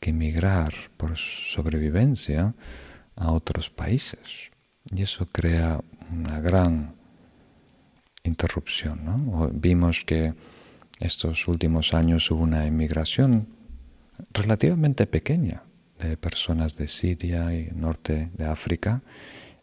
que 0.00 0.10
emigrar 0.10 0.72
por 0.96 1.16
sobrevivencia 1.16 2.54
a 3.16 3.32
otros 3.32 3.68
países. 3.68 4.50
Y 4.94 5.02
eso 5.02 5.26
crea 5.26 5.80
una 6.10 6.40
gran 6.40 7.01
interrupción. 8.24 9.04
¿no? 9.04 9.50
Vimos 9.52 10.04
que 10.04 10.34
estos 11.00 11.48
últimos 11.48 11.94
años 11.94 12.30
hubo 12.30 12.42
una 12.42 12.66
inmigración 12.66 13.48
relativamente 14.32 15.06
pequeña 15.06 15.62
de 15.98 16.16
personas 16.16 16.76
de 16.76 16.88
Siria 16.88 17.54
y 17.54 17.70
norte 17.74 18.30
de 18.34 18.44
África 18.44 19.02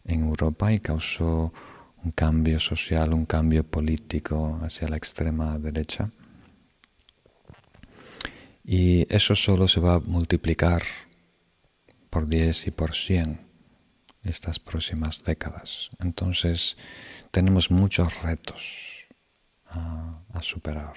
en 0.04 0.20
Europa 0.22 0.72
y 0.72 0.80
causó 0.80 1.52
un 2.02 2.10
cambio 2.12 2.58
social, 2.60 3.12
un 3.12 3.26
cambio 3.26 3.64
político 3.64 4.58
hacia 4.62 4.88
la 4.88 4.96
extrema 4.96 5.58
derecha. 5.58 6.10
Y 8.64 9.06
eso 9.14 9.34
solo 9.34 9.68
se 9.68 9.80
va 9.80 9.94
a 9.94 10.00
multiplicar 10.00 10.82
por 12.08 12.26
10 12.26 12.68
y 12.68 12.70
por 12.70 12.94
100 12.94 13.49
estas 14.22 14.58
próximas 14.58 15.24
décadas. 15.24 15.90
Entonces 15.98 16.76
tenemos 17.30 17.70
muchos 17.70 18.22
retos 18.22 19.06
a, 19.66 20.16
superar. 20.42 20.94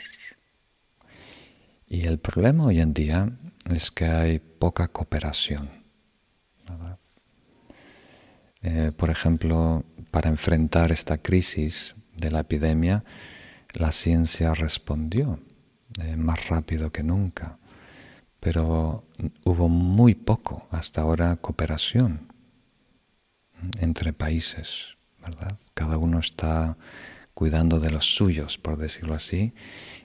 Y 1.87 2.07
el 2.07 2.17
problema 2.17 2.65
hoy 2.65 2.79
en 2.79 2.93
día 2.93 3.29
es 3.69 3.91
que 3.91 4.05
hay 4.05 4.39
poca 4.39 4.87
cooperación. 4.87 5.69
Eh, 8.61 8.93
por 8.95 9.09
ejemplo, 9.09 9.83
para 10.09 10.29
enfrentar 10.29 10.93
esta 10.93 11.17
crisis 11.17 11.95
de 12.15 12.31
la 12.31 12.39
epidemia, 12.39 13.03
la 13.73 13.91
ciencia 13.91 14.53
respondió 14.53 15.39
eh, 15.99 16.15
más 16.15 16.47
rápido 16.47 16.89
que 16.89 17.03
nunca, 17.03 17.59
pero 18.39 19.05
hubo 19.43 19.67
muy 19.67 20.15
poco 20.15 20.67
hasta 20.71 21.01
ahora 21.01 21.35
cooperación 21.35 22.32
entre 23.79 24.13
países, 24.13 24.95
¿verdad? 25.21 25.57
Cada 25.73 25.97
uno 25.97 26.19
está 26.19 26.77
cuidando 27.33 27.79
de 27.79 27.91
los 27.91 28.15
suyos, 28.15 28.57
por 28.57 28.77
decirlo 28.77 29.15
así, 29.15 29.53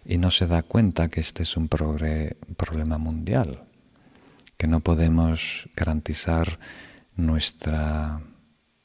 y 0.04 0.18
no 0.18 0.30
se 0.30 0.46
da 0.46 0.62
cuenta 0.62 1.08
que 1.08 1.20
este 1.20 1.42
es 1.42 1.56
un 1.56 1.68
problema 1.68 2.98
mundial, 2.98 3.64
que 4.56 4.66
no 4.66 4.80
podemos 4.80 5.68
garantizar 5.76 6.58
nuestra 7.16 8.22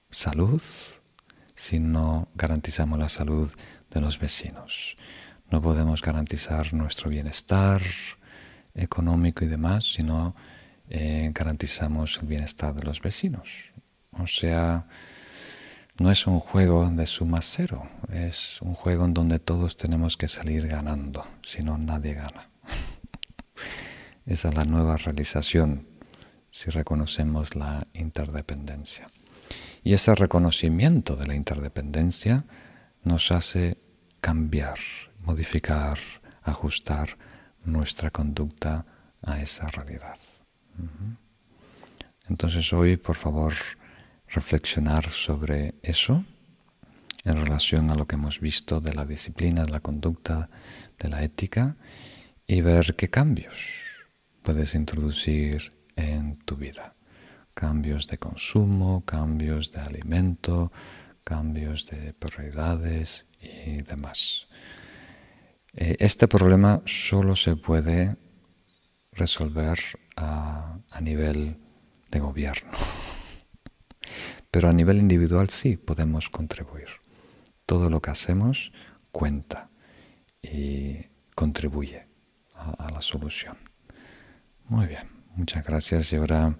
salud 0.10 0.62
si 1.56 1.80
no 1.80 2.28
garantizamos 2.36 3.00
la 3.00 3.10
salud 3.10 3.52
de 3.92 4.02
los 4.02 4.20
vecinos. 4.20 4.98
No 5.50 5.62
podemos 5.62 6.02
garantizar 6.02 6.74
nuestro 6.74 7.10
bienestar 7.10 7.82
económico 8.74 9.46
y 9.46 9.48
demás 9.48 9.94
si 9.94 10.02
no 10.02 10.36
eh, 10.90 11.32
garantizamos 11.34 12.20
el 12.22 12.28
bienestar 12.28 12.74
de 12.74 12.84
los 12.84 13.02
vecinos. 13.02 13.73
O 14.20 14.28
sea, 14.28 14.86
no 16.00 16.12
es 16.12 16.28
un 16.28 16.40
juego 16.40 16.90
de 16.90 17.06
suma 17.06 17.40
cero, 17.42 17.88
es 18.12 18.62
un 18.62 18.74
juego 18.74 19.06
en 19.06 19.14
donde 19.14 19.40
todos 19.40 19.78
tenemos 19.78 20.18
que 20.18 20.28
salir 20.28 20.68
ganando, 20.68 21.26
si 21.44 21.64
no 21.64 21.78
nadie 21.78 22.14
gana. 22.14 22.50
Esa 24.26 24.50
es 24.50 24.56
la 24.56 24.66
nueva 24.66 24.98
realización 24.98 25.88
si 26.52 26.70
reconocemos 26.70 27.56
la 27.56 27.86
interdependencia. 27.94 29.08
Y 29.84 29.94
ese 29.94 30.16
reconocimiento 30.16 31.16
de 31.16 31.28
la 31.28 31.36
interdependencia 31.36 32.46
nos 33.04 33.32
hace 33.32 33.78
cambiar, 34.22 34.78
modificar, 35.20 35.98
ajustar 36.44 37.18
nuestra 37.66 38.12
conducta 38.12 38.86
a 39.22 39.42
esa 39.42 39.68
realidad. 39.68 40.18
Entonces 42.30 42.72
hoy, 42.72 42.98
por 42.98 43.18
favor, 43.18 43.54
reflexionar 44.34 45.10
sobre 45.12 45.76
eso 45.82 46.24
en 47.24 47.38
relación 47.38 47.90
a 47.90 47.96
lo 47.96 48.06
que 48.06 48.16
hemos 48.16 48.40
visto 48.40 48.82
de 48.82 48.94
la 48.94 49.06
disciplina, 49.06 49.64
de 49.64 49.72
la 49.72 49.80
conducta, 49.80 50.50
de 51.00 51.10
la 51.10 51.24
ética 51.24 51.76
y 52.46 52.62
ver 52.62 52.96
qué 52.96 53.10
cambios 53.10 53.84
puedes 54.42 54.76
introducir 54.76 55.72
en 55.96 56.36
tu 56.46 56.56
vida. 56.56 56.96
Cambios 57.54 58.08
de 58.08 58.18
consumo, 58.18 59.04
cambios 59.06 59.72
de 59.72 59.80
alimento, 59.80 60.72
cambios 61.24 61.88
de 61.88 62.14
prioridades 62.14 63.26
y 63.40 63.82
demás. 63.84 64.48
Eh, 65.76 65.96
este 66.00 66.28
problema 66.28 66.82
solo 66.86 67.36
se 67.36 67.56
puede 67.56 68.18
resolver 69.12 69.80
a, 70.16 70.78
a 70.90 71.02
nivel 71.02 71.58
de 72.12 72.20
gobierno, 72.20 72.72
pero 74.54 74.70
a 74.70 74.72
nivel 74.72 75.00
individual 75.00 75.50
sí 75.50 75.78
podemos 75.78 76.30
contribuir. 76.30 76.86
Todo 77.66 77.90
lo 77.90 78.04
que 78.04 78.12
hacemos 78.12 78.72
cuenta 79.12 79.72
y 80.44 81.08
contribuye 81.34 82.06
a, 82.54 82.88
la 82.94 83.02
solución. 83.02 83.58
Muy 84.66 84.86
bien, 84.86 85.08
muchas 85.36 85.66
gracias 85.66 86.14
y 86.14 86.18
ahora 86.18 86.56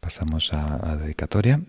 pasamos 0.00 0.52
a 0.52 0.84
la 0.84 0.96
dedicatoria. 0.96 1.60